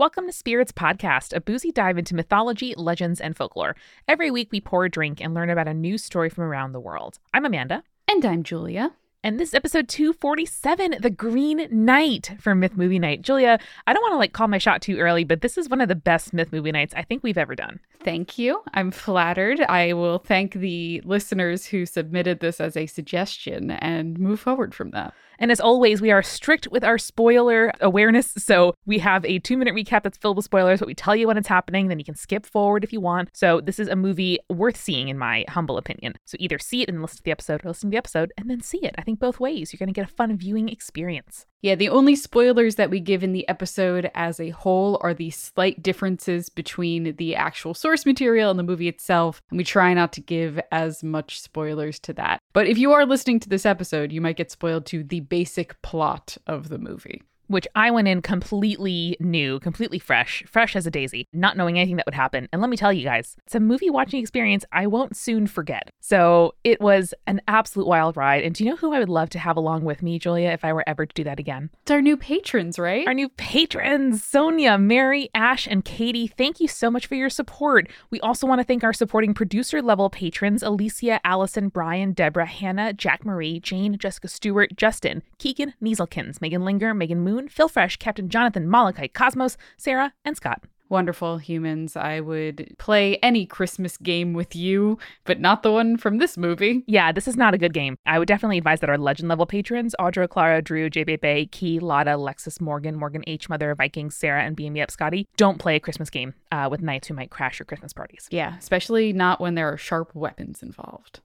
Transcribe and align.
Welcome 0.00 0.24
to 0.28 0.32
Spirits 0.32 0.72
Podcast, 0.72 1.36
a 1.36 1.42
boozy 1.42 1.70
dive 1.70 1.98
into 1.98 2.14
mythology, 2.14 2.74
legends, 2.74 3.20
and 3.20 3.36
folklore. 3.36 3.76
Every 4.08 4.30
week 4.30 4.48
we 4.50 4.58
pour 4.58 4.86
a 4.86 4.90
drink 4.90 5.20
and 5.20 5.34
learn 5.34 5.50
about 5.50 5.68
a 5.68 5.74
new 5.74 5.98
story 5.98 6.30
from 6.30 6.44
around 6.44 6.72
the 6.72 6.80
world. 6.80 7.18
I'm 7.34 7.44
Amanda. 7.44 7.84
And 8.08 8.24
I'm 8.24 8.42
Julia. 8.42 8.92
And 9.22 9.38
this 9.38 9.50
is 9.50 9.54
episode 9.54 9.88
247, 9.88 10.96
The 11.00 11.10
Green 11.10 11.68
Knight 11.70 12.34
from 12.40 12.60
Myth 12.60 12.78
Movie 12.78 12.98
Night. 12.98 13.20
Julia, 13.20 13.58
I 13.86 13.92
don't 13.92 14.00
want 14.00 14.14
to 14.14 14.18
like 14.18 14.32
call 14.32 14.48
my 14.48 14.56
shot 14.56 14.80
too 14.80 14.96
early, 14.96 15.24
but 15.24 15.42
this 15.42 15.58
is 15.58 15.68
one 15.68 15.82
of 15.82 15.88
the 15.90 15.94
best 15.94 16.32
Myth 16.32 16.50
Movie 16.50 16.72
Nights 16.72 16.94
I 16.96 17.02
think 17.02 17.22
we've 17.22 17.36
ever 17.36 17.54
done. 17.54 17.78
Thank 18.02 18.38
you. 18.38 18.62
I'm 18.72 18.90
flattered. 18.92 19.60
I 19.60 19.92
will 19.92 20.20
thank 20.20 20.54
the 20.54 21.02
listeners 21.04 21.66
who 21.66 21.84
submitted 21.84 22.40
this 22.40 22.58
as 22.58 22.74
a 22.74 22.86
suggestion 22.86 23.70
and 23.70 24.18
move 24.18 24.40
forward 24.40 24.74
from 24.74 24.92
that. 24.92 25.12
And 25.40 25.50
as 25.50 25.58
always, 25.58 26.02
we 26.02 26.10
are 26.10 26.22
strict 26.22 26.68
with 26.68 26.84
our 26.84 26.98
spoiler 26.98 27.72
awareness. 27.80 28.32
So 28.36 28.74
we 28.84 28.98
have 28.98 29.24
a 29.24 29.38
two 29.38 29.56
minute 29.56 29.74
recap 29.74 30.02
that's 30.02 30.18
filled 30.18 30.36
with 30.36 30.44
spoilers, 30.44 30.80
but 30.80 30.86
we 30.86 30.94
tell 30.94 31.16
you 31.16 31.26
when 31.26 31.38
it's 31.38 31.48
happening. 31.48 31.88
Then 31.88 31.98
you 31.98 32.04
can 32.04 32.14
skip 32.14 32.44
forward 32.44 32.84
if 32.84 32.92
you 32.92 33.00
want. 33.00 33.30
So 33.32 33.60
this 33.60 33.80
is 33.80 33.88
a 33.88 33.96
movie 33.96 34.38
worth 34.50 34.76
seeing, 34.76 35.08
in 35.08 35.18
my 35.18 35.46
humble 35.48 35.78
opinion. 35.78 36.14
So 36.26 36.36
either 36.38 36.58
see 36.58 36.82
it 36.82 36.90
and 36.90 37.00
listen 37.00 37.16
to 37.16 37.22
the 37.24 37.30
episode, 37.30 37.64
or 37.64 37.68
listen 37.68 37.90
to 37.90 37.94
the 37.94 37.98
episode 37.98 38.32
and 38.36 38.50
then 38.50 38.60
see 38.60 38.84
it. 38.84 38.94
I 38.98 39.02
think 39.02 39.18
both 39.18 39.40
ways. 39.40 39.72
You're 39.72 39.78
going 39.78 39.92
to 39.92 39.98
get 39.98 40.08
a 40.08 40.14
fun 40.14 40.36
viewing 40.36 40.68
experience. 40.68 41.46
Yeah, 41.62 41.74
the 41.74 41.90
only 41.90 42.16
spoilers 42.16 42.76
that 42.76 42.88
we 42.88 43.00
give 43.00 43.22
in 43.22 43.32
the 43.32 43.46
episode 43.46 44.10
as 44.14 44.40
a 44.40 44.48
whole 44.50 44.98
are 45.02 45.12
the 45.12 45.30
slight 45.30 45.82
differences 45.82 46.48
between 46.48 47.16
the 47.16 47.36
actual 47.36 47.74
source 47.74 48.06
material 48.06 48.50
and 48.50 48.58
the 48.58 48.64
movie 48.64 48.88
itself, 48.88 49.42
and 49.50 49.58
we 49.58 49.64
try 49.64 49.92
not 49.92 50.12
to 50.14 50.22
give 50.22 50.58
as 50.72 51.02
much 51.02 51.38
spoilers 51.38 51.98
to 52.00 52.14
that. 52.14 52.40
But 52.54 52.66
if 52.66 52.78
you 52.78 52.92
are 52.92 53.04
listening 53.04 53.40
to 53.40 53.48
this 53.48 53.66
episode, 53.66 54.10
you 54.10 54.22
might 54.22 54.36
get 54.36 54.50
spoiled 54.50 54.86
to 54.86 55.04
the 55.04 55.20
basic 55.20 55.80
plot 55.82 56.38
of 56.46 56.70
the 56.70 56.78
movie 56.78 57.22
which 57.50 57.66
I 57.74 57.90
went 57.90 58.06
in 58.06 58.22
completely 58.22 59.16
new, 59.18 59.58
completely 59.58 59.98
fresh, 59.98 60.44
fresh 60.46 60.76
as 60.76 60.86
a 60.86 60.90
daisy, 60.90 61.26
not 61.32 61.56
knowing 61.56 61.78
anything 61.78 61.96
that 61.96 62.06
would 62.06 62.14
happen. 62.14 62.48
And 62.52 62.62
let 62.62 62.70
me 62.70 62.76
tell 62.76 62.92
you 62.92 63.02
guys, 63.02 63.36
it's 63.44 63.56
a 63.56 63.60
movie 63.60 63.90
watching 63.90 64.20
experience 64.20 64.64
I 64.70 64.86
won't 64.86 65.16
soon 65.16 65.48
forget. 65.48 65.90
So 66.00 66.54
it 66.62 66.80
was 66.80 67.12
an 67.26 67.40
absolute 67.48 67.88
wild 67.88 68.16
ride. 68.16 68.44
And 68.44 68.54
do 68.54 68.62
you 68.62 68.70
know 68.70 68.76
who 68.76 68.94
I 68.94 69.00
would 69.00 69.08
love 69.08 69.30
to 69.30 69.40
have 69.40 69.56
along 69.56 69.84
with 69.84 70.00
me, 70.00 70.20
Julia, 70.20 70.50
if 70.50 70.64
I 70.64 70.72
were 70.72 70.84
ever 70.86 71.06
to 71.06 71.14
do 71.14 71.24
that 71.24 71.40
again? 71.40 71.70
It's 71.82 71.90
our 71.90 72.00
new 72.00 72.16
patrons, 72.16 72.78
right? 72.78 73.04
Our 73.08 73.14
new 73.14 73.28
patrons, 73.30 74.22
Sonia, 74.22 74.78
Mary, 74.78 75.28
Ash, 75.34 75.66
and 75.66 75.84
Katie. 75.84 76.28
Thank 76.28 76.60
you 76.60 76.68
so 76.68 76.88
much 76.88 77.08
for 77.08 77.16
your 77.16 77.30
support. 77.30 77.88
We 78.10 78.20
also 78.20 78.46
want 78.46 78.60
to 78.60 78.64
thank 78.64 78.84
our 78.84 78.92
supporting 78.92 79.34
producer 79.34 79.82
level 79.82 80.08
patrons 80.08 80.62
Alicia, 80.62 81.20
Allison, 81.24 81.68
Brian, 81.68 82.12
Deborah, 82.12 82.46
Hannah, 82.46 82.92
Jack 82.92 83.24
Marie, 83.24 83.58
Jane, 83.58 83.98
Jessica 83.98 84.28
Stewart, 84.28 84.76
Justin, 84.76 85.24
Keegan, 85.38 85.74
Nieselkins, 85.82 86.40
Megan 86.40 86.64
Linger, 86.64 86.94
Megan 86.94 87.20
Moon, 87.20 87.39
Phil 87.48 87.68
Fresh, 87.68 87.96
Captain 87.96 88.28
Jonathan, 88.28 88.68
Malachite, 88.68 89.14
Cosmos, 89.14 89.56
Sarah, 89.76 90.12
and 90.24 90.36
Scott. 90.36 90.64
Wonderful 90.90 91.38
humans. 91.38 91.94
I 91.94 92.18
would 92.18 92.74
play 92.76 93.16
any 93.18 93.46
Christmas 93.46 93.96
game 93.96 94.32
with 94.32 94.56
you, 94.56 94.98
but 95.22 95.38
not 95.38 95.62
the 95.62 95.70
one 95.70 95.96
from 95.96 96.18
this 96.18 96.36
movie. 96.36 96.82
Yeah, 96.88 97.12
this 97.12 97.28
is 97.28 97.36
not 97.36 97.54
a 97.54 97.58
good 97.58 97.72
game. 97.72 97.96
I 98.06 98.18
would 98.18 98.26
definitely 98.26 98.58
advise 98.58 98.80
that 98.80 98.90
our 98.90 98.98
legend 98.98 99.28
level 99.28 99.46
patrons, 99.46 99.94
Audra, 100.00 100.28
Clara, 100.28 100.60
Drew, 100.60 100.90
JB 100.90 101.52
Key, 101.52 101.78
Lotta, 101.78 102.10
Lexus, 102.10 102.60
Morgan, 102.60 102.96
Morgan 102.96 103.22
H, 103.28 103.48
Mother, 103.48 103.72
Vikings, 103.76 104.16
Sarah, 104.16 104.42
and 104.42 104.56
Beam 104.56 104.72
Me 104.72 104.80
Up 104.80 104.90
Scotty, 104.90 105.28
don't 105.36 105.60
play 105.60 105.76
a 105.76 105.80
Christmas 105.80 106.10
game 106.10 106.34
uh, 106.50 106.66
with 106.68 106.82
knights 106.82 107.06
who 107.06 107.14
might 107.14 107.30
crash 107.30 107.60
your 107.60 107.66
Christmas 107.66 107.92
parties. 107.92 108.26
Yeah, 108.32 108.56
especially 108.58 109.12
not 109.12 109.40
when 109.40 109.54
there 109.54 109.72
are 109.72 109.76
sharp 109.76 110.12
weapons 110.16 110.60
involved. 110.60 111.20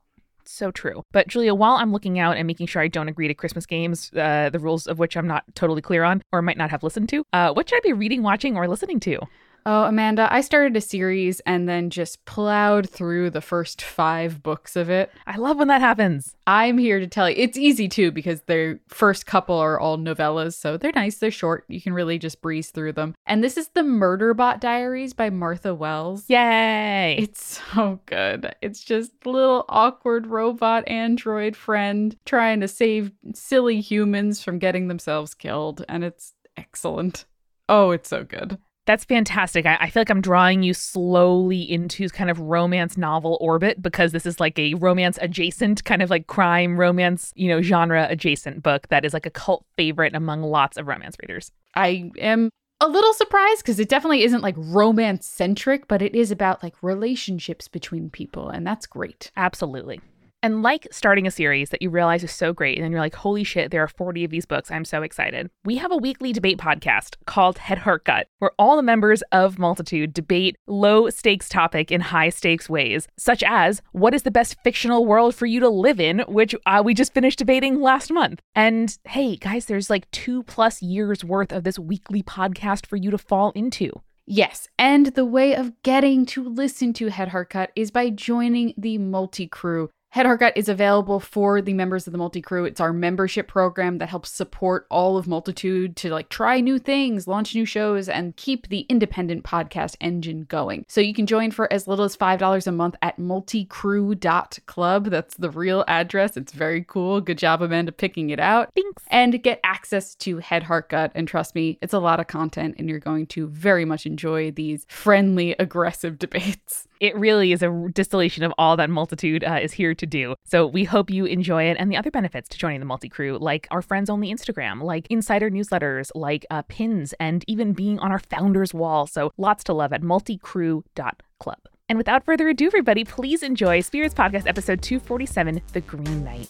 So 0.47 0.71
true. 0.71 1.03
But 1.11 1.27
Julia, 1.27 1.55
while 1.55 1.75
I'm 1.75 1.91
looking 1.91 2.19
out 2.19 2.37
and 2.37 2.45
making 2.45 2.67
sure 2.67 2.81
I 2.81 2.87
don't 2.87 3.07
agree 3.07 3.27
to 3.27 3.33
Christmas 3.33 3.65
games, 3.65 4.11
uh, 4.15 4.49
the 4.49 4.59
rules 4.59 4.87
of 4.87 4.99
which 4.99 5.17
I'm 5.17 5.27
not 5.27 5.43
totally 5.55 5.81
clear 5.81 6.03
on 6.03 6.21
or 6.31 6.41
might 6.41 6.57
not 6.57 6.69
have 6.69 6.83
listened 6.83 7.09
to, 7.09 7.23
uh, 7.33 7.53
what 7.53 7.69
should 7.69 7.77
I 7.77 7.79
be 7.81 7.93
reading, 7.93 8.23
watching, 8.23 8.55
or 8.55 8.67
listening 8.67 8.99
to? 9.01 9.19
Oh, 9.67 9.85
Amanda, 9.85 10.31
I 10.31 10.41
started 10.41 10.77
a 10.77 10.81
series 10.81 11.39
and 11.39 11.67
then 11.67 11.89
just 11.89 12.23
plowed 12.25 12.87
through 12.87 13.31
the 13.31 13.41
first 13.41 13.81
five 13.81 14.43
books 14.43 14.75
of 14.75 14.91
it. 14.91 15.11
I 15.25 15.37
love 15.37 15.57
when 15.57 15.69
that 15.69 15.81
happens. 15.81 16.35
I'm 16.45 16.77
here 16.77 16.99
to 16.99 17.07
tell 17.07 17.27
you. 17.27 17.35
It's 17.35 17.57
easy 17.57 17.87
too 17.87 18.11
because 18.11 18.41
their 18.43 18.79
first 18.89 19.25
couple 19.25 19.55
are 19.55 19.79
all 19.79 19.97
novellas, 19.97 20.53
so 20.53 20.77
they're 20.77 20.91
nice, 20.93 21.17
they're 21.17 21.31
short. 21.31 21.65
You 21.67 21.81
can 21.81 21.93
really 21.93 22.19
just 22.19 22.43
breeze 22.43 22.69
through 22.69 22.91
them. 22.91 23.15
And 23.25 23.43
this 23.43 23.57
is 23.57 23.69
the 23.69 23.81
Murderbot 23.81 24.59
Diaries 24.59 25.13
by 25.13 25.31
Martha 25.31 25.73
Wells. 25.73 26.25
Yay! 26.27 27.15
It's 27.17 27.59
so 27.73 27.99
good. 28.05 28.53
It's 28.61 28.83
just 28.83 29.13
a 29.25 29.29
little 29.31 29.65
awkward 29.67 30.27
robot 30.27 30.87
android 30.87 31.55
friend 31.55 32.15
trying 32.23 32.59
to 32.59 32.67
save 32.67 33.11
silly 33.33 33.81
humans 33.81 34.43
from 34.43 34.59
getting 34.59 34.89
themselves 34.89 35.33
killed, 35.33 35.83
and 35.89 36.03
it's 36.03 36.33
excellent. 36.55 37.25
Oh, 37.67 37.89
it's 37.89 38.09
so 38.09 38.23
good. 38.23 38.59
That's 38.85 39.03
fantastic. 39.03 39.65
I, 39.65 39.77
I, 39.81 39.89
feel 39.89 40.01
like 40.01 40.11
I'm 40.11 40.21
drawing 40.21 40.61
you 40.61 40.73
slowly 40.73 41.59
into 41.59 42.07
kind 42.09 42.29
of 42.29 42.39
romance 42.39 42.97
novel 42.97 43.37
orbit 43.41 43.81
because 43.81 44.11
this 44.11 44.27
is 44.27 44.39
like 44.39 44.59
a 44.59 44.75
romance 44.75 45.17
adjacent, 45.21 45.83
kind 45.85 46.03
of 46.03 46.11
like 46.11 46.27
crime 46.27 46.79
romance, 46.79 47.33
you 47.35 47.47
know, 47.47 47.61
genre 47.61 48.05
adjacent 48.09 48.61
book 48.61 48.87
that 48.89 49.03
is 49.03 49.13
like 49.13 49.25
a 49.25 49.31
cult 49.31 49.65
favorite 49.75 50.15
among 50.15 50.43
lots 50.43 50.77
of 50.77 50.85
romance 50.85 51.15
readers. 51.19 51.51
I 51.73 52.11
am 52.19 52.51
a 52.79 52.87
little 52.87 53.13
surprised 53.13 53.63
because 53.63 53.79
it 53.79 53.89
definitely 53.89 54.23
isn't 54.23 54.41
like 54.41 54.55
romance 54.57 55.25
centric, 55.25 55.87
but 55.87 56.01
it 56.03 56.13
is 56.13 56.29
about 56.29 56.61
like 56.61 56.75
relationships 56.83 57.67
between 57.67 58.09
people, 58.11 58.49
and 58.49 58.67
that's 58.67 58.85
great. 58.85 59.31
Absolutely. 59.35 59.99
And 60.45 60.61
like 60.61 60.87
starting 60.91 61.25
a 61.25 61.31
series 61.31 61.71
that 61.71 61.81
you 61.81 61.89
realize 61.89 62.23
is 62.23 62.31
so 62.31 62.53
great, 62.53 62.77
and 62.77 62.85
then 62.85 62.91
you're 62.91 63.01
like, 63.01 63.15
holy 63.15 63.43
shit, 63.43 63.71
there 63.71 63.81
are 63.81 63.87
40 63.87 64.25
of 64.25 64.29
these 64.29 64.45
books. 64.45 64.69
I'm 64.69 64.85
so 64.85 65.01
excited. 65.01 65.49
We 65.63 65.77
have 65.77 65.91
a 65.91 65.97
weekly 65.97 66.33
debate 66.33 66.59
podcast 66.59 67.15
called 67.25 67.57
Head 67.57 67.79
Heart 67.79 68.05
Gut, 68.05 68.27
where 68.37 68.51
all 68.59 68.75
the 68.75 68.83
members 68.83 69.23
of 69.31 69.57
Multitude 69.57 70.13
debate 70.13 70.55
low 70.67 71.09
stakes 71.09 71.49
topic 71.49 71.91
in 71.91 71.99
high 71.99 72.29
stakes 72.29 72.69
ways, 72.69 73.07
such 73.17 73.41
as 73.41 73.81
what 73.91 74.13
is 74.13 74.21
the 74.21 74.29
best 74.29 74.55
fictional 74.63 75.07
world 75.07 75.33
for 75.33 75.47
you 75.47 75.59
to 75.61 75.67
live 75.67 75.99
in, 75.99 76.19
which 76.27 76.53
uh, 76.67 76.83
we 76.85 76.93
just 76.93 77.15
finished 77.15 77.39
debating 77.39 77.81
last 77.81 78.11
month. 78.11 78.39
And 78.53 78.95
hey, 79.05 79.37
guys, 79.37 79.65
there's 79.65 79.89
like 79.89 80.11
two 80.11 80.43
plus 80.43 80.79
years 80.79 81.23
worth 81.23 81.51
of 81.51 81.63
this 81.63 81.79
weekly 81.79 82.21
podcast 82.21 82.85
for 82.85 82.97
you 82.97 83.09
to 83.09 83.17
fall 83.17 83.51
into. 83.55 83.99
Yes, 84.27 84.67
and 84.77 85.07
the 85.07 85.25
way 85.25 85.55
of 85.55 85.81
getting 85.81 86.25
to 86.27 86.43
listen 86.47 86.93
to 86.93 87.07
Head 87.07 87.29
Heart 87.29 87.49
Gut 87.51 87.71
is 87.75 87.89
by 87.89 88.11
joining 88.11 88.75
the 88.77 88.99
multi 88.99 89.47
crew 89.47 89.89
Head 90.15 90.25
Heart 90.25 90.39
Gut 90.39 90.53
is 90.55 90.69
available 90.69 91.19
for 91.19 91.61
the 91.61 91.73
members 91.73 92.07
of 92.07 92.13
the 92.13 92.17
Multi 92.17 92.41
Crew. 92.41 92.63
It's 92.63 92.79
our 92.79 92.93
membership 92.93 93.49
program 93.49 93.97
that 93.97 94.07
helps 94.07 94.31
support 94.31 94.87
all 94.89 95.17
of 95.17 95.27
Multitude 95.27 95.97
to 95.97 96.09
like 96.09 96.29
try 96.29 96.61
new 96.61 96.79
things, 96.79 97.27
launch 97.27 97.53
new 97.53 97.65
shows, 97.65 98.07
and 98.07 98.33
keep 98.37 98.69
the 98.69 98.85
independent 98.87 99.43
podcast 99.43 99.97
engine 99.99 100.43
going. 100.43 100.85
So 100.87 101.01
you 101.01 101.13
can 101.13 101.25
join 101.25 101.51
for 101.51 101.67
as 101.73 101.85
little 101.85 102.05
as 102.05 102.15
$5 102.15 102.65
a 102.65 102.71
month 102.71 102.95
at 103.01 103.17
multicrew.club. 103.17 105.05
That's 105.07 105.35
the 105.35 105.49
real 105.49 105.83
address. 105.85 106.37
It's 106.37 106.53
very 106.53 106.85
cool. 106.85 107.19
Good 107.19 107.37
job, 107.37 107.61
Amanda, 107.61 107.91
picking 107.91 108.29
it 108.29 108.39
out. 108.39 108.69
Thanks. 108.73 109.03
And 109.07 109.43
get 109.43 109.59
access 109.65 110.15
to 110.15 110.37
Head 110.37 110.63
Heart 110.63 110.91
Gut. 110.91 111.11
And 111.13 111.27
trust 111.27 111.55
me, 111.55 111.77
it's 111.81 111.93
a 111.93 111.99
lot 111.99 112.21
of 112.21 112.27
content, 112.27 112.75
and 112.79 112.87
you're 112.87 112.99
going 112.99 113.27
to 113.27 113.47
very 113.47 113.83
much 113.83 114.05
enjoy 114.05 114.51
these 114.51 114.85
friendly, 114.87 115.57
aggressive 115.59 116.17
debates. 116.19 116.87
It 117.01 117.13
really 117.17 117.51
is 117.51 117.61
a 117.61 117.89
distillation 117.91 118.45
of 118.45 118.53
all 118.57 118.77
that 118.77 118.89
Multitude 118.89 119.43
uh, 119.43 119.59
is 119.61 119.73
here 119.73 119.93
to 119.93 120.04
to 120.05 120.17
do. 120.17 120.35
So 120.45 120.65
we 120.67 120.83
hope 120.83 121.09
you 121.09 121.25
enjoy 121.25 121.63
it 121.63 121.77
and 121.79 121.91
the 121.91 121.97
other 121.97 122.11
benefits 122.11 122.49
to 122.49 122.57
joining 122.57 122.79
the 122.79 122.85
multi 122.85 123.09
crew, 123.09 123.37
like 123.39 123.67
our 123.71 123.81
friends 123.81 124.09
only 124.09 124.33
Instagram, 124.33 124.81
like 124.81 125.07
insider 125.09 125.49
newsletters, 125.49 126.11
like 126.15 126.45
uh, 126.49 126.61
pins, 126.63 127.13
and 127.19 127.43
even 127.47 127.73
being 127.73 127.99
on 127.99 128.11
our 128.11 128.19
founders 128.19 128.73
wall. 128.73 129.07
So 129.07 129.31
lots 129.37 129.63
to 129.65 129.73
love 129.73 129.93
at 129.93 130.01
multicrew.club. 130.01 131.59
And 131.87 131.97
without 131.97 132.25
further 132.25 132.49
ado, 132.49 132.65
everybody, 132.67 133.03
please 133.03 133.43
enjoy 133.43 133.81
Spirits 133.81 134.15
Podcast 134.15 134.47
episode 134.47 134.81
247 134.81 135.61
The 135.73 135.81
Green 135.81 136.23
Knight. 136.23 136.49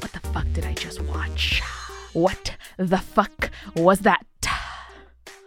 What 0.00 0.12
the 0.12 0.20
fuck 0.32 0.46
did 0.52 0.64
I 0.64 0.74
just 0.74 1.00
watch? 1.02 1.62
What 2.12 2.56
the 2.76 2.98
fuck 2.98 3.50
was 3.74 4.00
that? 4.00 4.24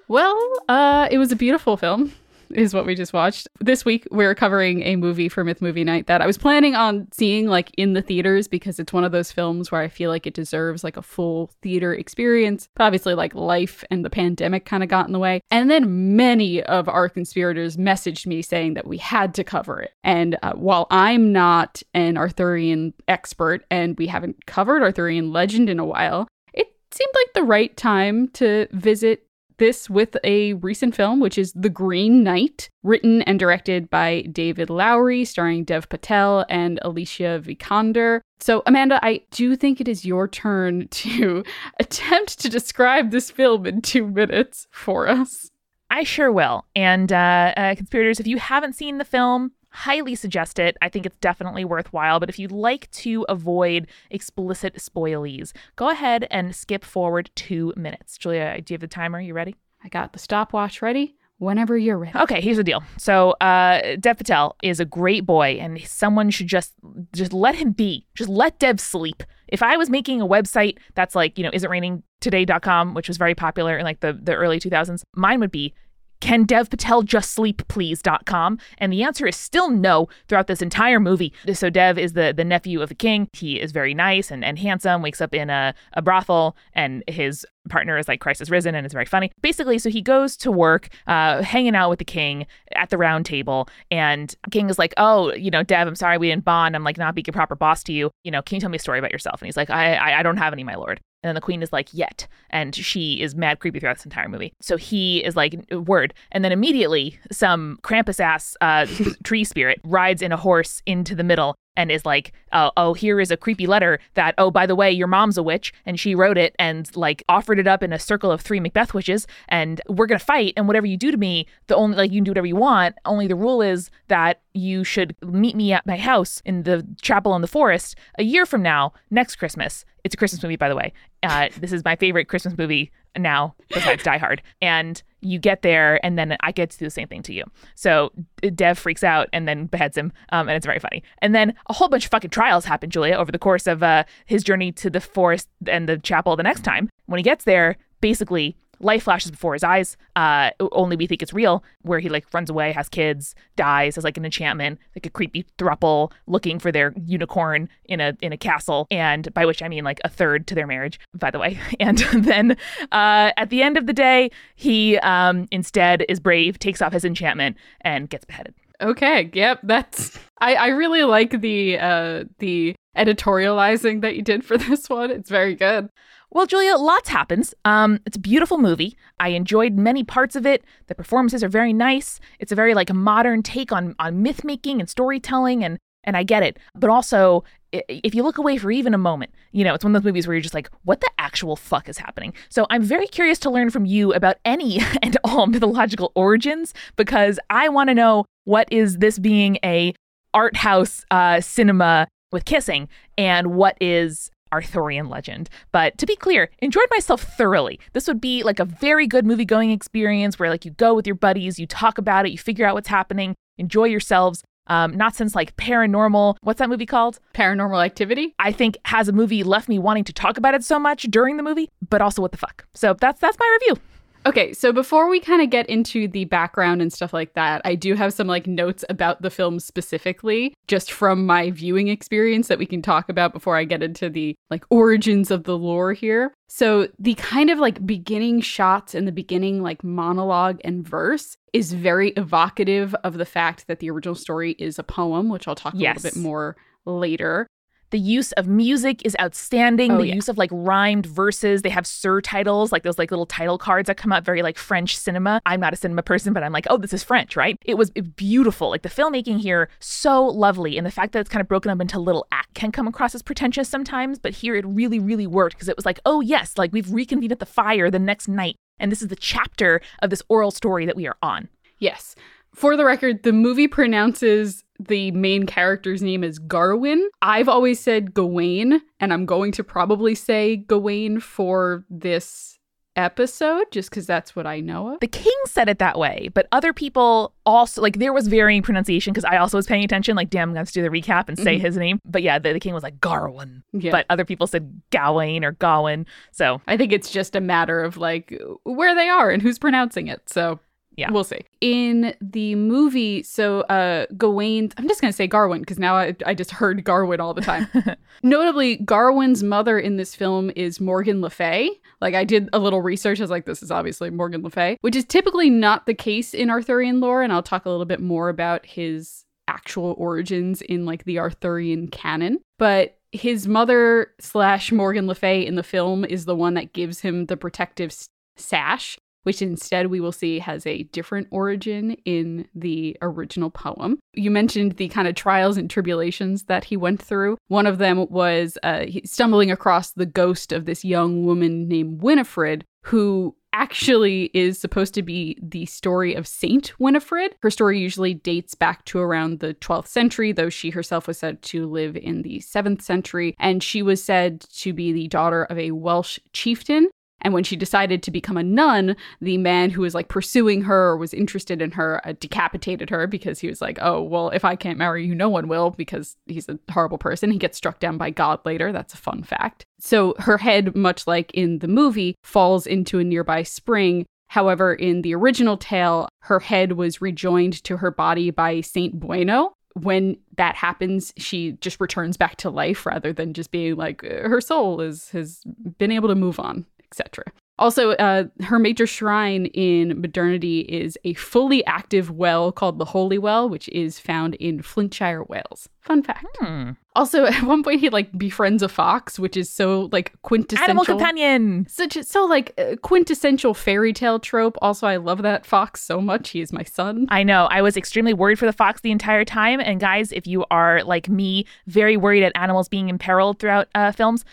Well, 0.10 0.38
uh, 0.68 1.08
it 1.12 1.18
was 1.18 1.32
a 1.32 1.36
beautiful 1.36 1.78
film. 1.78 2.14
Is 2.54 2.74
what 2.74 2.86
we 2.86 2.96
just 2.96 3.14
watched. 3.14 3.48
This 3.60 3.86
week 3.86 4.08
we're 4.12 4.36
covering 4.36 4.82
a 4.84 4.96
movie 4.96 5.30
for 5.30 5.44
Myth 5.44 5.62
Movie 5.62 5.84
Night 5.84 6.08
that 6.08 6.22
I 6.22 6.28
was 6.28 6.38
planning 6.38 6.76
on 6.76 7.08
seeing 7.12 7.48
like 7.48 7.72
in 7.78 7.94
the 7.94 8.02
theaters 8.02 8.48
because 8.48 8.80
it's 8.80 8.94
one 8.94 9.04
of 9.04 9.12
those 9.12 9.32
films 9.32 9.72
where 9.72 9.82
I 9.82 9.88
feel 9.88 10.10
like 10.10 10.26
it 10.26 10.34
deserves 10.34 10.84
like 10.84 10.98
a 10.98 11.02
full 11.02 11.52
theater 11.62 11.94
experience. 11.94 12.68
But 12.76 12.86
obviously 12.86 13.14
like 13.14 13.36
life 13.36 13.84
and 13.92 14.04
the 14.04 14.10
pandemic 14.10 14.66
kind 14.66 14.84
of 14.84 14.90
got 14.90 15.08
in 15.08 15.14
the 15.14 15.20
way. 15.20 15.42
And 15.52 15.70
then 15.70 16.16
many 16.16 16.64
of 16.64 16.90
our 16.90 17.10
conspirators 17.10 17.78
messaged 17.78 18.26
me 18.26 18.42
saying 18.42 18.74
that 18.76 18.88
we 18.88 18.98
had 18.98 19.34
to 19.36 19.44
cover 19.44 19.82
it. 19.82 19.92
And 20.04 20.38
uh, 20.42 20.54
while 20.54 20.88
I'm 20.90 21.32
not 21.32 21.84
an 21.94 22.18
Arthurian 22.18 22.94
expert 23.08 23.66
and 23.70 23.98
we 23.98 24.08
haven't 24.08 24.46
covered 24.46 24.82
Arthurian 24.82 25.32
legend 25.32 25.70
in 25.70 25.80
a 25.80 25.86
while, 25.86 26.28
it 26.54 26.68
seemed 26.92 27.14
like 27.16 27.34
the 27.34 27.44
right 27.44 27.76
time 27.78 28.30
to 28.30 28.68
visit 28.72 29.29
this 29.60 29.90
with 29.90 30.18
a 30.24 30.54
recent 30.54 30.96
film, 30.96 31.20
which 31.20 31.38
is 31.38 31.54
The 31.54 31.70
Green 31.70 32.24
Knight, 32.24 32.70
written 32.84 33.22
and 33.24 33.40
directed 33.40 33.90
by 33.90 34.22
David 34.22 34.70
Lowery, 34.70 35.26
starring 35.26 35.64
Dev 35.64 35.88
Patel 35.90 36.46
and 36.50 36.80
Alicia 36.82 37.42
Vikander. 37.44 38.22
So, 38.40 38.64
Amanda, 38.66 39.00
I 39.04 39.22
do 39.32 39.56
think 39.56 39.80
it 39.80 39.88
is 39.88 40.06
your 40.06 40.28
turn 40.28 40.88
to 40.92 41.44
attempt 41.80 42.40
to 42.40 42.50
describe 42.50 43.12
this 43.12 43.30
film 43.30 43.66
in 43.66 43.82
two 43.82 44.08
minutes 44.08 44.68
for 44.72 45.08
us. 45.08 45.52
I 45.92 46.04
sure 46.04 46.32
will. 46.32 46.66
And 46.76 47.12
uh, 47.12 47.54
uh, 47.58 47.76
conspirators, 47.76 48.20
if 48.20 48.28
you 48.28 48.38
haven't 48.38 48.74
seen 48.74 48.98
the 48.98 49.06
film, 49.06 49.52
highly 49.72 50.16
suggest 50.16 50.60
it. 50.60 50.78
I 50.82 50.90
think 50.90 51.06
it's 51.06 51.18
definitely 51.18 51.66
worthwhile. 51.66 52.20
But 52.20 52.30
if 52.30 52.40
you'd 52.40 52.52
like 52.52 52.90
to 52.92 53.26
avoid 53.30 53.88
explicit 54.10 54.76
spoilies, 54.76 55.54
go 55.76 55.90
ahead 55.90 56.28
and 56.32 56.56
skip 56.56 56.84
forward 56.84 57.30
two 57.36 57.74
minutes. 57.76 58.18
Julia, 58.18 58.62
do 58.62 58.74
you 58.74 58.76
have 58.76 58.82
the 58.82 58.88
timer? 58.88 59.20
You 59.20 59.34
ready? 59.34 59.56
I 59.84 59.90
got 59.90 60.14
the 60.14 60.20
stopwatch 60.20 60.82
ready 60.82 61.16
whenever 61.38 61.78
you're 61.78 61.98
ready. 61.98 62.18
Okay, 62.20 62.42
here's 62.42 62.58
the 62.58 62.64
deal. 62.64 62.84
So, 62.98 63.32
uh, 63.42 63.96
Dev 64.00 64.18
Patel 64.18 64.56
is 64.62 64.80
a 64.80 64.86
great 64.86 65.26
boy, 65.26 65.58
and 65.60 65.82
someone 65.88 66.30
should 66.30 66.48
just 66.48 66.74
just 67.14 67.34
let 67.34 67.56
him 67.56 67.72
be. 67.72 68.06
Just 68.16 68.30
let 68.30 68.60
Dev 68.60 68.80
sleep. 68.80 69.24
If 69.48 69.64
I 69.64 69.78
was 69.78 69.90
making 69.90 70.22
a 70.22 70.28
website 70.28 70.78
that's 70.94 71.16
like, 71.16 71.38
you 71.38 71.44
know, 71.44 71.52
isntrainingtoday.com, 71.52 72.94
which 72.94 73.08
was 73.08 73.18
very 73.18 73.34
popular 73.34 73.78
in 73.78 73.84
like 73.84 74.02
the, 74.02 74.14
the 74.14 74.36
early 74.36 74.60
2000s, 74.60 75.02
mine 75.16 75.40
would 75.40 75.52
be 75.52 75.74
can 76.22 76.44
Dev 76.44 76.70
Patel 76.70 77.04
just 77.04 77.32
sleep 77.32 77.68
please.com? 77.68 78.60
And 78.78 78.92
the 78.92 79.04
answer 79.04 79.28
is 79.28 79.36
still 79.36 79.70
no 79.70 80.08
throughout 80.28 80.48
this 80.48 80.62
entire 80.62 81.00
movie. 81.00 81.34
So 81.54 81.70
Dev 81.70 81.98
is 81.98 82.14
the, 82.14 82.34
the 82.36 82.46
nephew 82.46 82.82
of 82.82 82.90
the 82.90 82.96
king. 82.96 83.28
He 83.34 83.60
is 83.60 83.72
very 83.72 83.94
nice 83.94 84.32
and, 84.32 84.44
and 84.44 84.60
handsome, 84.60 85.02
wakes 85.02 85.22
up 85.22 85.34
in 85.34 85.50
a, 85.50 85.74
a 85.94 86.02
brothel, 86.02 86.56
and 86.74 87.04
his 87.08 87.46
partner 87.70 87.98
is 87.98 88.08
like 88.08 88.20
Christ 88.20 88.42
is 88.42 88.50
risen 88.50 88.76
and 88.76 88.86
it's 88.86 88.94
very 88.94 89.06
funny. 89.06 89.32
Basically, 89.42 89.78
so 89.78 89.90
he 89.90 90.02
goes 90.02 90.36
to 90.38 90.52
work, 90.52 90.90
uh, 91.08 91.42
hanging 91.44 91.76
out 91.76 91.90
with 91.90 92.00
the 92.00 92.06
king 92.06 92.46
at 92.74 92.90
the 92.90 92.98
round 92.98 93.26
table, 93.26 93.70
and 93.92 94.36
King 94.52 94.70
is 94.70 94.80
like, 94.80 94.94
Oh, 94.98 95.34
you 95.34 95.52
know, 95.52 95.64
Dev, 95.64 95.88
I'm 95.88 95.96
sorry 95.96 96.18
we 96.18 96.30
didn't 96.30 96.46
bond. 96.46 96.76
I'm 96.76 96.84
like 96.84 96.98
not 96.98 97.16
being 97.16 97.26
a 97.28 97.32
proper 97.32 97.56
boss 97.56 97.84
to 97.84 97.94
you. 97.94 98.12
You 98.24 98.32
know, 98.32 98.42
can 98.42 98.56
you 98.56 98.62
tell 98.62 98.70
me 98.70 98.78
a 98.78 98.80
story 98.80 99.00
about 99.00 99.12
yourself? 99.12 99.42
And 99.42 99.48
he's 99.48 99.58
like, 99.58 99.70
I 99.70 99.96
I, 99.96 100.20
I 100.20 100.24
don't 100.24 100.38
have 100.38 100.54
any, 100.54 100.64
my 100.64 100.76
lord. 100.76 101.00
And 101.22 101.30
then 101.30 101.36
the 101.36 101.42
queen 101.42 101.62
is 101.62 101.74
like, 101.74 101.94
yet. 101.94 102.28
And 102.50 102.74
she 102.74 103.22
is 103.22 103.36
mad 103.36 103.60
creepy 103.60 103.80
throughout 103.80 103.98
this 103.98 104.06
entire 104.06 104.30
movie. 104.30 104.54
So 104.62 104.78
he 104.78 105.24
is 105.24 105.36
like, 105.36 105.56
word. 105.72 106.14
And 106.32 106.46
then 106.46 106.52
immediately, 106.52 107.20
some 107.32 107.80
Krampus 107.84 108.20
ass 108.20 108.56
uh, 108.62 108.86
tree 109.24 109.44
spirit 109.44 109.82
rides 109.84 110.22
in 110.22 110.32
a 110.32 110.38
horse 110.38 110.82
into 110.86 111.16
the 111.16 111.24
middle 111.24 111.56
and 111.80 111.94
is 111.94 112.06
like, 112.06 112.34
oh, 112.52 112.72
oh, 112.76 112.94
here 112.94 113.22
is 113.22 113.32
a 113.32 113.38
creepy 113.38 113.66
letter 113.66 114.00
that, 114.16 114.36
oh, 114.38 114.52
by 114.52 114.66
the 114.66 114.76
way, 114.76 114.92
your 114.92 115.08
mom's 115.08 115.38
a 115.38 115.44
witch 115.44 115.74
and 115.86 115.98
she 115.98 116.14
wrote 116.14 116.38
it 116.38 116.54
and 116.60 116.94
like 116.94 117.24
offered 117.30 117.58
it 117.58 117.68
up 117.68 117.82
in 117.82 117.94
a 117.94 117.98
circle 117.98 118.30
of 118.30 118.42
three 118.42 118.60
Macbeth 118.60 118.94
witches 118.94 119.26
and 119.48 119.80
we're 119.88 120.06
gonna 120.06 120.20
fight 120.20 120.52
and 120.58 120.68
whatever 120.68 120.86
you 120.86 120.98
do 120.98 121.10
to 121.10 121.16
me, 121.16 121.48
the 121.68 121.78
only 121.78 121.96
like 121.96 122.12
you 122.12 122.18
can 122.18 122.26
do 122.26 122.32
whatever 122.32 122.48
you 122.48 122.58
want. 122.58 122.98
Only 123.06 123.28
the 123.28 123.36
rule 123.38 123.62
is 123.62 123.90
that 124.10 124.42
you 124.54 124.84
should 124.84 125.16
meet 125.26 125.56
me 125.56 125.72
at 125.72 125.88
my 125.88 125.96
house 125.96 126.42
in 126.44 126.64
the 126.64 126.86
chapel 127.02 127.34
in 127.34 127.42
the 127.42 127.48
forest 127.48 127.96
a 128.18 128.24
year 128.24 128.46
from 128.46 128.62
now, 128.62 128.92
next 129.10 129.38
Christmas. 129.38 129.86
It's 130.04 130.14
a 130.14 130.18
Christmas 130.18 130.44
movie, 130.44 130.58
by 130.58 130.68
the 130.68 130.76
way. 130.76 130.92
Uh, 131.24 131.48
this 131.62 131.72
is 131.72 131.86
my 131.86 131.96
favorite 131.96 132.28
Christmas 132.28 132.58
movie 132.58 132.92
now, 133.18 133.56
besides 133.70 134.04
Die 134.04 134.18
Hard. 134.18 134.42
And 134.62 135.02
you 135.22 135.40
get 135.40 135.62
there, 135.62 136.04
and 136.06 136.18
then 136.18 136.38
I 136.42 136.52
get 136.52 136.70
to 136.72 136.78
do 136.78 136.86
the 136.86 136.92
same 136.92 137.08
thing 137.08 137.24
to 137.24 137.34
you. 137.34 137.44
So 137.76 138.12
Dev 138.56 138.78
freaks 138.78 139.04
out 139.04 139.30
and 139.34 139.48
then 139.48 139.66
beheads 139.66 139.98
him, 139.98 140.12
um, 140.32 140.48
and 140.48 140.56
it's 140.56 140.66
very 140.66 140.80
funny. 140.80 141.04
And 141.22 141.36
then 141.36 141.54
a 141.68 141.74
whole 141.74 141.90
bunch 141.90 142.06
of 142.06 142.12
fucking 142.12 142.30
trials 142.30 142.66
happen, 142.66 142.90
Julia, 142.90 143.16
over 143.16 143.32
the 143.32 143.40
course 143.40 143.68
of 143.68 143.84
uh, 143.84 144.04
his 144.26 144.44
journey 144.44 144.72
to 144.74 144.90
the 144.90 145.02
forest 145.02 145.50
and 145.68 145.90
the 145.90 145.98
chapel 145.98 146.36
the 146.36 146.44
next 146.44 146.64
time. 146.64 146.90
When 147.06 147.18
he 147.18 147.24
gets 147.24 147.46
there, 147.46 147.78
basically 148.02 148.56
life 148.80 149.04
flashes 149.04 149.32
before 149.32 149.54
his 149.54 149.64
eyes. 149.64 149.98
Uh, 150.16 150.52
only 150.72 150.96
we 150.96 151.08
think 151.08 151.22
it's 151.22 151.34
real, 151.34 151.64
where 151.82 152.00
he 152.00 152.10
like 152.10 152.26
runs 152.34 152.50
away, 152.50 152.72
has 152.72 152.90
kids, 152.90 153.36
dies 153.56 153.98
as 153.98 154.04
like 154.04 154.18
an 154.18 154.26
enchantment, 154.26 154.80
like 154.96 155.06
a 155.06 155.10
creepy 155.10 155.46
thruple 155.58 156.12
looking 156.28 156.60
for 156.60 156.72
their 156.72 156.94
unicorn 157.06 157.70
in 157.86 158.00
a 158.00 158.16
in 158.22 158.32
a 158.32 158.38
castle, 158.38 158.88
and 158.92 159.34
by 159.34 159.46
which 159.46 159.62
I 159.62 159.68
mean 159.68 159.84
like 159.84 160.00
a 160.04 160.10
third 160.10 160.48
to 160.48 160.56
their 160.56 160.68
marriage, 160.68 161.00
by 161.14 161.32
the 161.32 161.40
way. 161.40 161.60
And 161.80 161.98
then 161.98 162.58
uh, 162.92 163.32
at 163.38 163.50
the 163.50 163.62
end 163.62 163.78
of 163.78 163.88
the 163.88 163.94
day, 163.94 164.32
he 164.56 164.98
um, 165.00 165.48
instead 165.50 166.04
is 166.10 166.20
brave, 166.20 166.60
takes 166.60 166.82
off 166.82 166.92
his 166.94 167.06
enchantment, 167.06 167.58
and 167.82 168.10
gets 168.10 168.26
beheaded. 168.26 168.54
Okay, 168.82 169.30
yep, 169.34 169.60
that's 169.64 170.18
I, 170.40 170.56
I 170.56 170.68
really 170.68 171.04
like 171.04 171.42
the 171.42 171.78
uh 171.78 172.24
the 172.40 172.76
editorializing 172.98 174.02
that 174.02 174.16
you 174.16 174.22
did 174.22 174.46
for 174.46 174.58
this 174.70 174.90
one. 174.90 175.12
It's 175.12 175.30
very 175.30 175.56
good. 175.56 175.90
Well, 176.32 176.46
Julia, 176.46 176.76
lots 176.76 177.10
happens. 177.10 177.56
Um, 177.66 178.00
it's 178.06 178.18
a 178.18 178.20
beautiful 178.20 178.60
movie. 178.60 178.96
I 179.20 179.30
enjoyed 179.30 179.74
many 179.74 180.04
parts 180.04 180.36
of 180.36 180.46
it. 180.46 180.64
The 180.86 180.94
performances 180.94 181.44
are 181.44 181.50
very 181.50 181.74
nice. 181.74 182.20
It's 182.40 182.52
a 182.52 182.56
very 182.56 182.76
like 182.76 182.94
modern 182.94 183.42
take 183.42 183.72
on 183.72 183.96
on 183.98 184.22
myth 184.22 184.44
making 184.44 184.80
and 184.80 184.88
storytelling, 184.88 185.64
and 185.64 185.80
and 186.04 186.16
I 186.16 186.24
get 186.24 186.44
it. 186.44 186.58
But 186.76 186.92
also, 186.92 187.44
if 187.72 188.14
you 188.14 188.24
look 188.24 188.38
away 188.38 188.58
for 188.58 188.72
even 188.72 188.94
a 188.94 188.98
moment, 188.98 189.32
you 189.52 189.64
know, 189.64 189.74
it's 189.74 189.84
one 189.84 189.96
of 189.96 190.02
those 190.02 190.08
movies 190.08 190.28
where 190.28 190.36
you're 190.36 190.42
just 190.42 190.54
like, 190.54 190.70
what 190.84 191.02
the 191.02 191.10
actual 191.18 191.56
fuck 191.56 191.90
is 191.90 191.98
happening? 191.98 192.34
So 192.50 192.68
I'm 192.70 192.84
very 192.84 193.08
curious 193.08 193.40
to 193.40 193.50
learn 193.50 193.70
from 193.70 193.86
you 193.86 194.14
about 194.14 194.38
any 194.46 194.80
and 195.02 195.18
all 195.24 195.48
mythological 195.48 196.12
origins 196.16 196.74
because 196.96 197.40
I 197.50 197.70
want 197.70 197.90
to 197.90 197.96
know 197.96 198.26
what 198.46 198.68
is 198.72 198.98
this 198.98 199.18
being 199.18 199.58
a 199.64 199.94
art 200.34 200.56
house 200.56 201.06
uh, 201.10 201.42
cinema 201.42 202.08
with 202.32 202.46
kissing 202.46 202.88
and 203.18 203.56
what 203.56 203.78
is 203.82 204.30
Arthurian 204.52 205.10
legend. 205.10 205.50
But 205.72 205.98
to 205.98 206.06
be 206.06 206.16
clear, 206.16 206.50
enjoyed 206.60 206.88
myself 206.92 207.22
thoroughly. 207.22 207.80
This 207.94 208.08
would 208.08 208.22
be 208.22 208.44
like 208.44 208.60
a 208.60 208.66
very 208.66 209.08
good 209.08 209.26
movie 209.26 209.46
going 209.46 209.72
experience 209.72 210.40
where 210.40 210.50
like 210.50 210.66
you 210.66 210.72
go 210.72 210.94
with 210.94 211.08
your 211.08 211.16
buddies, 211.16 211.60
you 211.60 211.68
talk 211.68 211.98
about 211.98 212.26
it, 212.26 212.32
you 212.32 212.38
figure 212.38 212.66
out 212.66 212.76
what's 212.76 212.88
happening, 212.88 213.36
enjoy 213.58 213.86
yourselves. 213.86 214.44
Um, 214.68 214.96
not 214.96 215.16
since 215.16 215.34
like 215.34 215.56
paranormal, 215.58 216.36
what's 216.42 216.60
that 216.60 216.70
movie 216.70 216.86
called? 216.86 217.20
Paranormal 217.34 217.84
Activity. 217.84 218.36
I 218.38 218.52
think 218.52 218.78
has 218.86 219.08
a 219.08 219.12
movie 219.12 219.44
left 219.44 219.68
me 219.68 219.80
wanting 219.80 220.04
to 220.04 220.14
talk 220.14 220.38
about 220.38 220.54
it 220.54 220.64
so 220.64 220.78
much 220.78 221.04
during 221.04 221.38
the 221.38 221.44
movie, 221.44 221.70
but 221.90 222.02
also 222.02 222.22
what 222.22 222.32
the 222.32 222.38
fuck. 222.38 222.66
So 222.76 222.94
that's 222.94 223.20
that's 223.20 223.38
my 223.40 223.58
review. 223.62 223.82
Okay, 224.26 224.52
so 224.54 224.74
before 224.74 225.10
we 225.10 225.20
kind 225.20 225.42
of 225.42 225.50
get 225.50 225.68
into 225.70 226.08
the 226.08 226.26
background 226.26 226.82
and 226.82 226.92
stuff 226.92 227.14
like 227.14 227.34
that, 227.34 227.62
I 227.64 227.76
do 227.76 227.96
have 227.96 228.14
some 228.14 228.28
like 228.28 228.48
notes 228.48 228.84
about 228.90 229.22
the 229.22 229.30
film 229.30 229.60
specifically, 229.60 230.54
just 230.68 230.92
from 230.92 231.26
my 231.26 231.52
viewing 231.52 231.88
experience 231.88 232.48
that 232.50 232.60
we 232.60 232.66
can 232.66 232.82
talk 232.82 233.08
about 233.10 233.34
before 233.34 233.56
I 233.56 233.64
get 233.64 233.82
into 233.82 234.10
the 234.10 234.36
like 234.50 234.66
origins 234.70 235.32
of 235.32 235.46
the 235.46 235.58
lore 235.58 235.94
here. 235.94 236.34
So, 236.48 236.90
the 237.00 237.14
kind 237.16 237.50
of 237.50 237.60
like 237.60 237.86
beginning 237.86 238.42
shots 238.42 238.94
and 238.94 239.08
the 239.08 239.12
beginning 239.12 239.62
like 239.62 239.84
monologue 239.84 240.60
and 240.64 240.88
verse 240.88 241.38
is 241.54 241.74
very 241.74 242.10
evocative 242.12 242.94
of 243.04 243.18
the 243.18 243.26
fact 243.26 243.68
that 243.68 243.80
the 243.80 243.90
original 243.90 244.16
story 244.16 244.52
is 244.60 244.78
a 244.78 244.84
poem, 244.84 245.30
which 245.30 245.48
I'll 245.48 245.56
talk 245.56 245.74
yes. 245.76 246.04
a 246.04 246.08
little 246.08 246.18
bit 246.18 246.22
more 246.22 246.58
later. 246.86 247.48
The 247.92 248.00
use 248.00 248.32
of 248.34 248.48
music 248.48 249.06
is 249.06 249.16
outstanding. 249.20 249.94
Oh, 249.94 249.98
the 249.98 250.08
yeah. 250.08 250.16
use 250.16 250.30
of 250.30 250.38
like 250.38 250.50
rhymed 250.54 251.06
verses. 251.06 251.62
They 251.62 251.70
have 251.70 251.86
surtitles, 251.86 252.72
like 252.72 252.84
those 252.84 252.98
like 252.98 253.12
little 253.12 253.26
title 253.26 253.58
cards 253.58 253.88
that 253.88 253.98
come 253.98 254.12
up 254.12 254.24
very 254.24 254.42
like 254.42 254.58
French 254.58 254.98
cinema. 254.98 255.42
I'm 255.46 255.60
not 255.60 255.74
a 255.74 255.76
cinema 255.76 256.04
person, 256.04 256.34
but 256.34 256.44
I'm 256.44 256.52
like, 256.52 256.68
oh, 256.70 256.78
this 256.78 256.94
is 256.94 257.04
French, 257.04 257.36
right? 257.36 257.58
It 257.66 257.78
was 257.78 257.90
beautiful. 257.90 258.70
Like 258.70 258.84
the 258.84 258.90
filmmaking 258.90 259.40
here, 259.40 259.70
so 259.80 260.26
lovely. 260.26 260.78
And 260.78 260.86
the 260.86 260.92
fact 260.92 261.14
that 261.14 261.20
it's 261.20 261.30
kind 261.30 261.42
of 261.42 261.48
broken 261.48 261.72
up 261.72 261.82
into 261.82 262.00
little 262.00 262.28
act 262.32 262.54
can 262.54 262.72
come 262.72 262.88
across 262.88 263.16
as 263.16 263.22
pretentious 263.22 263.70
sometimes, 263.70 264.20
but 264.20 264.34
here 264.34 264.56
it 264.56 264.66
really, 264.66 265.00
really 265.00 265.28
worked 265.28 265.56
because 265.56 265.70
it 265.70 265.76
was 265.76 265.86
like, 265.86 266.00
oh 266.06 266.22
yes, 266.22 266.58
like 266.58 266.72
we've 266.72 266.92
reconvened 266.92 267.32
at 267.32 267.40
the 267.40 267.46
fire 267.46 267.90
the 267.90 268.00
next 268.00 268.28
night. 268.28 268.56
And 268.80 268.92
this 268.92 269.02
is 269.02 269.10
the 269.10 269.16
chapter 269.16 269.82
of 270.02 270.10
this 270.10 270.24
oral 270.30 270.52
story 270.52 270.86
that 270.86 270.96
we 270.96 271.08
are 271.08 271.18
on. 271.22 271.50
Yes. 271.80 272.16
For 272.54 272.76
the 272.76 272.86
record, 272.86 273.24
the 273.24 273.34
movie 273.34 273.68
pronounces 273.68 274.64
the 274.80 275.12
main 275.12 275.46
character's 275.46 276.02
name 276.02 276.24
as 276.24 276.40
Garwin. 276.40 277.06
I've 277.22 277.50
always 277.50 277.80
said 277.80 278.14
Gawain, 278.14 278.82
and 279.00 279.14
I'm 279.14 279.26
going 279.26 279.52
to 279.54 279.64
probably 279.64 280.16
say 280.16 280.58
Gawain 280.58 281.20
for 281.20 281.86
this 281.90 282.60
episode 282.96 283.66
just 283.72 283.90
because 283.90 284.06
that's 284.06 284.36
what 284.36 284.46
I 284.46 284.60
know 284.60 284.94
of. 284.94 285.00
The 285.00 285.08
king 285.08 285.34
said 285.46 285.70
it 285.70 285.80
that 285.80 285.98
way, 285.98 286.30
but 286.34 286.48
other 286.52 286.74
people 286.74 287.34
also, 287.46 287.82
like, 287.82 288.00
there 288.00 288.14
was 288.14 288.28
varying 288.28 288.62
pronunciation 288.62 289.14
because 289.14 289.26
I 289.26 289.38
also 289.38 289.58
was 289.58 289.68
paying 289.68 289.84
attention. 289.84 290.16
Like, 290.16 290.30
damn, 290.30 290.56
I'm 290.56 290.66
to 290.66 290.72
do 290.74 290.82
the 290.82 290.90
recap 290.90 291.30
and 291.30 291.38
say 291.38 291.56
mm-hmm. 291.56 291.66
his 291.66 291.78
name. 291.78 292.00
But 292.04 292.24
yeah, 292.24 292.40
the, 292.40 292.54
the 292.54 292.60
king 292.60 292.74
was 292.74 292.84
like 292.84 293.00
Garwin. 293.00 293.64
Yeah. 293.72 293.92
But 293.92 294.06
other 294.10 294.26
people 294.26 294.48
said 294.48 294.82
Gawain 294.92 295.46
or 295.46 295.54
Gawain. 295.54 296.06
So 296.32 296.62
I 296.68 296.78
think 296.78 296.92
it's 296.92 297.10
just 297.10 297.36
a 297.36 297.42
matter 297.42 297.84
of 297.84 297.98
like 297.98 298.38
where 298.64 298.96
they 298.96 299.08
are 299.08 299.30
and 299.30 299.42
who's 299.42 299.60
pronouncing 299.60 300.08
it. 300.08 300.28
So 300.28 300.60
Yeah. 300.96 301.12
We'll 301.12 301.24
see. 301.24 301.42
In 301.62 302.14
the 302.20 302.56
movie, 302.56 303.24
so 303.24 303.62
uh 303.62 304.06
Gawain, 304.18 304.72
I'm 304.78 304.88
just 304.88 305.00
going 305.00 305.12
to 305.12 305.16
say 305.16 305.28
Garwin 305.28 305.60
because 305.60 305.80
now 305.80 305.96
I, 305.96 306.16
I 306.26 306.34
just 306.34 306.52
heard 306.52 306.84
Garwin 306.84 307.20
all 307.20 307.34
the 307.34 307.42
time. 307.42 307.68
Notably, 308.24 308.78
Garwin's 308.80 309.42
mother 309.44 309.80
in 309.80 309.96
this 309.96 310.14
film 310.14 310.52
is 310.56 310.82
Morgan 310.82 311.22
Le 311.22 311.30
Fay. 311.30 311.72
Like 312.02 312.16
I 312.16 312.26
did 312.26 312.50
a 312.52 312.60
little 312.60 312.82
research. 312.82 313.20
I 313.20 313.24
was 313.24 313.30
like, 313.30 313.46
this 313.46 313.64
is 313.64 313.72
obviously 313.72 314.10
Morgan 314.10 314.44
Le 314.44 314.50
Fay, 314.50 314.78
which 314.82 314.96
is 314.96 315.06
typically 315.06 315.50
not 315.50 315.86
the 315.86 315.94
case 315.94 316.34
in 316.34 316.50
Arthurian 316.50 317.00
lore. 317.00 317.22
And 317.24 317.32
I'll 317.32 317.44
talk 317.44 317.66
a 317.66 317.70
little 317.70 317.86
bit 317.86 318.02
more 318.02 318.28
about 318.30 318.66
his 318.66 319.24
actual 319.48 319.96
origins 319.98 320.62
in 320.62 320.86
like 320.86 321.06
the 321.06 321.20
Arthurian 321.20 321.88
canon. 321.88 322.40
But 322.58 322.98
his 323.12 323.48
mother 323.48 324.12
slash 324.20 324.72
Morgan 324.72 325.08
Le 325.08 325.16
Fay 325.16 325.46
in 325.46 325.56
the 325.56 325.64
film 325.64 326.04
is 326.06 326.26
the 326.26 326.36
one 326.36 326.56
that 326.56 326.74
gives 326.74 327.00
him 327.02 327.26
the 327.26 327.38
protective 327.38 327.96
sash 328.38 328.98
which 329.24 329.42
instead 329.42 329.88
we 329.88 330.00
will 330.00 330.12
see 330.12 330.40
has 330.40 330.66
a 330.66 330.84
different 330.84 331.28
origin 331.32 331.92
in 332.06 332.48
the 332.56 332.98
original 333.02 333.50
poem. 333.50 334.00
You 334.14 334.32
mentioned 334.32 334.74
the 334.74 334.90
kind 334.90 335.08
of 335.08 335.16
trials 335.16 335.58
and 335.58 335.70
tribulations 335.70 336.44
that 336.44 336.66
he 336.66 336.78
went 336.78 337.02
through. 337.02 337.38
One 337.48 337.66
of 337.66 337.78
them 337.78 338.08
was 338.10 338.58
uh, 338.64 338.86
stumbling 339.06 339.52
across 339.52 339.92
the 339.92 340.06
ghost 340.06 340.52
of 340.52 340.66
this 340.66 340.86
young 340.86 341.26
woman 341.26 341.68
named 341.68 342.02
Winifred, 342.02 342.66
who 342.84 343.36
actually 343.54 344.30
is 344.34 344.60
supposed 344.60 344.94
to 344.94 345.02
be 345.02 345.38
the 345.42 345.66
story 345.66 346.14
of 346.14 346.28
Saint 346.28 346.80
Winifred. 346.80 347.36
Her 347.42 347.50
story 347.50 347.80
usually 347.80 348.14
dates 348.14 348.54
back 348.54 348.86
to 348.86 349.00
around 349.00 349.40
the 349.40 349.54
12th 349.56 349.88
century, 349.88 350.32
though 350.32 350.50
she 350.50 350.70
herself 350.70 351.08
was 351.08 351.18
said 351.18 351.42
to 351.44 351.68
live 351.68 351.98
in 351.98 352.22
the 352.22 352.40
7th 352.40 352.82
century. 352.82 353.36
And 353.40 353.64
she 353.64 353.82
was 353.82 354.04
said 354.04 354.42
to 354.42 354.74
be 354.74 354.92
the 354.94 355.08
daughter 355.08 355.44
of 355.46 355.58
a 355.58 355.72
Welsh 355.72 356.20
chieftain 356.34 356.90
and 357.22 357.34
when 357.34 357.44
she 357.44 357.56
decided 357.56 358.02
to 358.04 358.12
become 358.12 358.38
a 358.38 358.44
nun, 358.44 358.96
the 359.22 359.38
man 359.38 359.70
who 359.70 359.82
was 359.82 359.94
like 359.94 360.08
pursuing 360.08 360.62
her 360.64 360.90
or 360.90 360.98
was 360.98 361.14
interested 361.14 361.62
in 361.62 361.72
her 361.72 362.02
uh, 362.06 362.14
decapitated 362.20 362.90
her 362.90 363.08
because 363.08 363.40
he 363.40 363.48
was 363.48 363.62
like, 363.62 363.78
oh, 363.82 364.02
well, 364.02 364.30
if 364.30 364.46
I 364.46 364.56
can't 364.56 364.78
marry 364.78 365.06
you, 365.06 365.14
no 365.14 365.30
one 365.30 365.48
will 365.48 365.72
because 365.72 366.16
he's 366.28 366.50
a 366.50 366.60
horrible 366.72 366.98
person. 366.98 367.32
He 367.32 367.38
gets 367.38 367.58
struck 367.58 367.80
down 367.80 367.98
by 367.98 368.10
God 368.10 368.40
later. 368.46 368.72
That's 368.72 368.94
a 368.94 368.98
fun 368.98 369.24
fact. 369.24 369.66
So 369.80 370.16
her 370.20 370.38
head, 370.38 370.76
much 370.76 371.08
like 371.08 371.32
in 371.34 371.60
the 371.60 371.68
movie, 371.68 372.16
falls 372.24 372.66
into 372.66 373.00
a 373.00 373.04
nearby 373.04 373.44
spring. 373.44 374.06
However, 374.28 374.74
in 374.74 375.02
the 375.02 375.16
original 375.16 375.58
tale, 375.58 376.08
her 376.22 376.40
head 376.40 376.74
was 376.74 377.02
rejoined 377.02 377.64
to 377.64 377.78
her 377.78 377.92
body 377.92 378.30
by 378.30 378.62
Saint 378.62 379.00
Beuno, 379.00 379.52
when 379.74 380.18
that 380.38 380.56
happens, 380.56 381.14
she 381.18 381.54
just 381.54 381.80
returns 381.80 382.18
back 382.18 382.36
to 382.38 382.50
life 382.50 382.86
rather 382.86 383.14
than 383.14 383.34
just 383.34 383.52
being 383.52 383.76
like 383.76 384.02
her 384.02 384.42
soul 384.42 384.82
is 384.82 385.10
has 385.12 385.42
been 385.78 385.92
able 385.92 386.10
to 386.10 386.16
move 386.16 386.40
on 386.40 386.66
etc. 386.92 387.26
Also, 387.60 387.92
uh, 387.92 388.24
her 388.44 388.58
major 388.58 388.88
shrine 388.88 389.48
in 389.48 390.00
modernity 390.00 390.62
is 390.62 390.98
a 391.04 391.14
fully 391.16 391.64
active 391.66 392.10
well 392.10 392.54
called 392.54 392.80
the 392.80 392.86
Holy 392.86 393.18
Well, 393.18 393.50
which 393.50 393.68
is 393.70 394.00
found 394.00 394.36
in 394.36 394.62
Flintshire, 394.62 395.26
Wales. 395.26 395.68
Fun 395.82 396.02
fact. 396.02 396.26
Hmm. 396.40 396.72
Also, 396.96 397.26
at 397.26 397.44
one 397.44 397.62
point, 397.62 397.82
he 397.82 397.90
like 397.90 398.18
befriends 398.18 398.64
a 398.64 398.70
fox, 398.70 399.20
which 399.20 399.36
is 399.36 399.50
so 399.50 399.90
like 399.92 400.14
quintessential. 400.22 400.70
Animal 400.70 400.86
companion. 400.86 401.68
Such 401.70 402.02
so 402.04 402.26
like 402.26 402.54
uh, 402.58 402.78
quintessential 402.82 403.54
fairy 403.54 403.92
tale 403.92 404.20
trope. 404.20 404.58
Also, 404.62 404.88
I 404.88 404.96
love 404.96 405.22
that 405.24 405.46
fox 405.46 405.82
so 405.82 406.00
much. 406.00 406.30
He 406.30 406.40
is 406.40 406.54
my 406.54 406.64
son. 406.64 407.08
I 407.10 407.24
know. 407.24 407.48
I 407.52 407.62
was 407.62 407.76
extremely 407.76 408.14
worried 408.14 408.40
for 408.40 408.46
the 408.46 408.54
fox 408.54 408.80
the 408.80 408.92
entire 408.92 409.26
time. 409.26 409.60
And 409.60 409.82
guys, 409.82 410.14
if 410.14 410.26
you 410.26 410.46
are 410.50 410.82
like 410.86 411.10
me, 411.10 411.46
very 411.68 411.98
worried 411.98 412.24
at 412.24 412.32
animals 412.36 412.70
being 412.70 412.88
imperiled 412.88 413.40
throughout 413.40 413.68
uh, 413.76 413.92
films, 413.92 414.24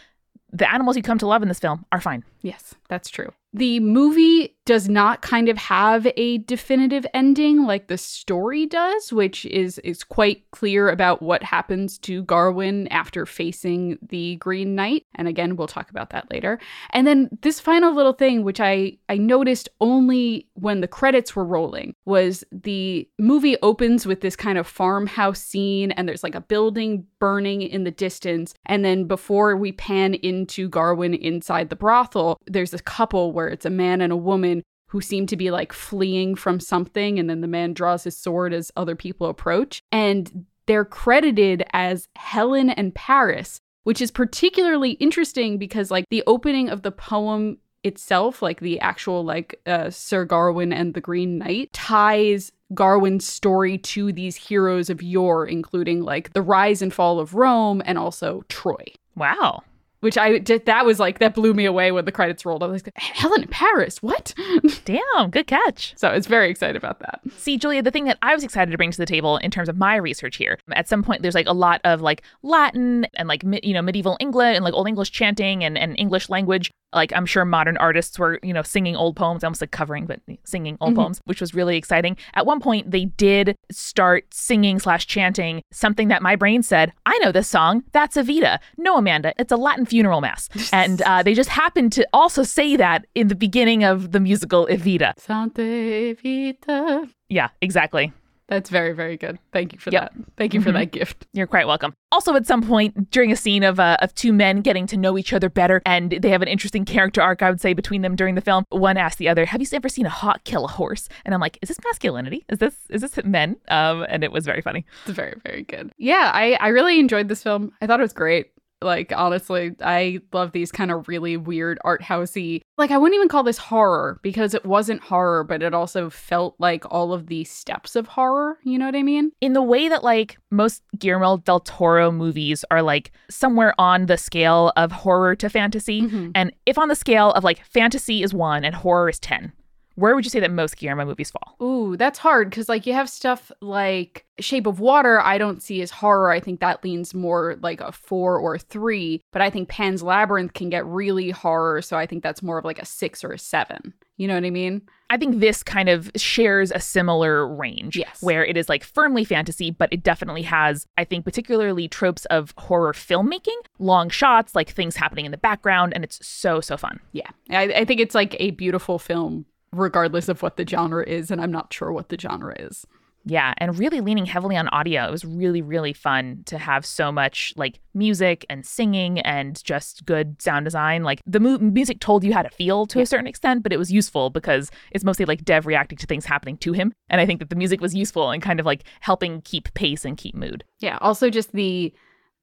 the 0.52 0.72
animals 0.72 0.96
you 0.96 1.02
come 1.02 1.18
to 1.18 1.26
love 1.26 1.42
in 1.42 1.48
this 1.48 1.58
film 1.58 1.84
are 1.92 2.00
fine. 2.00 2.24
Yes, 2.46 2.76
that's 2.88 3.10
true. 3.10 3.32
The 3.52 3.80
movie 3.80 4.54
does 4.66 4.88
not 4.88 5.22
kind 5.22 5.48
of 5.48 5.56
have 5.56 6.06
a 6.16 6.38
definitive 6.38 7.06
ending 7.14 7.64
like 7.64 7.86
the 7.86 7.96
story 7.96 8.66
does, 8.66 9.12
which 9.12 9.46
is 9.46 9.78
is 9.78 10.04
quite 10.04 10.50
clear 10.50 10.90
about 10.90 11.22
what 11.22 11.42
happens 11.42 11.96
to 12.00 12.22
Garwin 12.24 12.86
after 12.90 13.24
facing 13.24 13.98
the 14.02 14.36
Green 14.36 14.74
Knight. 14.74 15.04
And 15.14 15.26
again, 15.26 15.56
we'll 15.56 15.68
talk 15.68 15.88
about 15.88 16.10
that 16.10 16.30
later. 16.30 16.58
And 16.90 17.06
then 17.06 17.30
this 17.40 17.58
final 17.58 17.94
little 17.94 18.12
thing 18.12 18.44
which 18.44 18.60
I 18.60 18.98
I 19.08 19.16
noticed 19.16 19.70
only 19.80 20.48
when 20.54 20.82
the 20.82 20.88
credits 20.88 21.34
were 21.34 21.44
rolling 21.44 21.94
was 22.04 22.44
the 22.52 23.08
movie 23.18 23.56
opens 23.62 24.04
with 24.04 24.20
this 24.20 24.36
kind 24.36 24.58
of 24.58 24.66
farmhouse 24.66 25.40
scene 25.40 25.92
and 25.92 26.06
there's 26.06 26.22
like 26.22 26.34
a 26.34 26.40
building 26.40 27.06
burning 27.20 27.62
in 27.62 27.84
the 27.84 27.90
distance 27.90 28.52
and 28.66 28.84
then 28.84 29.04
before 29.04 29.56
we 29.56 29.72
pan 29.72 30.12
into 30.14 30.68
Garwin 30.68 31.18
inside 31.18 31.70
the 31.70 31.76
brothel, 31.76 32.35
there's 32.46 32.74
a 32.74 32.78
couple 32.78 33.32
where 33.32 33.48
it's 33.48 33.66
a 33.66 33.70
man 33.70 34.00
and 34.00 34.12
a 34.12 34.16
woman 34.16 34.62
who 34.88 35.00
seem 35.00 35.26
to 35.26 35.36
be 35.36 35.50
like 35.50 35.72
fleeing 35.72 36.34
from 36.34 36.60
something. 36.60 37.18
And 37.18 37.28
then 37.28 37.40
the 37.40 37.48
man 37.48 37.74
draws 37.74 38.04
his 38.04 38.16
sword 38.16 38.52
as 38.52 38.72
other 38.76 38.94
people 38.94 39.28
approach. 39.28 39.80
And 39.90 40.46
they're 40.66 40.84
credited 40.84 41.64
as 41.72 42.08
Helen 42.16 42.70
and 42.70 42.94
Paris, 42.94 43.60
which 43.84 44.00
is 44.00 44.10
particularly 44.10 44.92
interesting 44.92 45.58
because, 45.58 45.90
like, 45.90 46.04
the 46.10 46.24
opening 46.26 46.68
of 46.68 46.82
the 46.82 46.90
poem 46.90 47.58
itself, 47.84 48.42
like 48.42 48.60
the 48.60 48.80
actual, 48.80 49.24
like, 49.24 49.60
uh, 49.66 49.90
Sir 49.90 50.26
Garwin 50.26 50.74
and 50.74 50.94
the 50.94 51.00
Green 51.00 51.38
Knight, 51.38 51.72
ties 51.72 52.50
Garwin's 52.74 53.26
story 53.26 53.78
to 53.78 54.12
these 54.12 54.34
heroes 54.34 54.90
of 54.90 55.02
yore, 55.02 55.46
including 55.46 56.02
like 56.02 56.32
the 56.32 56.42
rise 56.42 56.82
and 56.82 56.92
fall 56.92 57.20
of 57.20 57.34
Rome 57.34 57.80
and 57.84 57.96
also 57.96 58.42
Troy 58.48 58.84
Wow. 59.16 59.62
Which 60.06 60.16
I 60.16 60.38
did. 60.38 60.66
That 60.66 60.86
was 60.86 61.00
like 61.00 61.18
that 61.18 61.34
blew 61.34 61.52
me 61.52 61.64
away 61.64 61.90
when 61.90 62.04
the 62.04 62.12
credits 62.12 62.46
rolled. 62.46 62.62
I 62.62 62.68
was 62.68 62.86
like, 62.86 62.96
Helen 62.96 63.42
in 63.42 63.48
Paris, 63.48 64.00
what? 64.00 64.32
Damn, 64.84 65.30
good 65.30 65.48
catch. 65.48 65.94
so 65.96 66.06
I 66.06 66.14
was 66.14 66.28
very 66.28 66.48
excited 66.48 66.76
about 66.76 67.00
that. 67.00 67.20
See, 67.36 67.58
Julia, 67.58 67.82
the 67.82 67.90
thing 67.90 68.04
that 68.04 68.18
I 68.22 68.32
was 68.32 68.44
excited 68.44 68.70
to 68.70 68.76
bring 68.76 68.92
to 68.92 68.98
the 68.98 69.04
table 69.04 69.38
in 69.38 69.50
terms 69.50 69.68
of 69.68 69.76
my 69.76 69.96
research 69.96 70.36
here, 70.36 70.60
at 70.70 70.88
some 70.88 71.02
point 71.02 71.22
there's 71.22 71.34
like 71.34 71.48
a 71.48 71.52
lot 71.52 71.80
of 71.82 72.00
like 72.00 72.22
Latin 72.44 73.08
and 73.14 73.26
like 73.26 73.42
you 73.64 73.74
know 73.74 73.82
medieval 73.82 74.16
England 74.20 74.54
and 74.54 74.64
like 74.64 74.74
old 74.74 74.86
English 74.86 75.10
chanting 75.10 75.64
and, 75.64 75.76
and 75.76 75.98
English 75.98 76.28
language. 76.28 76.70
Like 76.96 77.12
I'm 77.12 77.26
sure 77.26 77.44
modern 77.44 77.76
artists 77.76 78.18
were 78.18 78.40
you 78.42 78.52
know 78.52 78.62
singing 78.62 78.96
old 78.96 79.14
poems, 79.14 79.44
almost 79.44 79.60
like 79.60 79.70
covering 79.70 80.06
but 80.06 80.20
singing 80.44 80.76
old 80.80 80.94
Mhm. 80.94 80.96
poems, 80.96 81.20
which 81.26 81.40
was 81.40 81.54
really 81.54 81.76
exciting. 81.76 82.16
At 82.34 82.46
one 82.46 82.58
point 82.58 82.90
they 82.90 83.04
did 83.04 83.54
start 83.70 84.24
singing 84.32 84.78
slash 84.80 85.06
chanting 85.06 85.62
something 85.72 86.08
that 86.08 86.22
my 86.22 86.34
brain 86.36 86.62
said, 86.62 86.92
I 87.04 87.16
know 87.18 87.30
this 87.32 87.46
song. 87.48 87.84
That's 87.92 88.16
Evita. 88.16 88.58
No, 88.78 88.96
Amanda, 88.96 89.34
it's 89.38 89.52
a 89.52 89.56
Latin 89.56 89.84
funeral 89.86 90.20
mass, 90.20 90.48
and 90.72 91.02
uh, 91.02 91.22
they 91.22 91.34
just 91.34 91.50
happened 91.50 91.92
to 91.92 92.06
also 92.12 92.42
say 92.42 92.76
that 92.76 93.06
in 93.14 93.28
the 93.28 93.34
beginning 93.36 93.84
of 93.84 94.12
the 94.12 94.20
musical 94.20 94.66
Evita. 94.68 95.12
Sante 95.18 96.14
Vita. 96.14 97.08
Yeah, 97.28 97.48
exactly. 97.60 98.12
That's 98.48 98.70
very, 98.70 98.92
very 98.92 99.16
good. 99.16 99.40
Thank 99.52 99.72
you 99.72 99.78
for 99.80 99.90
Yep. 99.90 100.02
that. 100.14 100.24
Thank 100.36 100.54
you 100.54 100.60
for 100.60 100.70
Mhm. 100.70 100.74
that 100.74 100.92
gift. 100.92 101.26
You're 101.32 101.48
quite 101.48 101.66
welcome. 101.66 101.94
Also, 102.12 102.34
at 102.36 102.46
some 102.46 102.62
point 102.62 103.10
during 103.10 103.32
a 103.32 103.36
scene 103.36 103.64
of 103.64 103.80
uh, 103.80 103.96
of 104.00 104.14
two 104.14 104.32
men 104.32 104.60
getting 104.60 104.86
to 104.86 104.96
know 104.96 105.18
each 105.18 105.32
other 105.32 105.48
better, 105.50 105.82
and 105.84 106.10
they 106.12 106.30
have 106.30 106.42
an 106.42 106.48
interesting 106.48 106.84
character 106.84 107.20
arc, 107.20 107.42
I 107.42 107.50
would 107.50 107.60
say, 107.60 107.72
between 107.72 108.02
them 108.02 108.14
during 108.14 108.36
the 108.36 108.40
film. 108.40 108.64
One 108.68 108.96
asks 108.96 109.16
the 109.18 109.28
other, 109.28 109.46
"Have 109.46 109.60
you 109.60 109.66
ever 109.72 109.88
seen 109.88 110.06
a 110.06 110.10
hawk 110.10 110.44
kill 110.44 110.64
a 110.64 110.68
horse?" 110.68 111.08
And 111.24 111.34
I'm 111.34 111.40
like, 111.40 111.58
"Is 111.60 111.68
this 111.68 111.78
masculinity? 111.84 112.44
Is 112.48 112.58
this 112.58 112.76
is 112.88 113.00
this 113.02 113.18
men?" 113.24 113.56
Um, 113.68 114.06
and 114.08 114.22
it 114.22 114.30
was 114.30 114.44
very 114.46 114.60
funny. 114.62 114.86
It's 115.06 115.16
very, 115.16 115.34
very 115.44 115.62
good. 115.64 115.90
Yeah, 115.98 116.30
I, 116.32 116.52
I 116.60 116.68
really 116.68 117.00
enjoyed 117.00 117.28
this 117.28 117.42
film. 117.42 117.72
I 117.82 117.86
thought 117.88 117.98
it 117.98 118.04
was 118.04 118.12
great. 118.12 118.52
Like, 118.82 119.10
honestly, 119.16 119.72
I 119.82 120.20
love 120.32 120.52
these 120.52 120.70
kind 120.70 120.90
of 120.90 121.08
really 121.08 121.36
weird 121.38 121.78
art 121.82 122.02
housey. 122.02 122.60
Like, 122.76 122.90
I 122.90 122.98
wouldn't 122.98 123.14
even 123.16 123.28
call 123.28 123.42
this 123.42 123.56
horror 123.56 124.20
because 124.22 124.52
it 124.52 124.66
wasn't 124.66 125.00
horror, 125.02 125.44
but 125.44 125.62
it 125.62 125.72
also 125.72 126.10
felt 126.10 126.56
like 126.58 126.84
all 126.90 127.12
of 127.14 127.26
the 127.28 127.44
steps 127.44 127.96
of 127.96 128.06
horror. 128.06 128.58
You 128.64 128.78
know 128.78 128.84
what 128.84 128.94
I 128.94 129.02
mean? 129.02 129.32
In 129.40 129.54
the 129.54 129.62
way 129.62 129.88
that 129.88 130.04
like 130.04 130.36
most 130.50 130.82
Guillermo 130.98 131.38
del 131.38 131.60
Toro 131.60 132.10
movies 132.12 132.64
are 132.70 132.82
like 132.82 133.12
somewhere 133.30 133.74
on 133.78 134.06
the 134.06 134.18
scale 134.18 134.72
of 134.76 134.92
horror 134.92 135.34
to 135.36 135.48
fantasy, 135.48 136.02
Mhm. 136.02 136.32
and 136.34 136.52
if 136.66 136.76
on 136.76 136.88
the 136.88 136.94
scale 136.94 137.30
of 137.32 137.44
like 137.44 137.64
fantasy 137.64 138.22
is 138.22 138.34
one 138.34 138.62
and 138.64 138.74
horror 138.74 139.08
is 139.08 139.18
ten, 139.18 139.52
where 139.96 140.14
would 140.14 140.24
you 140.24 140.30
say 140.30 140.40
that 140.40 140.50
most 140.50 140.76
Guillermo 140.76 141.04
movies 141.04 141.30
fall? 141.30 141.56
Ooh, 141.60 141.96
that's 141.96 142.18
hard 142.18 142.48
because 142.48 142.68
like 142.68 142.86
you 142.86 142.92
have 142.92 143.10
stuff 143.10 143.50
like 143.60 144.24
Shape 144.38 144.66
of 144.66 144.78
Water. 144.80 145.20
I 145.20 145.36
don't 145.38 145.62
see 145.62 145.82
as 145.82 145.90
horror. 145.90 146.30
I 146.30 146.40
think 146.40 146.60
that 146.60 146.84
leans 146.84 147.12
more 147.14 147.56
like 147.60 147.80
a 147.80 147.90
four 147.92 148.38
or 148.38 148.54
a 148.54 148.58
three. 148.58 149.22
But 149.32 149.42
I 149.42 149.50
think 149.50 149.68
Pan's 149.68 150.02
Labyrinth 150.02 150.52
can 150.52 150.70
get 150.70 150.86
really 150.86 151.30
horror, 151.30 151.82
so 151.82 151.96
I 151.96 152.06
think 152.06 152.22
that's 152.22 152.42
more 152.42 152.58
of 152.58 152.64
like 152.64 152.78
a 152.80 152.84
six 152.86 153.24
or 153.24 153.32
a 153.32 153.38
seven. 153.38 153.92
You 154.18 154.28
know 154.28 154.34
what 154.34 154.44
I 154.44 154.50
mean? 154.50 154.80
I 155.10 155.18
think 155.18 155.40
this 155.40 155.62
kind 155.62 155.88
of 155.88 156.10
shares 156.16 156.72
a 156.72 156.80
similar 156.80 157.46
range 157.46 157.96
Yes. 157.96 158.22
where 158.22 158.44
it 158.44 158.56
is 158.56 158.68
like 158.68 158.82
firmly 158.82 159.24
fantasy, 159.24 159.70
but 159.70 159.92
it 159.92 160.02
definitely 160.02 160.42
has, 160.42 160.86
I 160.98 161.04
think, 161.04 161.24
particularly 161.24 161.86
tropes 161.86 162.24
of 162.24 162.52
horror 162.56 162.92
filmmaking, 162.92 163.56
long 163.78 164.08
shots, 164.08 164.54
like 164.54 164.70
things 164.70 164.96
happening 164.96 165.26
in 165.26 165.30
the 165.32 165.38
background, 165.38 165.92
and 165.94 166.02
it's 166.02 166.26
so, 166.26 166.60
so 166.60 166.76
fun. 166.76 166.98
Yeah, 167.12 167.30
I, 167.50 167.62
I 167.72 167.84
think 167.84 168.00
it's 168.00 168.14
like 168.14 168.34
a 168.40 168.50
beautiful 168.52 168.98
film, 168.98 169.44
regardless 169.78 170.28
of 170.28 170.42
what 170.42 170.56
the 170.56 170.66
genre 170.66 171.04
is, 171.06 171.30
and 171.30 171.40
I'm 171.40 171.52
not 171.52 171.72
sure 171.72 171.92
what 171.92 172.08
the 172.08 172.18
genre 172.18 172.54
is. 172.58 172.86
Yeah, 173.28 173.54
and 173.58 173.76
really 173.76 174.00
leaning 174.00 174.24
heavily 174.24 174.56
on 174.56 174.68
audio. 174.68 175.04
It 175.08 175.10
was 175.10 175.24
really, 175.24 175.60
really 175.60 175.92
fun 175.92 176.42
to 176.46 176.58
have 176.58 176.86
so 176.86 177.10
much 177.10 177.52
like 177.56 177.80
music 177.92 178.46
and 178.48 178.64
singing 178.64 179.18
and 179.18 179.60
just 179.64 180.06
good 180.06 180.40
sound 180.40 180.64
design. 180.64 181.02
Like 181.02 181.22
the 181.26 181.40
mu- 181.40 181.58
music 181.58 181.98
told 181.98 182.22
you 182.22 182.32
how 182.32 182.42
to 182.42 182.50
feel 182.50 182.86
to 182.86 183.00
Yeah. 183.00 183.02
a 183.02 183.06
certain 183.06 183.26
extent, 183.26 183.64
but 183.64 183.72
it 183.72 183.78
was 183.80 183.90
useful 183.90 184.30
because 184.30 184.70
it's 184.92 185.02
mostly 185.02 185.24
like 185.24 185.44
Dev 185.44 185.66
reacting 185.66 185.98
to 185.98 186.06
things 186.06 186.24
happening 186.24 186.56
to 186.58 186.72
him. 186.72 186.92
And 187.10 187.20
I 187.20 187.26
think 187.26 187.40
that 187.40 187.50
the 187.50 187.56
music 187.56 187.80
was 187.80 187.96
useful 187.96 188.30
in 188.30 188.40
kind 188.40 188.60
of 188.60 188.66
like 188.66 188.84
helping 189.00 189.40
keep 189.40 189.74
pace 189.74 190.04
and 190.04 190.16
keep 190.16 190.36
mood. 190.36 190.62
Yeah. 190.78 190.98
Also, 191.00 191.28
just 191.28 191.50
the 191.50 191.92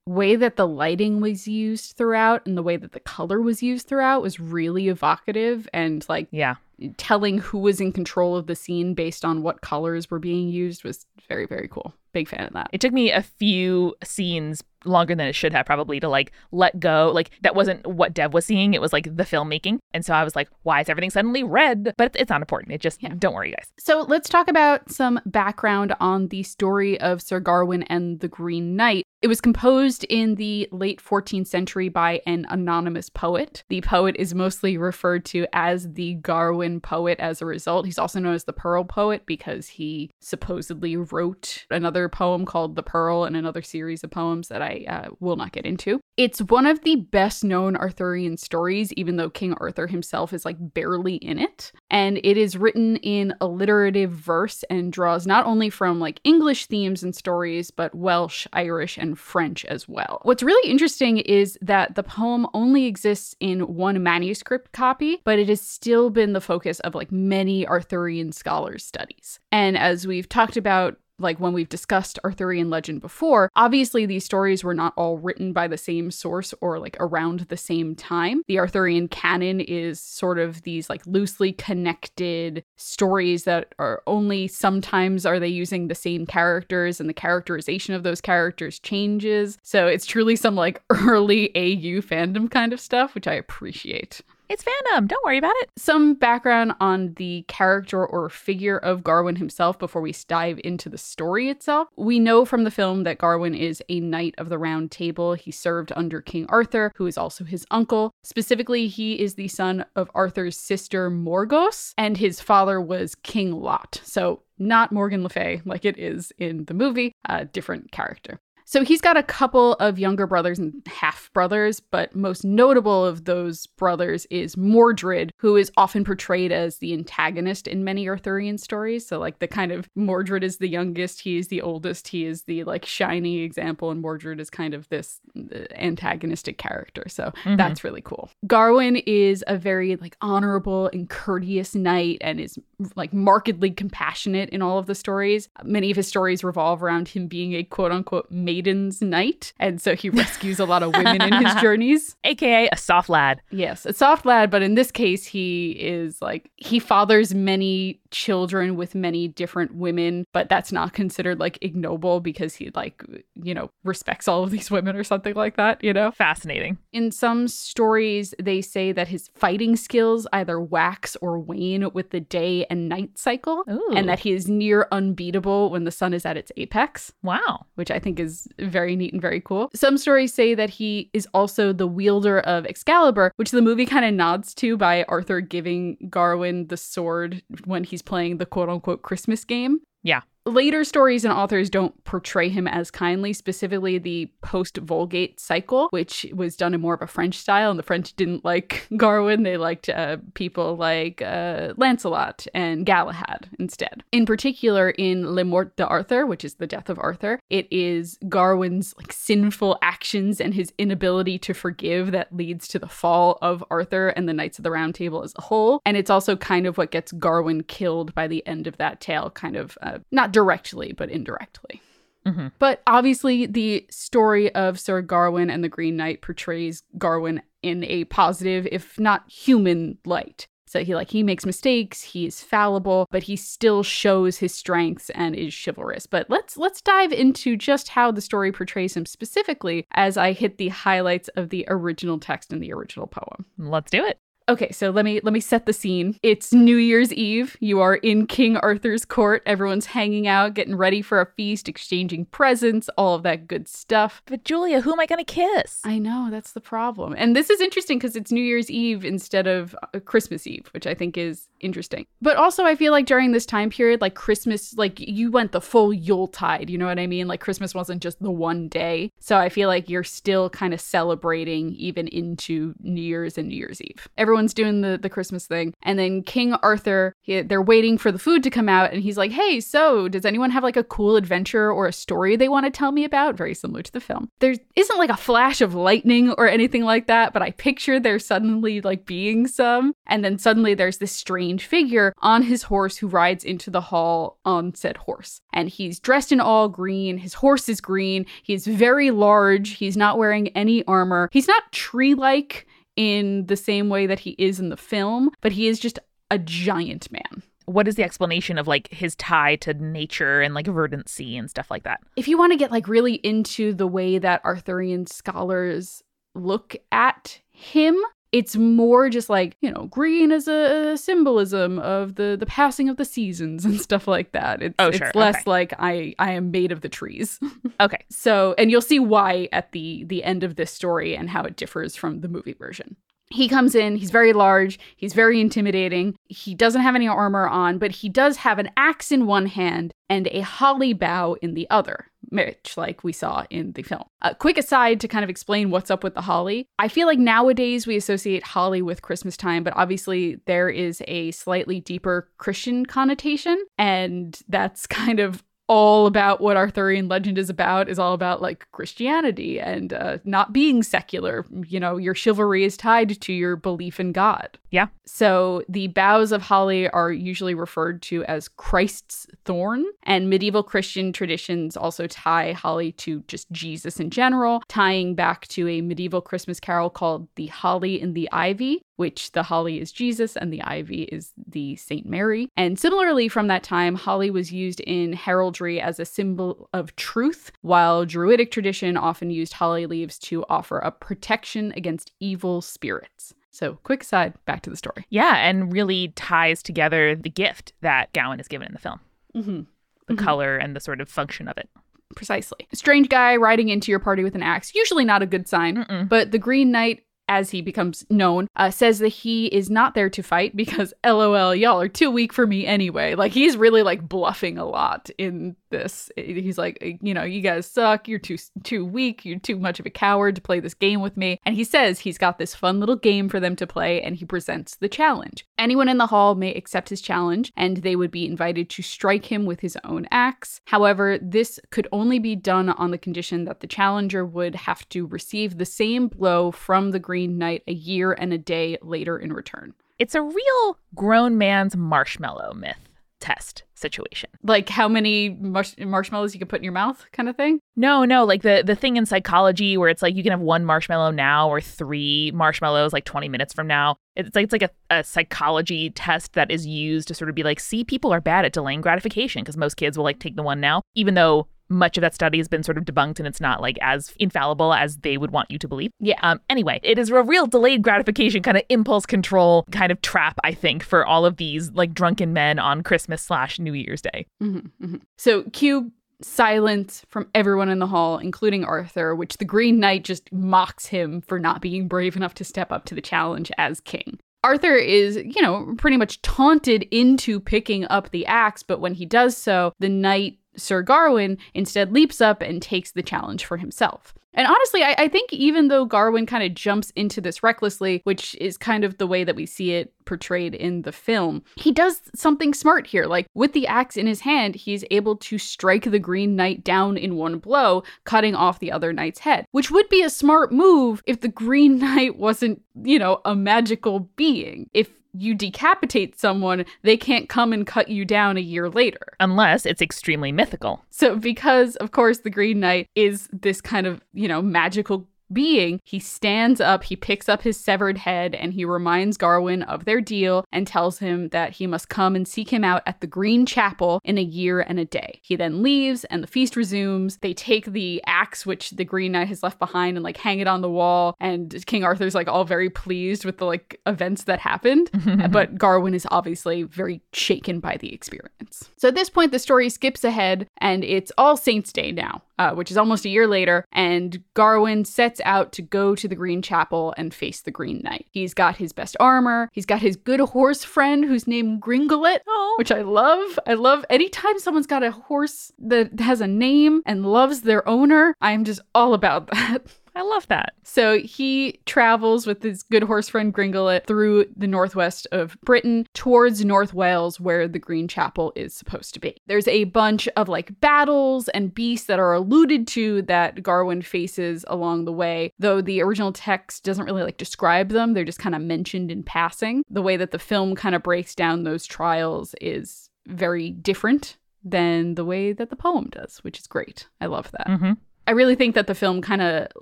way 0.05 0.35
that 0.35 0.57
the 0.57 0.67
lighting 0.67 1.21
was 1.21 1.47
used 1.47 1.95
throughout 1.95 2.45
and 2.45 2.57
the 2.57 2.61
way 2.63 2.75
that 2.75 2.91
the 2.91 2.99
color 2.99 3.39
was 3.41 3.63
used 3.63 3.87
throughout 3.87 4.21
was 4.21 4.37
really 4.37 4.89
evocative 4.89 5.65
and 5.73 6.05
like 6.09 6.27
Yeah. 6.29 6.55
Telling 6.97 7.37
who 7.37 7.57
was 7.57 7.79
in 7.79 7.91
control 7.91 8.35
of 8.35 8.47
the 8.47 8.55
scene 8.55 8.93
based 8.93 9.23
on 9.23 9.41
what 9.41 9.61
colors 9.61 10.09
were 10.09 10.19
being 10.19 10.49
used 10.49 10.83
was 10.83 11.05
very, 11.27 11.45
very 11.45 11.67
cool. 11.67 11.93
Big 12.13 12.27
fan 12.27 12.45
of 12.45 12.53
that. 12.53 12.69
It 12.71 12.81
took 12.81 12.93
me 12.93 13.11
a 13.11 13.21
few 13.21 13.95
scenes 14.03 14.63
longer 14.85 15.15
than 15.15 15.27
it 15.27 15.33
should 15.33 15.53
have 15.53 15.65
probably 15.65 15.99
to 15.99 16.09
like 16.09 16.31
let 16.51 16.79
go. 16.79 17.11
Like 17.13 17.31
that 17.41 17.55
wasn't 17.55 17.85
what 17.87 18.13
Dev 18.13 18.33
was 18.33 18.45
seeing. 18.45 18.73
It 18.73 18.81
was 18.81 18.93
like 18.93 19.05
the 19.05 19.23
filmmaking. 19.23 19.79
And 19.93 20.05
so 20.05 20.13
I 20.13 20.23
was 20.23 20.35
like, 20.35 20.49
why 20.63 20.81
is 20.81 20.89
everything 20.89 21.09
suddenly 21.09 21.43
red? 21.43 21.93
But 21.97 22.15
it's, 22.15 22.29
not 22.29 22.41
important. 22.41 22.73
It 22.73 22.81
just 22.81 23.01
Yeah. 23.03 23.13
don't 23.17 23.33
worry, 23.35 23.51
guys. 23.51 23.67
So 23.77 24.01
let's 24.07 24.29
talk 24.29 24.47
about 24.47 24.91
some 24.91 25.19
background 25.25 25.93
on 25.99 26.29
the 26.29 26.43
story 26.43 26.99
of 26.99 27.21
Sir 27.21 27.39
Garwin 27.39 27.85
and 27.87 28.19
the 28.19 28.27
Green 28.27 28.75
Knight. 28.75 29.03
It 29.21 29.27
was 29.27 29.39
composed 29.39 30.03
in 30.05 30.35
the 30.35 30.67
late 30.71 31.01
14th 31.01 31.47
century 31.47 31.87
by 31.87 32.21
an 32.25 32.45
anonymous 32.49 33.07
poet. 33.09 33.63
The 33.69 33.79
poet 33.81 34.15
is 34.19 34.33
mostly 34.35 34.77
referred 34.77 35.23
to 35.25 35.47
as 35.53 35.93
the 35.93 36.17
Garwin 36.17 36.81
poet 36.81 37.19
as 37.19 37.41
a 37.41 37.45
result. 37.45 37.85
He's 37.85 37.99
also 37.99 38.19
known 38.19 38.33
as 38.33 38.43
the 38.43 38.51
Pearl 38.51 38.83
poet 38.83 39.25
because 39.25 39.67
he 39.67 40.11
supposedly 40.19 40.97
wrote 40.97 41.65
another 41.69 42.09
poem 42.09 42.45
called 42.45 42.75
The 42.75 42.83
Pearl 42.83 43.23
and 43.23 43.37
another 43.37 43.61
series 43.61 44.03
of 44.03 44.11
poems 44.11 44.49
that 44.49 44.61
I 44.61 44.72
uh, 44.81 45.09
will 45.19 45.35
not 45.35 45.51
get 45.51 45.65
into. 45.65 45.99
It's 46.15 46.41
one 46.41 46.65
of 46.65 46.81
the 46.83 46.97
best 46.97 47.43
known 47.43 47.75
Arthurian 47.75 48.37
stories, 48.37 48.93
even 48.93 49.15
though 49.15 49.29
King 49.29 49.53
Arthur 49.55 49.87
himself 49.87 50.31
is 50.33 50.45
like 50.45 50.57
barely 50.59 51.15
in 51.15 51.39
it. 51.39 51.71
And 51.89 52.19
it 52.23 52.37
is 52.37 52.57
written 52.57 52.97
in 52.97 53.33
alliterative 53.41 54.11
verse 54.11 54.63
and 54.69 54.93
draws 54.93 55.25
not 55.25 55.45
only 55.45 55.69
from 55.69 55.99
like 55.99 56.19
English 56.23 56.67
themes 56.67 57.03
and 57.03 57.15
stories, 57.15 57.71
but 57.71 57.95
Welsh, 57.95 58.45
Irish, 58.53 58.97
and 58.97 59.17
French 59.17 59.65
as 59.65 59.87
well. 59.87 60.19
What's 60.23 60.43
really 60.43 60.69
interesting 60.69 61.17
is 61.17 61.57
that 61.61 61.95
the 61.95 62.03
poem 62.03 62.47
only 62.53 62.85
exists 62.85 63.35
in 63.39 63.61
one 63.61 64.03
manuscript 64.03 64.71
copy, 64.71 65.21
but 65.23 65.39
it 65.39 65.49
has 65.49 65.61
still 65.61 66.09
been 66.09 66.33
the 66.33 66.41
focus 66.41 66.79
of 66.81 66.95
like 66.95 67.11
many 67.11 67.65
Arthurian 67.67 68.31
scholars' 68.31 68.85
studies. 68.85 69.39
And 69.51 69.77
as 69.77 70.05
we've 70.05 70.29
talked 70.29 70.57
about 70.57 70.97
like 71.19 71.39
when 71.39 71.53
we've 71.53 71.69
discussed 71.69 72.19
Arthurian 72.23 72.69
legend 72.69 73.01
before, 73.01 73.49
obviously 73.55 74.05
these 74.05 74.25
stories 74.25 74.63
were 74.63 74.73
not 74.73 74.93
all 74.97 75.17
written 75.17 75.53
by 75.53 75.67
the 75.67 75.77
same 75.77 76.11
source 76.11 76.53
or 76.61 76.79
like 76.79 76.97
around 76.99 77.41
the 77.41 77.57
same 77.57 77.95
time. 77.95 78.41
The 78.47 78.59
Arthurian 78.59 79.07
canon 79.07 79.59
is 79.59 79.99
sort 79.99 80.39
of 80.39 80.61
these 80.63 80.89
like 80.89 81.05
loosely 81.05 81.53
connected 81.53 82.63
stories 82.75 83.43
that 83.43 83.73
are 83.79 84.01
only 84.07 84.47
sometimes 84.47 85.25
are 85.25 85.39
they 85.39 85.47
using 85.47 85.87
the 85.87 85.95
same 85.95 86.25
characters 86.25 86.99
and 86.99 87.09
the 87.09 87.13
characterization 87.13 87.93
of 87.93 88.03
those 88.03 88.21
characters 88.21 88.79
changes. 88.79 89.57
So 89.63 89.87
it's 89.87 90.05
truly 90.05 90.35
some 90.35 90.55
like 90.55 90.81
early 90.89 91.49
AU 91.55 92.01
fandom 92.01 92.49
kind 92.49 92.73
of 92.73 92.79
stuff, 92.79 93.15
which 93.15 93.27
I 93.27 93.33
appreciate 93.33 94.21
It's 94.49 94.63
fandom. 94.63 95.07
Don't 95.07 95.23
worry 95.25 95.37
about 95.37 95.55
it. 95.61 95.69
some 95.77 96.13
background 96.13 96.73
on 96.79 97.13
the 97.15 97.43
character 97.47 98.05
or 98.05 98.29
figure 98.29 98.77
of 98.77 99.01
Garwin 99.01 99.37
himself 99.37 99.79
before 99.79 100.01
we 100.01 100.13
dive 100.27 100.59
into 100.63 100.89
the 100.89 100.97
story 100.97 101.49
itself. 101.49 101.87
We 101.95 102.19
know 102.19 102.45
from 102.45 102.63
the 102.63 102.71
film 102.71 103.03
that 103.03 103.17
Garwin 103.17 103.57
is 103.57 103.81
a 103.89 103.99
knight 103.99 104.35
of 104.37 104.49
the 104.49 104.57
round 104.57 104.91
table. 104.91 105.33
He 105.33 105.51
served 105.51 105.91
under 105.95 106.21
King 106.21 106.45
Arthur, 106.49 106.91
who 106.95 107.07
is 107.07 107.17
also 107.17 107.43
his 107.43 107.65
uncle. 107.71 108.11
Specifically, 108.23 108.87
he 108.87 109.19
is 109.19 109.35
the 109.35 109.47
son 109.47 109.85
of 109.95 110.11
Arthur's 110.13 110.57
sister 110.57 111.09
Morgause, 111.09 111.93
and 111.97 112.17
his 112.17 112.39
father 112.39 112.79
was 112.79 113.15
King 113.15 113.53
Lot. 113.53 114.01
So, 114.03 114.41
not 114.59 114.91
Morgan 114.91 115.23
Le 115.23 115.29
Fay 115.29 115.61
like 115.65 115.83
it 115.83 115.97
is 115.97 116.31
in 116.37 116.65
the 116.65 116.73
movie, 116.73 117.11
a 117.27 117.43
different 117.45 117.91
character. 117.91 118.39
So 118.65 118.83
he's 118.83 119.01
got 119.01 119.17
a 119.17 119.23
couple 119.23 119.73
of 119.75 119.99
younger 119.99 120.25
brothers 120.25 120.59
and 120.59 120.73
half 120.87 121.31
brothers, 121.33 121.79
but 121.79 122.15
most 122.15 122.43
notable 122.45 123.05
of 123.05 123.25
those 123.25 123.67
brothers 123.67 124.25
is 124.29 124.55
Mordred, 124.57 125.31
who 125.37 125.55
is 125.57 125.71
often 125.77 126.03
portrayed 126.03 126.51
as 126.51 126.77
the 126.77 126.93
antagonist 126.93 127.67
in 127.67 127.83
many 127.83 128.07
Arthurian 128.07 128.57
stories. 128.57 129.05
So, 129.05 129.19
like, 129.19 129.39
the 129.39 129.47
kind 129.47 129.71
of 129.71 129.89
Mordred 129.95 130.43
is 130.43 130.57
the 130.57 130.67
youngest, 130.69 131.21
he 131.21 131.37
is 131.37 131.47
the 131.49 131.61
oldest, 131.61 132.07
he 132.07 132.25
is 132.25 132.43
the 132.43 132.63
like 132.63 132.85
shiny 132.85 133.39
example, 133.39 133.91
and 133.91 134.01
Mordred 134.01 134.39
is 134.39 134.49
kind 134.49 134.73
of 134.73 134.87
this 134.89 135.19
uh, 135.37 135.65
antagonistic 135.75 136.57
character. 136.57 137.03
So, 137.07 137.31
Mhm. 137.45 137.57
that's 137.57 137.83
really 137.83 138.01
cool. 138.01 138.29
Garwin 138.47 139.03
is 139.05 139.43
a 139.47 139.57
very 139.57 139.95
like 139.97 140.15
honorable 140.21 140.87
and 140.93 141.09
courteous 141.09 141.75
knight 141.75 142.17
and 142.21 142.39
is 142.39 142.57
like 142.95 143.13
markedly 143.13 143.71
compassionate 143.71 144.49
in 144.49 144.61
all 144.61 144.77
of 144.77 144.85
the 144.85 144.95
stories. 144.95 145.49
Many 145.63 145.91
of 145.91 145.97
his 145.97 146.07
stories 146.07 146.43
revolve 146.43 146.81
around 146.83 147.09
him 147.09 147.27
being 147.27 147.53
a 147.53 147.63
quote 147.63 147.91
unquote 147.91 148.31
maiden's 148.53 149.01
knight. 149.01 149.53
And 149.59 149.81
so 149.81 149.95
he 149.95 150.09
rescues 150.09 150.59
a 150.59 150.65
lot 150.65 150.83
of 150.83 150.93
women 150.95 151.21
in 151.21 151.33
his 151.45 151.55
journeys. 151.61 152.15
AKA 152.23 152.69
a 152.71 152.77
soft 152.77 153.09
lad. 153.09 153.41
Yes, 153.49 153.85
a 153.85 153.93
soft 153.93 154.25
lad, 154.25 154.51
but 154.51 154.61
in 154.61 154.75
this 154.75 154.91
case, 154.91 155.25
he 155.25 155.71
is 155.71 156.21
like, 156.21 156.49
he 156.57 156.79
fathers 156.79 157.33
many 157.33 157.99
children 158.13 158.75
with 158.75 158.95
many 158.95 159.27
different 159.27 159.75
women, 159.75 160.25
but 160.31 160.47
that's 160.47 160.71
not 160.71 160.93
considered 160.93 161.39
like 161.39 161.57
ignoble 161.61 162.21
because 162.21 162.55
he, 162.55 162.71
like, 162.75 163.03
you 163.35 163.53
know, 163.53 163.69
respects 163.83 164.27
all 164.27 164.43
of 164.43 164.51
these 164.51 164.71
women 164.71 164.95
or 164.95 165.03
something 165.03 165.35
like 165.35 165.57
that, 165.57 165.83
you 165.83 165.91
know? 165.91 166.11
Fascinating. 166.11 166.77
In 166.93 167.11
some 167.11 167.47
stories, 167.49 168.33
they 168.41 168.61
say 168.61 168.91
that 168.91 169.09
his 169.09 169.29
fighting 169.35 169.75
skills 169.75 170.27
either 170.31 170.61
wax 170.61 171.17
or 171.17 171.39
wane 171.39 171.89
with 171.93 172.11
the 172.11 172.21
day 172.21 172.65
and 172.69 172.87
night 172.87 173.17
cycle, 173.17 173.63
Ooh. 173.69 173.93
and 173.95 174.07
that 174.07 174.19
he 174.19 174.31
is 174.31 174.47
near 174.47 174.87
unbeatable 174.91 175.69
when 175.69 175.83
the 175.83 175.91
sun 175.91 176.13
is 176.13 176.25
at 176.25 176.37
its 176.37 176.51
apex 176.55 176.93
wow. 177.23 177.65
which 177.75 177.89
I 177.89 177.99
think 177.99 178.19
is 178.19 178.47
very 178.59 178.95
neat 178.95 179.13
and 179.13 179.21
very 179.21 179.41
cool. 179.41 179.71
Some 179.73 179.97
stories 179.97 180.33
say 180.33 180.53
that 180.53 180.69
he 180.69 181.09
is 181.13 181.27
also 181.33 181.73
the 181.73 181.87
wielder 181.87 182.39
of 182.41 182.65
Excalibur, 182.65 183.31
which 183.37 183.51
the 183.51 183.61
movie 183.61 183.85
kind 183.85 184.05
of 184.05 184.13
nods 184.13 184.53
to 184.55 184.77
by 184.77 185.03
Arthur 185.07 185.41
giving 185.41 185.97
Garwin 186.09 186.69
the 186.69 186.77
sword 186.77 187.41
when 187.65 187.83
he's 187.83 188.01
playing 188.05 188.37
the 188.37 188.45
quote 188.45 188.69
unquote 188.69 189.01
Christmas 189.01 189.45
game. 189.45 189.79
Yeah. 190.01 190.21
Later 190.45 190.83
stories 190.83 191.23
and 191.23 191.33
authors 191.33 191.69
don't 191.69 192.03
portray 192.03 192.49
him 192.49 192.67
as 192.67 192.91
kindly, 192.91 193.31
specifically 193.31 193.97
the 193.97 194.29
post 194.41 194.77
Vulgate 194.77 195.39
cycle, 195.39 195.87
which 195.91 196.25
was 196.33 196.57
done 196.57 196.73
in 196.73 196.81
more 196.81 196.93
of 196.93 197.01
a 197.01 197.07
French 197.07 197.35
style. 197.35 197.69
And 197.69 197.79
the 197.79 197.83
French 197.83 198.13
didn't 198.17 198.43
like 198.43 198.85
Garwin. 198.91 199.45
They 199.45 199.55
liked 199.55 199.87
uh, 199.87 200.17
people 200.33 200.75
like 200.75 201.21
uh, 201.21 201.73
Lancelot 201.77 202.45
and 202.53 202.85
Galahad 202.85 203.49
instead. 203.57 204.03
In 204.11 204.25
particular, 204.25 204.89
in 204.89 205.33
Le 205.33 205.45
Morte 205.45 205.77
d'Arthur, 205.77 206.25
which 206.25 206.43
is 206.43 206.55
the 206.55 206.67
death 206.67 206.89
of 206.89 206.99
Arthur, 206.99 207.39
it 207.49 207.71
is 207.71 208.17
Garwin's 208.25 208.93
like 208.97 209.13
sinful 209.13 209.77
actions 209.81 210.41
and 210.41 210.53
his 210.53 210.73
inability 210.77 211.39
to 211.39 211.53
forgive 211.53 212.11
that 212.11 212.35
leads 212.35 212.67
to 212.67 212.79
the 212.79 212.89
fall 212.89 213.37
of 213.41 213.63
Arthur 213.71 214.09
and 214.09 214.27
the 214.27 214.33
Knights 214.33 214.59
of 214.59 214.63
the 214.63 214.71
Round 214.71 214.93
Table 214.93 215.23
as 215.23 215.33
a 215.37 215.41
whole. 215.41 215.81
And 215.85 215.95
it's 215.95 216.09
also 216.09 216.35
kind 216.35 216.67
of 216.67 216.77
what 216.77 216.91
gets 216.91 217.13
Garwin 217.13 217.65
killed 217.65 218.13
by 218.13 218.27
the 218.27 218.45
end 218.45 218.67
of 218.67 218.75
that 218.77 218.99
tale, 218.99 219.29
kind 219.29 219.55
of 219.55 219.77
uh, 219.81 219.99
not 220.11 220.32
directly, 220.33 220.91
but 220.91 221.09
indirectly. 221.09 221.81
Mhm. 222.25 222.51
But 222.59 222.81
obviously, 222.87 223.45
the 223.45 223.85
story 223.89 224.53
of 224.55 224.79
Sir 224.79 225.01
Garwin 225.01 225.51
and 225.51 225.63
the 225.63 225.69
Green 225.69 225.95
Knight 225.95 226.21
portrays 226.21 226.83
Garwin 226.97 227.41
in 227.61 227.83
a 227.85 228.05
positive, 228.05 228.67
if 228.71 228.99
not 228.99 229.29
human, 229.29 229.97
light. 230.05 230.47
So 230.65 230.83
he 230.83 230.95
like 230.95 231.11
he 231.11 231.21
makes 231.21 231.45
mistakes, 231.45 232.01
he 232.01 232.25
is 232.25 232.41
fallible, 232.41 233.07
but 233.11 233.23
he 233.23 233.35
still 233.35 233.83
shows 233.83 234.37
his 234.37 234.55
strengths 234.55 235.11
and 235.11 235.35
is 235.35 235.53
chivalrous. 235.53 236.07
But 236.07 236.31
let's 236.31 236.57
let's 236.57 236.81
dive 236.81 237.11
into 237.11 237.55
just 237.55 237.89
how 237.89 238.11
the 238.11 238.21
story 238.21 238.51
portrays 238.51 238.97
him 238.97 239.05
specifically 239.05 239.85
as 239.91 240.17
I 240.17 240.31
hit 240.31 240.57
the 240.57 240.69
highlights 240.69 241.27
of 241.35 241.49
the 241.49 241.63
original 241.67 242.17
text 242.17 242.51
in 242.51 242.59
the 242.59 242.73
original 242.73 243.05
poem. 243.05 243.45
Let's 243.59 243.91
do 243.91 244.03
it. 244.03 244.17
Okay, 244.49 244.71
so 244.71 244.89
let 244.89 245.05
me 245.05 245.21
let 245.23 245.31
me 245.31 245.39
set 245.39 245.65
the 245.65 245.71
scene. 245.71 246.17
It's 246.21 246.51
New 246.51 246.75
Year's 246.75 247.13
Eve. 247.13 247.55
You 247.61 247.79
are 247.79 247.95
in 247.95 248.27
King 248.27 248.57
Arthur's 248.57 249.05
court. 249.05 249.41
Everyone's 249.45 249.85
hanging 249.85 250.27
out, 250.27 250.53
getting 250.53 250.75
ready 250.75 251.01
for 251.01 251.21
a 251.21 251.25
feast, 251.25 251.69
exchanging 251.69 252.25
presents, 252.25 252.89
all 252.97 253.15
of 253.15 253.23
that 253.23 253.47
good 253.47 253.69
stuff. 253.69 254.21
But 254.25 254.43
Julia, 254.43 254.81
who 254.81 254.91
am 254.91 254.99
I 254.99 255.05
going 255.05 255.23
to 255.23 255.33
kiss? 255.33 255.79
I 255.85 255.97
know 255.97 256.27
that's 256.29 256.51
the 256.51 256.59
problem. 256.59 257.15
And 257.17 257.35
this 257.35 257.49
is 257.49 257.61
interesting 257.61 257.99
because 257.99 258.17
it's 258.17 258.33
New 258.33 258.43
Year's 258.43 258.69
Eve 258.69 259.05
instead 259.05 259.47
of 259.47 259.75
uh, 259.93 259.99
Christmas 260.01 260.45
Eve, 260.45 260.67
which 260.73 260.87
I 260.87 260.93
think 260.93 261.17
is 261.17 261.47
interesting. 261.61 262.05
But 262.21 262.35
also, 262.35 262.65
I 262.65 262.75
feel 262.75 262.91
like 262.91 263.05
during 263.05 263.31
this 263.31 263.45
time 263.45 263.69
period, 263.69 264.01
like 264.01 264.15
Christmas, 264.15 264.73
like 264.75 264.99
you 264.99 265.31
went 265.31 265.53
the 265.53 265.61
full 265.61 265.93
Yuletide. 265.93 266.69
You 266.69 266.77
know 266.77 266.87
what 266.87 266.99
I 266.99 267.07
mean? 267.07 267.29
Like 267.29 267.39
Christmas 267.39 267.73
wasn't 267.73 268.03
just 268.03 268.21
the 268.21 268.31
one 268.31 268.67
day. 268.67 269.09
So 269.21 269.37
I 269.37 269.47
feel 269.47 269.69
like 269.69 269.89
you're 269.89 270.03
still 270.03 270.49
kind 270.49 270.73
of 270.73 270.81
celebrating 270.81 271.73
even 271.75 272.09
into 272.09 272.75
New 272.81 273.01
Year's 273.01 273.37
and 273.37 273.47
New 273.47 273.55
Year's 273.55 273.79
Eve. 273.81 274.09
Everyone 274.17 274.32
everyone's 274.33 274.53
doing 274.55 274.81
the, 274.81 274.97
the 274.99 275.11
Christmas 275.11 275.45
thing. 275.45 275.75
And 275.83 275.99
then 275.99 276.23
King 276.23 276.53
Arthur, 276.55 277.15
he, 277.21 277.43
they're 277.43 277.61
waiting 277.61 277.99
for 277.99 278.11
the 278.11 278.17
food 278.17 278.41
to 278.41 278.49
come 278.49 278.67
out. 278.67 278.91
And 278.91 279.03
he's 279.03 279.15
like, 279.15 279.29
hey, 279.29 279.59
so 279.59 280.07
does 280.07 280.25
anyone 280.25 280.49
have 280.49 280.63
like 280.63 280.75
a 280.75 280.83
cool 280.83 281.17
adventure 281.17 281.71
or 281.71 281.85
a 281.85 281.93
story 281.93 282.35
they 282.35 282.49
want 282.49 282.65
to 282.65 282.71
tell 282.71 282.91
me 282.91 283.03
about? 283.03 283.35
Very 283.35 283.53
similar 283.53 283.83
to 283.83 283.91
the 283.91 283.99
film. 283.99 284.29
There 284.39 284.55
isn't 284.75 284.97
like 284.97 285.11
a 285.11 285.17
flash 285.17 285.61
of 285.61 285.75
lightning 285.75 286.31
or 286.31 286.47
anything 286.47 286.81
like 286.81 287.05
that, 287.05 287.31
but 287.31 287.43
I 287.43 287.51
picture 287.51 287.99
there 287.99 288.17
suddenly 288.17 288.81
like 288.81 289.05
being 289.05 289.45
some. 289.45 289.93
And 290.07 290.25
then 290.25 290.39
suddenly 290.39 290.73
there's 290.73 290.97
this 290.97 291.11
strange 291.11 291.67
figure 291.67 292.11
on 292.17 292.41
his 292.41 292.63
horse 292.63 292.97
who 292.97 293.07
rides 293.07 293.43
into 293.43 293.69
the 293.69 293.81
hall 293.81 294.39
on 294.43 294.73
said 294.73 294.97
horse. 294.97 295.41
And 295.53 295.69
he's 295.69 295.99
dressed 295.99 296.31
in 296.31 296.39
all 296.39 296.69
green. 296.69 297.19
His 297.19 297.35
horse 297.35 297.69
is 297.69 297.81
green. 297.81 298.25
He's 298.41 298.65
very 298.65 299.11
large. 299.11 299.77
He's 299.77 299.95
not 299.95 300.17
wearing 300.17 300.47
any 300.49 300.83
armor. 300.85 301.29
He's 301.31 301.47
not 301.47 301.71
tree 301.71 302.15
like 302.15 302.65
in 302.95 303.45
the 303.47 303.55
same 303.55 303.89
way 303.89 304.05
that 304.05 304.19
he 304.19 304.31
is 304.37 304.59
in 304.59 304.69
the 304.69 304.77
film, 304.77 305.31
but 305.41 305.51
he 305.51 305.67
is 305.67 305.79
just 305.79 305.99
a 306.29 306.37
giant 306.37 307.11
man. 307.11 307.43
What 307.65 307.87
is 307.87 307.95
the 307.95 308.03
explanation 308.03 308.57
of 308.57 308.67
like 308.67 308.89
his 308.91 309.15
tie 309.15 309.55
to 309.57 309.73
nature 309.73 310.41
and 310.41 310.53
like 310.53 310.67
verdancy 310.67 311.37
and 311.37 311.49
stuff 311.49 311.71
like 311.71 311.83
that? 311.83 312.01
If 312.15 312.27
you 312.27 312.37
want 312.37 312.51
to 312.51 312.57
get 312.57 312.71
like 312.71 312.87
really 312.87 313.15
into 313.15 313.73
the 313.73 313.87
way 313.87 314.17
that 314.17 314.43
Arthurian 314.43 315.05
scholars 315.07 316.03
look 316.35 316.75
at 316.91 317.39
him, 317.51 317.97
it's 318.33 318.57
more 318.57 319.09
just 319.09 319.29
like 319.29 319.55
you 319.61 319.71
know 319.71 319.85
green 319.85 320.31
as 320.31 320.47
a, 320.47 320.97
symbolism 320.97 321.79
of 321.79 322.15
the 322.15 322.35
the 322.37 322.45
passing 322.45 322.89
of 322.89 322.97
the 322.97 323.05
seasons 323.05 323.63
and 323.65 323.79
stuff 323.79 324.07
like 324.07 324.31
that 324.33 324.61
it's, 324.61 324.75
oh, 324.79 324.91
sure. 324.91 325.07
it's 325.07 325.15
less 325.15 325.35
okay. 325.35 325.43
like 325.45 325.73
i 325.79 326.13
i 326.19 326.31
am 326.31 326.51
made 326.51 326.71
of 326.71 326.81
the 326.81 326.89
trees 326.89 327.39
okay 327.79 328.03
so 328.09 328.53
and 328.57 328.69
you'll 328.69 328.81
see 328.81 328.99
why 328.99 329.47
at 329.51 329.71
the 329.71 330.03
the 330.05 330.23
end 330.23 330.43
of 330.43 330.55
this 330.55 330.71
story 330.71 331.15
and 331.15 331.29
how 331.29 331.43
it 331.43 331.55
differs 331.55 331.95
from 331.95 332.19
the 332.19 332.27
movie 332.27 332.53
version 332.53 332.97
he 333.33 333.47
comes 333.47 333.73
in, 333.73 333.95
he's 333.95 334.11
very 334.11 334.31
large, 334.31 334.77
he's 334.95 335.13
very 335.13 335.41
intimidating. 335.41 336.15
He 336.25 336.53
doesn't 336.53 336.81
have 336.81 336.93
any 336.93 337.07
armor 337.07 337.47
on, 337.47 337.79
but 337.79 337.91
he 337.91 338.07
does 338.07 338.37
have 338.37 338.59
an 338.59 338.69
axe 338.77 339.11
in 339.11 339.25
one 339.25 339.47
hand 339.47 339.91
and 340.07 340.27
a 340.27 340.41
holly 340.41 340.93
bough 340.93 341.35
in 341.41 341.55
the 341.55 341.67
other, 341.71 342.11
much 342.29 342.77
like 342.77 343.03
we 343.03 343.11
saw 343.11 343.43
in 343.49 343.71
the 343.71 343.81
film. 343.81 344.03
A 344.21 344.35
quick 344.35 344.59
aside 344.59 344.99
to 345.01 345.07
kind 345.07 345.23
of 345.23 345.31
explain 345.31 345.71
what's 345.71 345.89
up 345.89 346.03
with 346.03 346.13
the 346.13 346.21
holly. 346.21 346.67
I 346.77 346.87
feel 346.87 347.07
like 347.07 347.17
nowadays 347.17 347.87
we 347.87 347.97
associate 347.97 348.43
holly 348.43 348.83
with 348.83 349.01
Christmas 349.01 349.35
time, 349.35 349.63
but 349.63 349.73
obviously 349.75 350.39
there 350.45 350.69
is 350.69 351.01
a 351.07 351.31
slightly 351.31 351.79
deeper 351.79 352.29
Christian 352.37 352.85
connotation, 352.85 353.57
and 353.79 354.39
that's 354.47 354.85
kind 354.87 355.19
of 355.19 355.43
all 355.73 356.05
about 356.05 356.39
what 356.39 356.55
Arthurian 356.55 357.07
legend 357.07 357.39
is 357.39 357.49
about 357.49 357.89
is 357.89 357.97
all 357.97 358.13
about 358.13 358.43
like 358.43 358.67
Christianity 358.73 359.59
and 359.59 359.91
uh, 359.91 360.19
not 360.23 360.53
being 360.53 360.83
secular. 360.83 361.47
You 361.67 361.79
know, 361.79 361.97
your 361.97 362.13
chivalry 362.13 362.63
is 362.63 362.77
tied 362.77 363.19
to 363.19 363.33
your 363.33 363.55
belief 363.55 363.99
in 363.99 364.11
God. 364.11 364.59
Yeah. 364.69 364.89
So 365.07 365.63
the 365.67 365.87
boughs 365.87 366.31
of 366.31 366.43
holly 366.43 366.89
are 366.89 367.11
usually 367.11 367.55
referred 367.55 368.03
to 368.03 368.23
as 368.25 368.47
Christ's 368.49 369.25
thorn, 369.45 369.83
and 370.03 370.29
medieval 370.29 370.61
Christian 370.61 371.11
traditions 371.11 371.75
also 371.75 372.05
tie 372.05 372.51
holly 372.51 372.91
to 372.93 373.23
just 373.27 373.51
Jesus 373.51 373.99
in 373.99 374.11
general, 374.11 374.61
tying 374.67 375.15
back 375.15 375.47
to 375.47 375.67
a 375.67 375.81
medieval 375.81 376.21
Christmas 376.21 376.59
carol 376.59 376.91
called 376.91 377.27
The 377.35 377.47
Holly 377.47 377.99
and 377.99 378.13
the 378.13 378.29
Ivy, 378.31 378.83
which 379.03 379.33
the 379.33 379.43
holly 379.43 379.81
is 379.81 379.91
Jesus 379.91 380.37
and 380.37 380.53
the 380.53 380.61
ivy 380.61 381.01
is 381.03 381.33
the 381.45 381.75
Saint 381.75 382.05
Mary. 382.05 382.47
And 382.55 382.79
similarly, 382.79 383.27
from 383.27 383.47
that 383.47 383.61
time, 383.63 383.95
holly 383.95 384.31
was 384.31 384.49
used 384.53 384.79
in 384.79 385.11
heraldry 385.11 385.81
as 385.81 385.99
a 385.99 386.05
symbol 386.05 386.69
of 386.71 386.95
truth, 386.95 387.51
while 387.61 388.05
Druidic 388.05 388.49
tradition 388.49 388.95
often 388.95 389.29
used 389.29 389.51
holly 389.53 389.85
leaves 389.87 390.17
to 390.19 390.45
offer 390.47 390.81
up 390.87 391.01
protection 391.01 391.73
against 391.75 392.13
evil 392.21 392.61
spirits. 392.61 393.33
So, 393.51 393.77
quick 393.83 394.03
side, 394.05 394.33
back 394.45 394.61
to 394.63 394.69
the 394.69 394.77
story. 394.77 395.05
Yeah, 395.09 395.35
and 395.35 395.71
really 395.73 396.13
ties 396.15 396.63
together 396.63 397.13
the 397.15 397.29
gift 397.29 397.73
that 397.81 398.11
Gawain 398.13 398.39
is 398.39 398.47
given 398.47 398.67
in 398.67 398.73
the 398.73 398.79
film 398.79 398.99
Mm-hmm. 399.35 399.61
the 400.07 400.13
Mhm. 400.13 400.17
color 400.17 400.55
and 400.57 400.75
the 400.75 400.79
sort 400.79 401.01
of 401.01 401.09
function 401.09 401.47
of 401.49 401.57
it. 401.57 401.69
Precisely. 402.15 402.67
A 402.71 402.75
strange 402.75 403.09
guy 403.09 403.35
riding 403.35 403.69
into 403.69 403.91
your 403.91 403.99
party 403.99 404.23
with 404.23 404.35
an 404.35 404.43
axe, 404.43 404.73
usually 404.75 405.03
not 405.05 405.21
a 405.23 405.25
good 405.25 405.47
sign. 405.47 405.77
Mm-mm. 405.77 406.07
But 406.07 406.31
the 406.31 406.37
Green 406.39 406.71
Knight, 406.71 407.03
as 407.27 407.51
he 407.51 407.61
becomes 407.61 408.05
known, 408.09 408.47
uh, 408.55 408.69
says 408.69 408.99
that 408.99 409.07
he 409.09 409.47
is 409.47 409.69
not 409.69 409.95
there 409.95 410.09
to 410.09 410.23
fight 410.23 410.55
because 410.55 410.93
LOL, 411.05 411.55
y'all 411.55 411.81
are 411.81 411.87
too 411.87 412.11
weak 412.11 412.33
for 412.33 412.45
me 412.45 412.65
anyway. 412.65 413.15
Like 413.15 413.31
he's 413.31 413.57
really 413.57 413.83
like 413.83 414.07
bluffing 414.07 414.57
a 414.57 414.65
lot 414.65 415.09
in 415.17 415.55
this. 415.69 416.11
He's 416.15 416.57
like, 416.57 416.97
you 417.01 417.13
know, 417.13 417.23
you 417.23 417.41
guys 417.41 417.65
suck. 417.65 418.07
You're 418.07 418.19
too 418.19 418.37
too 418.63 418.85
weak. 418.85 419.25
You're 419.25 419.39
too 419.39 419.57
much 419.57 419.79
of 419.79 419.85
a 419.85 419.89
coward 419.89 420.35
to 420.35 420.41
play 420.41 420.59
this 420.59 420.73
game 420.73 421.01
with 421.01 421.17
me. 421.17 421.39
And 421.45 421.55
he 421.55 421.63
says 421.63 421.99
he's 421.99 422.17
got 422.17 422.37
this 422.37 422.55
fun 422.55 422.79
little 422.79 422.95
game 422.95 423.29
for 423.29 423.39
them 423.39 423.55
to 423.57 423.67
play, 423.67 424.01
and 424.01 424.15
he 424.15 424.25
presents 424.25 424.75
the 424.75 424.89
challenge. 424.89 425.45
Anyone 425.57 425.89
in 425.89 425.97
the 425.97 426.07
hall 426.07 426.35
may 426.35 426.53
accept 426.53 426.89
his 426.89 427.01
challenge, 427.01 427.51
and 427.57 427.77
they 427.77 427.95
would 427.95 428.11
be 428.11 428.25
invited 428.25 428.69
to 428.69 428.81
strike 428.81 429.25
him 429.25 429.45
with 429.45 429.61
his 429.61 429.77
own 429.83 430.07
axe. 430.11 430.61
However, 430.65 431.17
this 431.21 431.59
could 431.71 431.87
only 431.91 432.19
be 432.19 432.35
done 432.35 432.69
on 432.69 432.91
the 432.91 432.97
condition 432.97 433.45
that 433.45 433.59
the 433.59 433.67
challenger 433.67 434.25
would 434.25 434.55
have 434.55 434.87
to 434.89 435.07
receive 435.07 435.57
the 435.57 435.65
same 435.65 436.07
blow 436.07 436.51
from 436.51 436.91
the 436.91 436.99
Green 437.13 437.37
Knight 437.37 437.61
a 437.67 437.73
year 437.73 438.13
and 438.13 438.33
a 438.33 438.39
day 438.39 438.75
later 438.81 439.19
in 439.19 439.31
return. 439.33 439.75
It's 439.99 440.15
a 440.15 440.21
real 440.23 440.79
grown 440.95 441.37
man's 441.37 441.77
marshmallow 441.77 442.55
myth 442.55 442.89
test 443.19 443.61
situation. 443.75 444.31
Like 444.41 444.67
how 444.67 444.87
many 444.87 445.29
marsh- 445.29 445.77
marshmallows 445.77 446.33
you 446.33 446.39
can 446.39 446.47
put 446.47 446.61
in 446.61 446.63
your 446.63 446.73
mouth, 446.73 447.05
kind 447.11 447.29
of 447.29 447.35
thing. 447.35 447.59
No, 447.75 448.03
no, 448.03 448.25
like 448.25 448.41
the 448.41 448.63
the 448.65 448.73
thing 448.73 448.97
in 448.97 449.05
psychology 449.05 449.77
where 449.77 449.89
it's 449.89 450.01
like 450.01 450.15
you 450.15 450.23
can 450.23 450.31
have 450.31 450.41
one 450.41 450.65
marshmallow 450.65 451.11
now 451.11 451.47
or 451.47 451.61
three 451.61 452.31
marshmallows 452.33 452.93
like 452.93 453.05
20 453.05 453.29
minutes 453.29 453.53
from 453.53 453.67
now. 453.67 453.95
It's 454.15 454.35
like 454.35 454.45
it's 454.45 454.53
like 454.53 454.63
a, 454.63 454.69
a 454.89 455.03
psychology 455.03 455.91
test 455.91 456.33
that 456.33 456.49
is 456.49 456.65
used 456.65 457.07
to 457.09 457.13
sort 457.13 457.29
of 457.29 457.35
be 457.35 457.43
like, 457.43 457.59
see, 457.59 457.83
people 457.83 458.11
are 458.11 458.21
bad 458.21 458.43
at 458.43 458.53
delaying 458.53 458.81
gratification 458.81 459.43
because 459.43 459.55
most 459.55 459.75
kids 459.75 459.99
will 459.99 460.03
like 460.03 460.17
take 460.17 460.35
the 460.35 460.41
one 460.41 460.59
now, 460.59 460.81
even 460.95 461.13
though 461.13 461.47
much 461.69 461.97
of 461.97 462.01
that 462.01 462.13
study 462.13 462.37
has 462.37 462.47
been 462.47 462.63
sort 462.63 462.77
of 462.77 462.85
debunked 462.85 463.19
and 463.19 463.27
it's 463.27 463.41
not 463.41 463.61
like 463.61 463.77
as 463.81 464.13
infallible 464.19 464.73
as 464.73 464.97
they 464.97 465.17
would 465.17 465.31
want 465.31 465.49
you 465.49 465.57
to 465.59 465.67
believe. 465.67 465.91
Yeah. 465.99 466.19
Um, 466.21 466.41
anyway, 466.49 466.79
it 466.83 466.97
is 466.97 467.09
a 467.09 467.21
real 467.21 467.47
delayed 467.47 467.81
gratification 467.81 468.41
kind 468.41 468.57
of 468.57 468.63
impulse 468.69 469.05
control 469.05 469.65
kind 469.71 469.91
of 469.91 470.01
trap, 470.01 470.39
I 470.43 470.53
think, 470.53 470.83
for 470.83 471.05
all 471.05 471.25
of 471.25 471.37
these 471.37 471.71
like 471.71 471.93
drunken 471.93 472.33
men 472.33 472.59
on 472.59 472.83
Christmas 472.83 473.21
slash 473.21 473.59
New 473.59 473.73
Year's 473.73 474.01
Day. 474.01 474.25
Mm-hmm, 474.41 474.85
mm-hmm. 474.85 474.97
So 475.17 475.43
cue 475.53 475.91
silence 476.21 477.05
from 477.09 477.29
everyone 477.33 477.69
in 477.69 477.79
the 477.79 477.87
hall, 477.87 478.17
including 478.17 478.63
Arthur, 478.63 479.15
which 479.15 479.37
the 479.37 479.45
Green 479.45 479.79
Knight 479.79 480.03
just 480.03 480.31
mocks 480.31 480.85
him 480.87 481.21
for 481.21 481.39
not 481.39 481.61
being 481.61 481.87
brave 481.87 482.15
enough 482.15 482.33
to 482.35 482.43
step 482.43 482.71
up 482.71 482.85
to 482.85 482.95
the 482.95 483.01
challenge 483.01 483.51
as 483.57 483.79
king. 483.81 484.19
Arthur 484.43 484.75
is, 484.75 485.15
you 485.15 485.41
know, 485.41 485.73
pretty 485.77 485.95
much 485.95 486.21
taunted 486.21 486.83
into 486.91 487.39
picking 487.39 487.85
up 487.85 488.11
the 488.11 488.25
axe, 488.25 488.61
but 488.61 488.81
when 488.81 488.93
he 488.93 489.05
does 489.05 489.37
so, 489.37 489.71
the 489.79 489.87
knight 489.87 490.37
Sir 490.55 490.83
Garwin 490.83 491.37
instead 491.53 491.91
leaps 491.91 492.21
up 492.21 492.41
and 492.41 492.61
takes 492.61 492.91
the 492.91 493.03
challenge 493.03 493.45
for 493.45 493.57
himself. 493.57 494.13
And 494.35 494.47
honestly, 494.47 494.83
I, 494.83 494.95
I 494.97 495.07
think 495.07 495.31
even 495.31 495.67
though 495.67 495.87
Garwin 495.87 496.27
kind 496.27 496.43
of 496.43 496.55
jumps 496.55 496.91
into 496.95 497.21
this 497.21 497.43
recklessly, 497.43 498.01
which 498.03 498.35
is 498.41 498.57
kind 498.57 498.83
of 498.83 498.97
the 498.97 499.07
way 499.07 499.23
that 499.23 499.35
we 499.35 499.45
see 499.45 499.73
it 499.73 499.93
portrayed 500.05 500.55
in 500.55 500.81
the 500.81 500.91
film, 500.91 501.43
he 501.55 501.71
does 501.71 502.01
something 502.15 502.53
smart 502.53 502.87
here. 502.87 503.05
Like 503.05 503.27
with 503.35 503.53
the 503.53 503.67
axe 503.67 503.95
in 503.95 504.07
his 504.07 504.21
hand, 504.21 504.55
he's 504.55 504.83
able 504.91 505.15
to 505.17 505.37
strike 505.37 505.83
the 505.83 505.99
Green 505.99 506.35
Knight 506.35 506.63
down 506.63 506.97
in 506.97 507.15
one 507.15 507.37
blow, 507.37 507.83
cutting 508.05 508.35
off 508.35 508.59
the 508.59 508.71
other 508.71 508.91
knight's 508.91 509.19
head, 509.19 509.45
which 509.51 509.69
would 509.69 509.87
be 509.89 510.01
a 510.01 510.09
smart 510.09 510.51
move 510.51 511.03
if 511.05 511.21
the 511.21 511.27
Green 511.27 511.77
Knight 511.83 512.17
wasn't, 512.17 512.61
you 512.81 512.97
know, 512.97 513.21
a 513.25 513.35
magical 513.35 513.99
being. 514.15 514.69
If 514.73 514.89
you 515.13 515.35
decapitate 515.35 516.19
someone, 516.19 516.65
they 516.81 516.97
can't 516.97 517.29
come 517.29 517.53
and 517.53 517.65
cut 517.65 517.89
you 517.89 518.05
down 518.05 518.37
a 518.37 518.41
year 518.41 518.69
later. 518.69 519.13
Unless 519.19 519.65
it's 519.65 519.81
extremely 519.81 520.31
mythical. 520.31 520.83
So, 520.89 521.15
because 521.15 521.75
of 521.77 521.91
course 521.91 522.19
the 522.19 522.29
Green 522.29 522.59
Knight 522.59 522.89
is 522.95 523.29
this 523.31 523.61
kind 523.61 523.87
of, 523.87 524.01
you 524.13 524.27
know, 524.27 524.41
magical 524.41 525.07
being, 525.33 525.79
he 525.83 525.99
stands 525.99 526.61
up, 526.61 526.83
he 526.83 526.95
picks 526.95 527.27
up 527.27 527.41
his 527.41 527.59
severed 527.59 527.97
head, 527.97 528.35
and 528.35 528.53
he 528.53 528.65
reminds 528.65 529.17
Garwin 529.17 529.65
of 529.67 529.85
their 529.85 530.01
deal 530.01 530.45
and 530.51 530.67
tells 530.67 530.99
him 530.99 531.29
that 531.29 531.53
he 531.53 531.67
must 531.67 531.89
come 531.89 532.15
and 532.15 532.27
seek 532.27 532.49
him 532.51 532.63
out 532.63 532.83
at 532.85 533.01
the 533.01 533.07
Green 533.07 533.45
Chapel 533.45 533.99
in 534.03 534.17
a 534.17 534.21
year 534.21 534.61
and 534.61 534.79
a 534.79 534.85
day. 534.85 535.19
He 535.23 535.35
then 535.35 535.63
leaves, 535.63 536.03
and 536.05 536.23
the 536.23 536.27
feast 536.27 536.55
resumes. 536.55 537.17
They 537.17 537.33
take 537.33 537.65
the 537.65 538.01
axe 538.05 538.45
which 538.45 538.71
the 538.71 538.85
Green 538.85 539.13
Knight 539.13 539.27
has 539.27 539.43
left 539.43 539.59
behind 539.59 539.97
and 539.97 540.03
like 540.03 540.17
hang 540.17 540.39
it 540.39 540.47
on 540.47 540.61
the 540.61 540.69
wall, 540.69 541.15
and 541.19 541.63
King 541.65 541.83
Arthur's 541.83 542.15
like 542.15 542.27
all 542.27 542.45
very 542.45 542.69
pleased 542.69 543.25
with 543.25 543.37
the 543.37 543.45
like 543.45 543.79
events 543.85 544.25
that 544.25 544.39
happened. 544.39 544.89
but 545.31 545.55
Garwin 545.55 545.93
is 545.93 546.07
obviously 546.11 546.63
very 546.63 547.01
shaken 547.13 547.59
by 547.59 547.77
the 547.77 547.93
experience. 547.93 548.69
So 548.77 548.87
at 548.87 548.95
this 548.95 549.09
point, 549.09 549.31
the 549.31 549.39
story 549.39 549.69
skips 549.69 550.03
ahead, 550.03 550.47
and 550.57 550.83
it's 550.83 551.11
All 551.17 551.37
Saints' 551.37 551.73
Day 551.73 551.91
now, 551.91 552.21
uh, 552.37 552.53
which 552.53 552.71
is 552.71 552.77
almost 552.77 553.05
a 553.05 553.09
year 553.09 553.27
later, 553.27 553.65
and 553.71 554.23
Garwin 554.35 554.85
sets 554.85 555.21
out 555.23 555.51
to 555.53 555.61
go 555.61 555.95
to 555.95 556.07
the 556.07 556.15
Green 556.15 556.41
Chapel 556.41 556.93
and 556.97 557.13
face 557.13 557.41
the 557.41 557.51
Green 557.51 557.81
Knight. 557.83 558.05
He's 558.11 558.33
got 558.33 558.57
his 558.57 558.73
best 558.73 558.95
armor, 558.99 559.49
he's 559.53 559.65
got 559.65 559.81
his 559.81 559.95
good 559.95 560.19
horse 560.19 560.63
friend 560.63 561.05
who's 561.05 561.27
named 561.27 561.61
Gringolet, 561.61 562.21
Oh. 562.27 562.55
which 562.57 562.71
I 562.71 562.81
love. 562.81 563.39
I 563.47 563.53
love 563.55 563.85
anytime 563.89 564.39
someone's 564.39 564.67
got 564.67 564.83
a 564.83 564.91
horse 564.91 565.51
that 565.59 565.99
has 565.99 566.21
a 566.21 566.27
name 566.27 566.81
and 566.85 567.05
loves 567.05 567.41
their 567.41 567.67
owner, 567.67 568.15
I'm 568.21 568.43
just 568.43 568.61
all 568.75 568.93
about 568.93 569.27
that. 569.31 569.63
I 569.95 570.01
love 570.01 570.27
that. 570.27 570.53
So 570.63 570.97
he 570.97 571.59
travels 571.65 572.25
with 572.25 572.41
his 572.41 572.63
good 572.63 572.83
horse 572.83 573.09
friend 573.09 573.33
Gringolet 573.33 573.85
through 573.85 574.25
the 574.35 574.47
northwest 574.47 575.07
of 575.11 575.37
Britain 575.41 575.87
towards 575.93 576.43
North 576.43 576.73
Wales, 576.73 577.19
where 577.19 577.47
the 577.47 577.59
Green 577.59 577.87
Chapel 577.87 578.33
is 578.35 578.53
supposed 578.53 578.93
to 578.95 578.99
be. 578.99 579.15
There's 579.27 579.47
a 579.47 579.65
bunch 579.65 580.07
of 580.15 580.27
like 580.27 580.59
battles 580.61 581.29
and 581.29 581.53
beasts 581.53 581.87
that 581.87 581.99
are 581.99 582.13
alluded 582.13 582.67
to 582.69 583.03
that 583.03 583.37
Garwin 583.37 583.83
faces 583.83 584.43
along 584.47 584.85
the 584.85 584.93
way, 584.93 585.31
though 585.37 585.61
the 585.61 585.81
original 585.81 586.11
text 586.11 586.63
doesn't 586.63 586.85
really 586.85 587.03
like 587.03 587.17
describe 587.17 587.69
them. 587.69 587.93
They're 587.93 588.03
just 588.03 588.19
kind 588.19 588.35
of 588.35 588.41
mentioned 588.41 588.91
in 588.91 589.03
passing. 589.03 589.63
The 589.69 589.81
way 589.81 589.97
that 589.97 590.11
the 590.11 590.19
film 590.19 590.55
kind 590.55 590.75
of 590.75 590.83
breaks 590.83 591.13
down 591.13 591.43
those 591.43 591.65
trials 591.65 592.33
is 592.41 592.89
very 593.07 593.51
different 593.51 594.17
than 594.43 594.95
the 594.95 595.05
way 595.05 595.33
that 595.33 595.49
the 595.49 595.55
poem 595.55 595.89
does, 595.91 596.17
which 596.23 596.39
is 596.39 596.47
great. 596.47 596.87
I 596.99 597.05
love 597.05 597.31
that. 597.31 597.47
Mm-hmm. 597.47 597.73
I 598.05 598.11
really 598.11 598.35
think 598.35 598.55
that 598.55 598.67
the 598.67 598.75
film 598.75 599.01
kind 599.01 599.21
of 599.21 599.47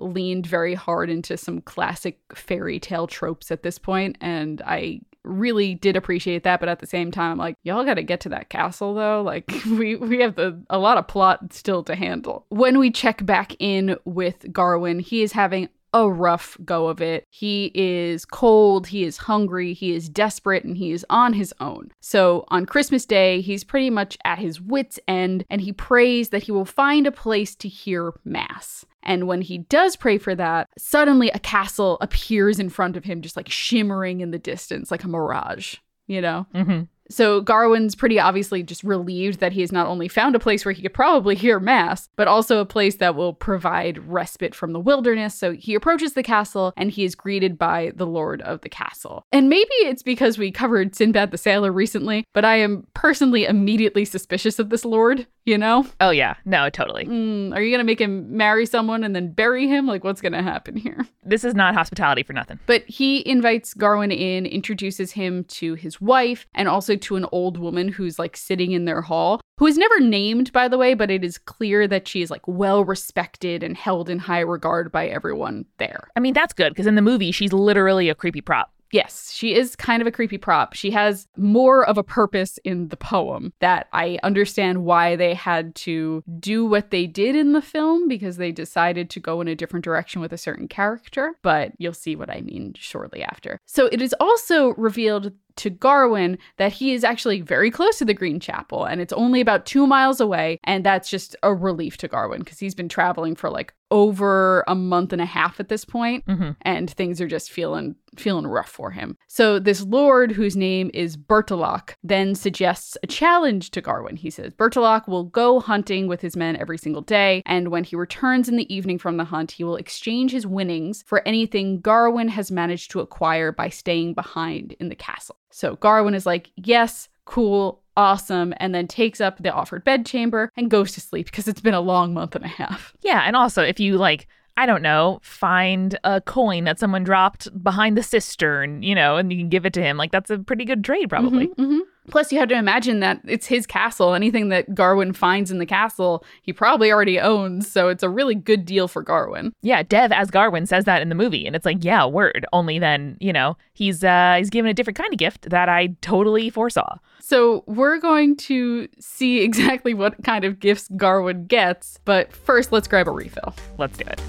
leaned 0.00 0.46
very 0.46 0.74
hard 0.74 1.10
into 1.10 1.36
some 1.36 1.60
classic 1.60 2.18
fairy 2.34 2.80
tale 2.80 3.06
tropes 3.06 3.50
at 3.50 3.62
this 3.62 3.78
point, 3.78 4.16
and 4.20 4.60
I 4.66 5.00
really 5.24 5.74
did 5.76 5.96
appreciate 5.96 6.42
that. 6.42 6.58
But 6.58 6.68
at 6.68 6.80
the 6.80 6.86
same 6.86 7.12
time, 7.12 7.32
I'm 7.32 7.38
like, 7.38 7.56
y'all 7.62 7.84
got 7.84 7.94
to 7.94 8.02
get 8.02 8.20
to 8.22 8.28
that 8.30 8.48
castle 8.48 8.94
though. 8.94 9.22
Like 9.32 9.50
we 9.66 9.96
we 9.96 10.20
have 10.20 10.34
the 10.34 10.60
a 10.68 10.78
lot 10.78 10.98
of 10.98 11.06
plot 11.06 11.52
still 11.52 11.82
to 11.84 11.94
handle. 11.94 12.44
When 12.48 12.78
we 12.78 12.90
check 12.90 13.24
back 13.24 13.54
in 13.58 13.96
with 14.04 14.40
Garwin, 14.52 15.00
he 15.00 15.22
is 15.22 15.32
having 15.32 15.68
a 15.92 16.10
rough 16.10 16.56
go 16.64 16.88
of 16.88 17.00
it. 17.00 17.26
He 17.30 17.70
is 17.74 18.24
cold, 18.24 18.86
he 18.86 19.04
is 19.04 19.16
hungry, 19.18 19.72
he 19.72 19.92
is 19.92 20.08
desperate, 20.08 20.64
and 20.64 20.76
he 20.76 20.92
is 20.92 21.04
on 21.10 21.32
his 21.34 21.54
own. 21.60 21.90
So 22.00 22.44
on 22.48 22.66
Christmas 22.66 23.06
Day, 23.06 23.40
he's 23.40 23.64
pretty 23.64 23.90
much 23.90 24.16
at 24.24 24.38
his 24.38 24.60
wits' 24.60 24.98
end, 25.06 25.44
and 25.50 25.60
he 25.60 25.72
prays 25.72 26.30
that 26.30 26.44
he 26.44 26.52
will 26.52 26.64
find 26.64 27.06
a 27.06 27.12
place 27.12 27.54
to 27.56 27.68
hear 27.68 28.14
Mass. 28.24 28.84
And 29.02 29.26
when 29.26 29.42
he 29.42 29.58
does 29.58 29.96
pray 29.96 30.18
for 30.18 30.34
that, 30.36 30.68
suddenly 30.78 31.30
a 31.30 31.38
castle 31.38 31.98
appears 32.00 32.58
in 32.58 32.68
front 32.68 32.96
of 32.96 33.04
him, 33.04 33.20
just 33.20 33.36
like 33.36 33.48
shimmering 33.48 34.20
in 34.20 34.30
the 34.30 34.38
distance, 34.38 34.90
like 34.90 35.04
a 35.04 35.08
mirage, 35.08 35.76
you 36.06 36.20
know? 36.20 36.46
Mm-hmm. 36.54 36.82
So 37.10 37.42
Garwin's 37.42 37.94
pretty 37.94 38.18
obviously 38.18 38.62
just 38.62 38.82
relieved 38.82 39.40
that 39.40 39.52
he 39.52 39.60
has 39.60 39.72
not 39.72 39.86
only 39.86 40.08
found 40.08 40.34
a 40.34 40.40
place 40.40 40.64
where 40.64 40.72
he 40.72 40.82
could 40.82 40.94
probably 40.94 41.34
hear 41.34 41.60
mass, 41.60 42.08
but 42.16 42.28
also 42.28 42.58
a 42.58 42.66
place 42.66 42.96
that 42.96 43.14
will 43.14 43.34
provide 43.34 43.98
respite 44.08 44.54
from 44.54 44.72
the 44.72 44.80
wilderness. 44.80 45.34
So 45.34 45.52
he 45.52 45.74
approaches 45.74 46.14
the 46.14 46.22
castle 46.22 46.72
and 46.76 46.90
he 46.90 47.04
is 47.04 47.14
greeted 47.14 47.58
by 47.58 47.92
the 47.94 48.06
lord 48.06 48.40
of 48.42 48.62
the 48.62 48.68
castle. 48.68 49.24
And 49.32 49.48
maybe 49.48 49.68
it's 49.80 50.02
because 50.02 50.38
we 50.38 50.50
covered 50.50 50.94
Sinbad 50.94 51.30
the 51.30 51.38
Sailor 51.38 51.72
recently, 51.72 52.24
but 52.32 52.44
I 52.44 52.56
am 52.56 52.86
personally 52.94 53.44
immediately 53.44 54.04
suspicious 54.04 54.58
of 54.58 54.70
this 54.70 54.84
lord, 54.84 55.26
you 55.44 55.58
know? 55.58 55.86
Oh 56.00 56.10
yeah, 56.10 56.36
no, 56.44 56.70
totally. 56.70 57.04
Mm, 57.04 57.54
are 57.54 57.60
you 57.60 57.70
going 57.70 57.80
to 57.80 57.84
make 57.84 58.00
him 58.00 58.36
marry 58.36 58.64
someone 58.66 59.04
and 59.04 59.14
then 59.14 59.32
bury 59.32 59.66
him? 59.68 59.86
Like 59.86 60.04
what's 60.04 60.20
going 60.20 60.32
to 60.32 60.42
happen 60.42 60.76
here? 60.76 61.06
This 61.24 61.44
is 61.44 61.54
not 61.54 61.74
hospitality 61.74 62.22
for 62.22 62.32
nothing. 62.32 62.58
But 62.66 62.84
he 62.86 63.26
invites 63.28 63.74
Garwin 63.74 64.16
in, 64.16 64.46
introduces 64.46 65.12
him 65.12 65.44
to 65.44 65.74
his 65.74 66.00
wife, 66.00 66.46
and 66.54 66.68
also 66.68 66.91
to 66.96 67.16
an 67.16 67.26
old 67.32 67.58
woman 67.58 67.88
who's 67.88 68.18
like 68.18 68.36
sitting 68.36 68.72
in 68.72 68.84
their 68.84 69.02
hall, 69.02 69.40
who 69.58 69.66
is 69.66 69.78
never 69.78 70.00
named, 70.00 70.52
by 70.52 70.68
the 70.68 70.78
way, 70.78 70.94
but 70.94 71.10
it 71.10 71.24
is 71.24 71.38
clear 71.38 71.86
that 71.88 72.08
she 72.08 72.22
is 72.22 72.30
like 72.30 72.46
well 72.46 72.84
respected 72.84 73.62
and 73.62 73.76
held 73.76 74.08
in 74.08 74.18
high 74.18 74.40
regard 74.40 74.90
by 74.90 75.06
everyone 75.06 75.64
there. 75.78 76.08
I 76.16 76.20
mean, 76.20 76.34
that's 76.34 76.52
good 76.52 76.70
because 76.70 76.86
in 76.86 76.94
the 76.94 77.02
movie, 77.02 77.32
she's 77.32 77.52
literally 77.52 78.08
a 78.08 78.14
creepy 78.14 78.40
prop. 78.40 78.72
Yes, 78.92 79.32
she 79.32 79.54
is 79.54 79.74
kind 79.74 80.02
of 80.02 80.06
a 80.06 80.12
creepy 80.12 80.36
prop. 80.36 80.74
She 80.74 80.90
has 80.90 81.26
more 81.38 81.84
of 81.84 81.96
a 81.96 82.02
purpose 82.02 82.58
in 82.62 82.88
the 82.88 82.96
poem 82.96 83.54
that 83.60 83.88
I 83.94 84.18
understand 84.22 84.84
why 84.84 85.16
they 85.16 85.32
had 85.32 85.74
to 85.76 86.22
do 86.38 86.66
what 86.66 86.90
they 86.90 87.06
did 87.06 87.34
in 87.34 87.54
the 87.54 87.62
film 87.62 88.06
because 88.06 88.36
they 88.36 88.52
decided 88.52 89.08
to 89.10 89.20
go 89.20 89.40
in 89.40 89.48
a 89.48 89.54
different 89.54 89.82
direction 89.82 90.20
with 90.20 90.30
a 90.30 90.38
certain 90.38 90.68
character, 90.68 91.34
but 91.40 91.72
you'll 91.78 91.94
see 91.94 92.16
what 92.16 92.28
I 92.28 92.42
mean 92.42 92.74
shortly 92.76 93.22
after. 93.22 93.58
So 93.66 93.86
it 93.86 94.02
is 94.02 94.14
also 94.20 94.74
revealed 94.74 95.32
to 95.56 95.70
Garwin 95.70 96.38
that 96.56 96.72
he 96.72 96.92
is 96.92 97.04
actually 97.04 97.40
very 97.40 97.70
close 97.70 97.98
to 97.98 98.04
the 98.04 98.14
Green 98.14 98.40
Chapel 98.40 98.84
and 98.84 99.00
it's 99.00 99.12
only 99.12 99.40
about 99.40 99.66
two 99.66 99.86
miles 99.86 100.20
away. 100.20 100.58
And 100.64 100.84
that's 100.84 101.10
just 101.10 101.36
a 101.42 101.54
relief 101.54 101.96
to 101.98 102.08
Garwin 102.08 102.38
because 102.38 102.58
he's 102.58 102.74
been 102.74 102.88
traveling 102.88 103.34
for 103.34 103.50
like 103.50 103.74
over 103.92 104.64
a 104.66 104.74
month 104.74 105.12
and 105.12 105.20
a 105.22 105.26
half 105.26 105.60
at 105.60 105.68
this 105.68 105.84
point, 105.84 106.24
Mhm. 106.26 106.56
and 106.62 106.90
things 106.90 107.20
are 107.20 107.28
just 107.28 107.52
feeling 107.52 107.94
feeling 108.16 108.46
rough 108.46 108.68
for 108.68 108.90
him. 108.90 109.16
So 109.26 109.58
this 109.58 109.82
lord 109.82 110.32
whose 110.32 110.54
name 110.54 110.90
is 110.92 111.16
Bertilak 111.16 111.94
then 112.02 112.34
suggests 112.34 112.94
a 113.02 113.06
challenge 113.06 113.70
to 113.70 113.80
Garwin. 113.80 114.18
He 114.18 114.28
says 114.28 114.52
Bertilak 114.52 115.08
will 115.08 115.24
go 115.24 115.60
hunting 115.60 116.08
with 116.08 116.20
his 116.20 116.36
men 116.36 116.54
every 116.56 116.76
single 116.76 117.00
day, 117.00 117.42
and 117.46 117.68
when 117.68 117.84
he 117.84 117.96
returns 117.96 118.50
in 118.50 118.56
the 118.56 118.74
evening 118.74 118.98
from 118.98 119.16
the 119.16 119.24
hunt, 119.24 119.52
he 119.52 119.64
will 119.64 119.76
exchange 119.76 120.32
his 120.32 120.46
winnings 120.46 121.02
for 121.06 121.26
anything 121.26 121.80
Garwin 121.80 122.28
has 122.28 122.50
managed 122.50 122.90
to 122.90 123.00
acquire 123.00 123.50
by 123.50 123.70
staying 123.70 124.12
behind 124.12 124.72
in 124.78 124.90
the 124.90 124.94
castle. 124.94 125.36
So 125.50 125.76
Garwin 125.76 126.14
is 126.14 126.26
like, 126.26 126.50
"Yes, 126.56 127.08
cool, 127.24 127.81
awesome," 127.96 128.54
and 128.58 128.74
then 128.74 128.86
takes 128.86 129.20
up 129.20 129.42
the 129.42 129.52
offered 129.52 129.84
bedchamber 129.84 130.50
and 130.56 130.70
goes 130.70 130.92
to 130.92 131.00
sleep 131.00 131.26
because 131.26 131.48
it's 131.48 131.60
been 131.60 131.74
a 131.74 131.80
long 131.80 132.14
month 132.14 132.34
and 132.36 132.44
a 132.44 132.48
half. 132.48 132.94
Yeah, 133.02 133.22
and 133.26 133.36
also 133.36 133.62
if 133.62 133.78
you 133.80 133.96
like, 133.98 134.26
I 134.56 134.66
don't 134.66 134.82
know, 134.82 135.18
find 135.22 135.98
a 136.04 136.20
coin 136.20 136.64
that 136.64 136.78
someone 136.78 137.04
dropped 137.04 137.48
behind 137.62 137.96
the 137.96 138.02
cistern, 138.02 138.82
you 138.82 138.94
know, 138.94 139.16
and 139.16 139.32
you 139.32 139.38
can 139.38 139.48
give 139.48 139.64
it 139.66 139.72
to 139.74 139.82
him, 139.82 139.96
like 139.96 140.12
that's 140.12 140.30
a 140.30 140.38
pretty 140.38 140.64
good 140.64 140.84
trade, 140.84 141.08
probably. 141.08 141.48
Mhm, 141.48 141.54
mhm. 141.56 141.80
Plus, 142.10 142.32
you 142.32 142.38
have 142.38 142.48
to 142.48 142.56
imagine 142.56 143.00
that 143.00 143.20
it's 143.26 143.46
his 143.46 143.66
castle. 143.66 144.14
Anything 144.14 144.48
that 144.48 144.70
Garwin 144.70 145.14
finds 145.14 145.50
in 145.50 145.58
the 145.58 145.66
castle, 145.66 146.24
he 146.42 146.52
probably 146.52 146.90
already 146.90 147.20
owns. 147.20 147.70
So 147.70 147.88
it's 147.88 148.02
a 148.02 148.08
really 148.08 148.34
good 148.34 148.64
deal 148.64 148.88
for 148.88 149.04
Garwin. 149.04 149.52
Yeah, 149.62 149.82
Dev 149.82 150.12
as 150.12 150.30
Garwin 150.30 150.66
says 150.66 150.84
that 150.84 151.02
in 151.02 151.08
the 151.08 151.14
movie, 151.14 151.46
and 151.46 151.54
it's 151.54 151.66
like, 151.66 151.84
yeah, 151.84 152.04
word. 152.06 152.44
Only 152.52 152.78
then, 152.78 153.16
you 153.20 153.32
know, 153.32 153.56
he's 153.72 154.02
uh 154.02 154.36
he's 154.38 154.50
given 154.50 154.70
a 154.70 154.74
different 154.74 154.98
kind 154.98 155.12
of 155.12 155.18
gift 155.18 155.50
that 155.50 155.68
I 155.68 155.94
totally 156.00 156.50
foresaw. 156.50 156.98
So 157.20 157.62
we're 157.66 157.98
going 157.98 158.36
to 158.36 158.88
see 158.98 159.40
exactly 159.42 159.94
what 159.94 160.22
kind 160.24 160.44
of 160.44 160.58
gifts 160.58 160.88
Garwin 160.88 161.46
gets. 161.46 161.98
But 162.04 162.32
first, 162.32 162.72
let's 162.72 162.88
grab 162.88 163.08
a 163.08 163.12
refill. 163.12 163.54
Let's 163.78 163.96
do 163.96 164.04
it. 164.06 164.20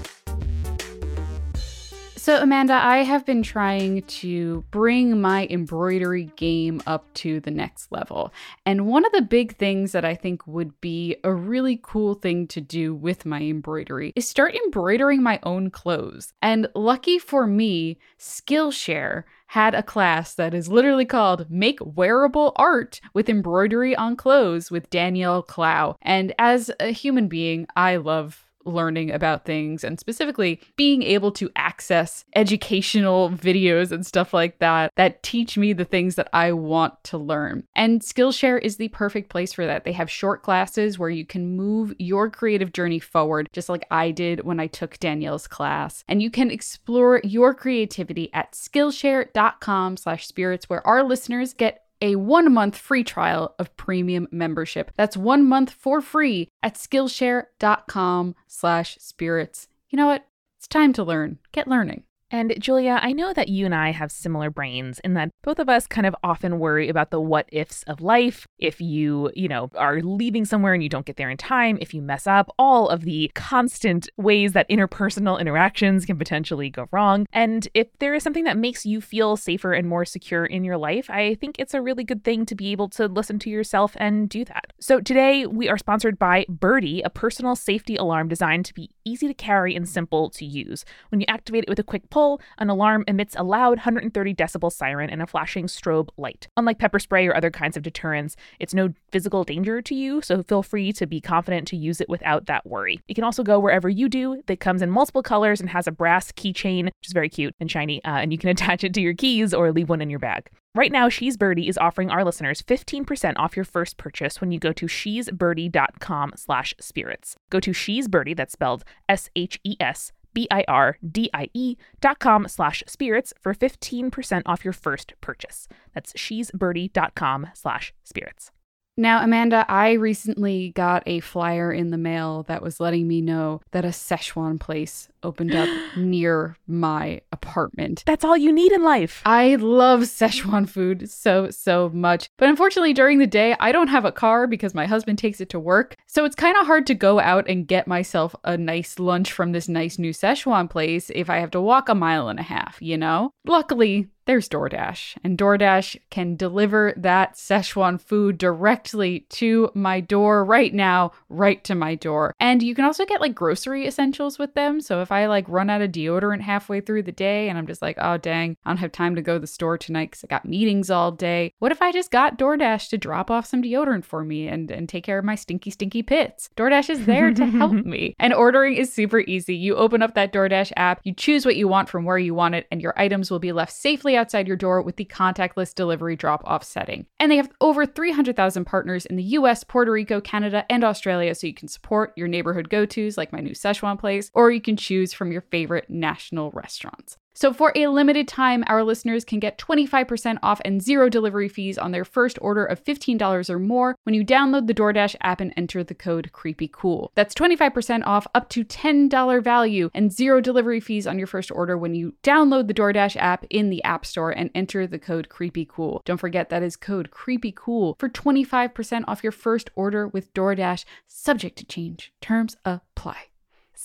So, 2.24 2.40
Amanda, 2.40 2.72
I 2.72 3.02
have 3.02 3.26
been 3.26 3.42
trying 3.42 4.00
to 4.00 4.64
bring 4.70 5.20
my 5.20 5.46
embroidery 5.50 6.30
game 6.36 6.80
up 6.86 7.12
to 7.16 7.38
the 7.38 7.50
next 7.50 7.92
level. 7.92 8.32
And 8.64 8.86
one 8.86 9.04
of 9.04 9.12
the 9.12 9.20
big 9.20 9.58
things 9.58 9.92
that 9.92 10.06
I 10.06 10.14
think 10.14 10.46
would 10.46 10.80
be 10.80 11.16
a 11.22 11.34
really 11.34 11.78
cool 11.82 12.14
thing 12.14 12.46
to 12.46 12.62
do 12.62 12.94
with 12.94 13.26
my 13.26 13.42
embroidery 13.42 14.14
is 14.16 14.26
start 14.26 14.54
embroidering 14.54 15.22
my 15.22 15.38
own 15.42 15.68
clothes. 15.68 16.32
And 16.40 16.66
lucky 16.74 17.18
for 17.18 17.46
me, 17.46 17.98
Skillshare 18.18 19.24
had 19.48 19.74
a 19.74 19.82
class 19.82 20.34
that 20.34 20.54
is 20.54 20.70
literally 20.70 21.04
called 21.04 21.50
Make 21.50 21.78
Wearable 21.82 22.52
Art 22.56 23.02
with 23.12 23.28
Embroidery 23.28 23.94
on 23.94 24.16
Clothes 24.16 24.70
with 24.70 24.88
Danielle 24.88 25.42
Clow. 25.42 25.98
And 26.00 26.32
as 26.38 26.70
a 26.80 26.88
human 26.88 27.28
being, 27.28 27.66
I 27.76 27.96
love 27.96 28.46
learning 28.64 29.10
about 29.10 29.44
things 29.44 29.84
and 29.84 29.98
specifically 29.98 30.60
being 30.76 31.02
able 31.02 31.32
to 31.32 31.50
access 31.56 32.24
educational 32.34 33.30
videos 33.30 33.92
and 33.92 34.04
stuff 34.06 34.34
like 34.34 34.58
that 34.58 34.92
that 34.96 35.22
teach 35.22 35.56
me 35.56 35.72
the 35.72 35.84
things 35.84 36.14
that 36.16 36.28
I 36.32 36.52
want 36.52 37.02
to 37.04 37.18
learn. 37.18 37.64
And 37.74 38.00
Skillshare 38.00 38.60
is 38.60 38.76
the 38.76 38.88
perfect 38.88 39.30
place 39.30 39.52
for 39.52 39.66
that. 39.66 39.84
They 39.84 39.92
have 39.92 40.10
short 40.10 40.42
classes 40.42 40.98
where 40.98 41.10
you 41.10 41.24
can 41.24 41.56
move 41.56 41.94
your 41.98 42.30
creative 42.30 42.72
journey 42.72 42.98
forward, 42.98 43.48
just 43.52 43.68
like 43.68 43.86
I 43.90 44.10
did 44.10 44.44
when 44.44 44.60
I 44.60 44.66
took 44.66 44.98
Danielle's 44.98 45.46
class. 45.46 46.04
And 46.08 46.22
you 46.22 46.30
can 46.30 46.50
explore 46.50 47.20
your 47.24 47.54
creativity 47.54 48.32
at 48.32 48.52
Skillshare.com 48.52 49.96
slash 49.96 50.26
spirits, 50.26 50.68
where 50.68 50.86
our 50.86 51.02
listeners 51.02 51.52
get 51.52 51.83
a 52.00 52.16
one 52.16 52.52
month 52.52 52.76
free 52.76 53.04
trial 53.04 53.54
of 53.58 53.76
premium 53.76 54.28
membership. 54.30 54.90
That's 54.96 55.16
one 55.16 55.44
month 55.44 55.70
for 55.70 56.00
free 56.00 56.48
at 56.62 56.74
Skillshare.com 56.74 58.34
slash 58.46 58.98
spirits. 59.00 59.68
You 59.90 59.96
know 59.96 60.06
what? 60.06 60.26
It's 60.58 60.68
time 60.68 60.92
to 60.94 61.04
learn. 61.04 61.38
Get 61.52 61.68
learning. 61.68 62.04
And 62.34 62.52
Julia, 62.58 62.98
I 63.00 63.12
know 63.12 63.32
that 63.32 63.46
you 63.46 63.64
and 63.64 63.72
I 63.72 63.92
have 63.92 64.10
similar 64.10 64.50
brains 64.50 64.98
in 65.04 65.14
that 65.14 65.30
both 65.44 65.60
of 65.60 65.68
us 65.68 65.86
kind 65.86 66.04
of 66.04 66.16
often 66.24 66.58
worry 66.58 66.88
about 66.88 67.12
the 67.12 67.20
what 67.20 67.48
ifs 67.52 67.84
of 67.84 68.00
life. 68.00 68.44
If 68.58 68.80
you, 68.80 69.30
you 69.36 69.46
know, 69.46 69.70
are 69.76 70.00
leaving 70.00 70.44
somewhere 70.44 70.74
and 70.74 70.82
you 70.82 70.88
don't 70.88 71.06
get 71.06 71.16
there 71.16 71.30
in 71.30 71.36
time, 71.36 71.78
if 71.80 71.94
you 71.94 72.02
mess 72.02 72.26
up, 72.26 72.52
all 72.58 72.88
of 72.88 73.02
the 73.02 73.30
constant 73.36 74.08
ways 74.16 74.52
that 74.52 74.68
interpersonal 74.68 75.38
interactions 75.38 76.04
can 76.04 76.18
potentially 76.18 76.70
go 76.70 76.88
wrong. 76.90 77.24
And 77.32 77.68
if 77.72 77.86
there 78.00 78.14
is 78.14 78.24
something 78.24 78.42
that 78.42 78.58
makes 78.58 78.84
you 78.84 79.00
feel 79.00 79.36
safer 79.36 79.72
and 79.72 79.88
more 79.88 80.04
secure 80.04 80.44
in 80.44 80.64
your 80.64 80.76
life, 80.76 81.08
I 81.08 81.36
think 81.36 81.54
it's 81.60 81.72
a 81.72 81.80
really 81.80 82.02
good 82.02 82.24
thing 82.24 82.46
to 82.46 82.56
be 82.56 82.72
able 82.72 82.88
to 82.88 83.06
listen 83.06 83.38
to 83.38 83.48
yourself 83.48 83.92
and 84.00 84.28
do 84.28 84.44
that. 84.46 84.72
So 84.80 85.00
today 85.00 85.46
we 85.46 85.68
are 85.68 85.78
sponsored 85.78 86.18
by 86.18 86.46
Birdie, 86.48 87.00
a 87.02 87.10
personal 87.10 87.54
safety 87.54 87.94
alarm 87.94 88.26
designed 88.26 88.64
to 88.64 88.74
be 88.74 88.90
easy 89.04 89.28
to 89.28 89.34
carry 89.34 89.76
and 89.76 89.88
simple 89.88 90.30
to 90.30 90.44
use. 90.44 90.84
When 91.10 91.20
you 91.20 91.26
activate 91.28 91.62
it 91.62 91.68
with 91.68 91.78
a 91.78 91.84
quick 91.84 92.10
pull, 92.10 92.23
full, 92.24 92.40
an 92.58 92.70
alarm 92.70 93.04
emits 93.06 93.36
a 93.36 93.42
loud 93.42 93.78
130 93.78 94.34
decibel 94.34 94.72
siren 94.72 95.10
and 95.10 95.20
a 95.20 95.26
flashing 95.26 95.66
strobe 95.66 96.08
light. 96.16 96.48
Unlike 96.56 96.78
pepper 96.78 96.98
spray 96.98 97.26
or 97.26 97.36
other 97.36 97.50
kinds 97.50 97.76
of 97.76 97.82
deterrents, 97.82 98.36
it's 98.58 98.72
no 98.72 98.94
physical 99.10 99.44
danger 99.44 99.82
to 99.82 99.94
you, 99.94 100.22
so 100.22 100.42
feel 100.42 100.62
free 100.62 100.92
to 100.92 101.06
be 101.06 101.20
confident 101.20 101.68
to 101.68 101.76
use 101.76 102.00
it 102.00 102.08
without 102.08 102.46
that 102.46 102.66
worry. 102.66 103.00
It 103.08 103.14
can 103.14 103.24
also 103.24 103.42
go 103.42 103.58
wherever 103.60 103.88
you 103.88 104.08
do. 104.08 104.42
It 104.48 104.60
comes 104.60 104.80
in 104.80 104.90
multiple 104.90 105.22
colors 105.22 105.60
and 105.60 105.68
has 105.70 105.86
a 105.86 105.92
brass 105.92 106.32
keychain, 106.32 106.84
which 106.86 107.08
is 107.08 107.12
very 107.12 107.28
cute 107.28 107.54
and 107.60 107.70
shiny, 107.70 108.02
uh, 108.04 108.16
and 108.16 108.32
you 108.32 108.38
can 108.38 108.48
attach 108.54 108.84
it 108.84 108.94
to 108.94 109.00
your 109.00 109.14
keys 109.14 109.52
or 109.52 109.70
leave 109.72 109.88
one 109.88 110.00
in 110.00 110.10
your 110.10 110.18
bag. 110.18 110.48
Right 110.76 110.90
now, 110.90 111.08
She's 111.08 111.36
Birdie 111.36 111.68
is 111.68 111.78
offering 111.78 112.10
our 112.10 112.24
listeners 112.24 112.60
15% 112.62 113.34
off 113.36 113.54
your 113.54 113.64
first 113.64 113.96
purchase 113.96 114.40
when 114.40 114.50
you 114.50 114.58
go 114.58 114.72
to 114.72 114.86
shesbirdie.com 114.86 116.32
slash 116.36 116.74
spirits. 116.80 117.36
Go 117.50 117.60
to 117.60 117.72
She's 117.72 118.08
Birdie, 118.08 118.34
that's 118.34 118.54
spelled 118.54 118.82
S-H-E-S 119.08 120.12
B-I-R-D-I-E 120.34 121.76
dot 122.00 122.18
com 122.18 122.48
slash 122.48 122.82
spirits 122.86 123.32
for 123.40 123.54
15% 123.54 124.42
off 124.44 124.64
your 124.64 124.72
first 124.72 125.14
purchase. 125.20 125.68
That's 125.94 126.12
shesbirdie.com 126.12 127.48
slash 127.54 127.94
spirits. 128.02 128.50
Now, 128.96 129.24
Amanda, 129.24 129.66
I 129.68 129.92
recently 129.92 130.70
got 130.70 131.02
a 131.04 131.18
flyer 131.18 131.72
in 131.72 131.90
the 131.90 131.98
mail 131.98 132.44
that 132.44 132.62
was 132.62 132.78
letting 132.78 133.08
me 133.08 133.20
know 133.20 133.60
that 133.72 133.84
a 133.84 133.88
Szechuan 133.88 134.60
place 134.60 135.08
opened 135.24 135.54
up 135.54 135.68
near 135.96 136.56
my 136.66 137.20
apartment. 137.32 138.04
That's 138.06 138.24
all 138.24 138.36
you 138.36 138.52
need 138.52 138.72
in 138.72 138.84
life. 138.84 139.22
I 139.24 139.56
love 139.56 140.00
Szechuan 140.00 140.68
food 140.68 141.10
so, 141.10 141.50
so 141.50 141.90
much. 141.92 142.28
But 142.38 142.48
unfortunately, 142.48 142.92
during 142.92 143.18
the 143.18 143.26
day, 143.26 143.56
I 143.58 143.72
don't 143.72 143.88
have 143.88 144.04
a 144.04 144.12
car 144.12 144.46
because 144.46 144.74
my 144.74 144.86
husband 144.86 145.18
takes 145.18 145.40
it 145.40 145.48
to 145.50 145.58
work. 145.58 145.96
So 146.06 146.24
it's 146.24 146.36
kind 146.36 146.56
of 146.56 146.66
hard 146.66 146.86
to 146.86 146.94
go 146.94 147.18
out 147.18 147.48
and 147.48 147.66
get 147.66 147.88
myself 147.88 148.36
a 148.44 148.56
nice 148.56 148.98
lunch 148.98 149.32
from 149.32 149.52
this 149.52 149.68
nice 149.68 149.98
new 149.98 150.12
Szechuan 150.12 150.70
place 150.70 151.10
if 151.14 151.28
I 151.30 151.38
have 151.38 151.50
to 151.52 151.60
walk 151.60 151.88
a 151.88 151.94
mile 151.94 152.28
and 152.28 152.38
a 152.38 152.44
half, 152.44 152.76
you 152.80 152.96
know? 152.96 153.30
Luckily, 153.46 154.08
there's 154.26 154.48
DoorDash, 154.48 155.18
and 155.22 155.36
DoorDash 155.36 155.98
can 156.08 156.36
deliver 156.36 156.94
that 156.96 157.34
Szechuan 157.34 158.00
food 158.00 158.38
directly 158.38 159.26
to 159.30 159.70
my 159.74 160.00
door 160.00 160.44
right 160.44 160.72
now, 160.72 161.12
right 161.28 161.62
to 161.64 161.74
my 161.74 161.94
door. 161.94 162.32
And 162.40 162.62
you 162.62 162.74
can 162.74 162.86
also 162.86 163.04
get 163.04 163.20
like 163.20 163.34
grocery 163.34 163.86
essentials 163.86 164.38
with 164.38 164.54
them. 164.54 164.80
So 164.80 165.02
if 165.02 165.12
I 165.14 165.26
like 165.26 165.48
run 165.48 165.70
out 165.70 165.80
of 165.80 165.92
deodorant 165.92 166.40
halfway 166.40 166.80
through 166.80 167.04
the 167.04 167.12
day 167.12 167.48
and 167.48 167.56
I'm 167.56 167.66
just 167.66 167.82
like, 167.82 167.96
oh 168.00 168.16
dang, 168.16 168.56
I 168.64 168.70
don't 168.70 168.78
have 168.78 168.90
time 168.90 169.14
to 169.14 169.22
go 169.22 169.34
to 169.34 169.40
the 169.40 169.46
store 169.46 169.78
tonight 169.78 170.10
because 170.10 170.24
I 170.24 170.26
got 170.26 170.44
meetings 170.44 170.90
all 170.90 171.12
day, 171.12 171.54
what 171.60 171.72
if 171.72 171.80
I 171.80 171.92
just 171.92 172.10
got 172.10 172.36
DoorDash 172.36 172.88
to 172.90 172.98
drop 172.98 173.30
off 173.30 173.46
some 173.46 173.62
deodorant 173.62 174.04
for 174.04 174.24
me 174.24 174.48
and, 174.48 174.70
and 174.70 174.88
take 174.88 175.04
care 175.04 175.18
of 175.18 175.24
my 175.24 175.36
stinky, 175.36 175.70
stinky 175.70 176.02
pits? 176.02 176.50
DoorDash 176.56 176.90
is 176.90 177.06
there 177.06 177.32
to 177.32 177.46
help 177.46 177.72
me. 177.84 178.16
And 178.18 178.34
ordering 178.34 178.74
is 178.74 178.92
super 178.92 179.20
easy. 179.20 179.54
You 179.54 179.76
open 179.76 180.02
up 180.02 180.14
that 180.14 180.32
DoorDash 180.32 180.72
app, 180.76 181.00
you 181.04 181.14
choose 181.14 181.46
what 181.46 181.56
you 181.56 181.68
want 181.68 181.88
from 181.88 182.04
where 182.04 182.18
you 182.18 182.34
want 182.34 182.56
it, 182.56 182.66
and 182.72 182.82
your 182.82 182.94
items 182.96 183.30
will 183.30 183.38
be 183.38 183.52
left 183.52 183.72
safely 183.72 184.16
outside 184.16 184.48
your 184.48 184.56
door 184.56 184.82
with 184.82 184.96
the 184.96 185.04
contactless 185.04 185.74
delivery 185.74 186.16
drop 186.16 186.42
off 186.44 186.64
setting. 186.64 187.06
And 187.20 187.30
they 187.30 187.36
have 187.36 187.50
over 187.60 187.86
300,000 187.86 188.64
partners 188.64 189.06
in 189.06 189.16
the 189.16 189.22
US, 189.22 189.62
Puerto 189.62 189.92
Rico, 189.92 190.20
Canada, 190.20 190.64
and 190.68 190.82
Australia, 190.82 191.34
so 191.34 191.46
you 191.46 191.54
can 191.54 191.68
support 191.68 192.12
your 192.16 192.28
neighborhood 192.28 192.68
go 192.68 192.84
tos 192.84 193.16
like 193.16 193.32
my 193.32 193.40
new 193.40 193.52
Szechuan 193.52 193.98
place, 193.98 194.30
or 194.34 194.50
you 194.50 194.60
can 194.60 194.76
choose 194.76 195.03
from 195.12 195.32
your 195.32 195.42
favorite 195.42 195.90
national 195.90 196.50
restaurants. 196.52 197.16
So, 197.36 197.52
for 197.52 197.72
a 197.74 197.88
limited 197.88 198.28
time, 198.28 198.62
our 198.68 198.84
listeners 198.84 199.24
can 199.24 199.40
get 199.40 199.58
25% 199.58 200.38
off 200.40 200.60
and 200.64 200.80
zero 200.80 201.08
delivery 201.08 201.48
fees 201.48 201.76
on 201.76 201.90
their 201.90 202.04
first 202.04 202.38
order 202.40 202.64
of 202.64 202.82
$15 202.84 203.50
or 203.50 203.58
more 203.58 203.96
when 204.04 204.14
you 204.14 204.24
download 204.24 204.68
the 204.68 204.74
DoorDash 204.74 205.16
app 205.20 205.40
and 205.40 205.52
enter 205.56 205.82
the 205.82 205.96
code 205.96 206.30
CreepyCool. 206.32 207.08
That's 207.16 207.34
25% 207.34 208.06
off 208.06 208.28
up 208.36 208.48
to 208.50 208.64
$10 208.64 209.42
value 209.42 209.90
and 209.92 210.12
zero 210.12 210.40
delivery 210.40 210.78
fees 210.78 211.08
on 211.08 211.18
your 211.18 211.26
first 211.26 211.50
order 211.50 211.76
when 211.76 211.96
you 211.96 212.14
download 212.22 212.68
the 212.68 212.74
DoorDash 212.74 213.16
app 213.16 213.44
in 213.50 213.68
the 213.68 213.82
App 213.82 214.06
Store 214.06 214.30
and 214.30 214.50
enter 214.54 214.86
the 214.86 215.00
code 215.00 215.28
CreepyCool. 215.28 216.04
Don't 216.04 216.18
forget 216.18 216.50
that 216.50 216.62
is 216.62 216.76
code 216.76 217.10
CreepyCool 217.10 217.98
for 217.98 218.08
25% 218.08 219.04
off 219.08 219.24
your 219.24 219.32
first 219.32 219.70
order 219.74 220.06
with 220.06 220.32
DoorDash, 220.34 220.84
subject 221.08 221.58
to 221.58 221.66
change. 221.66 222.12
Terms 222.20 222.56
apply. 222.64 223.33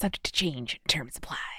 Subject 0.01 0.23
to 0.23 0.31
change, 0.31 0.79
terms 0.87 1.17
apply. 1.17 1.58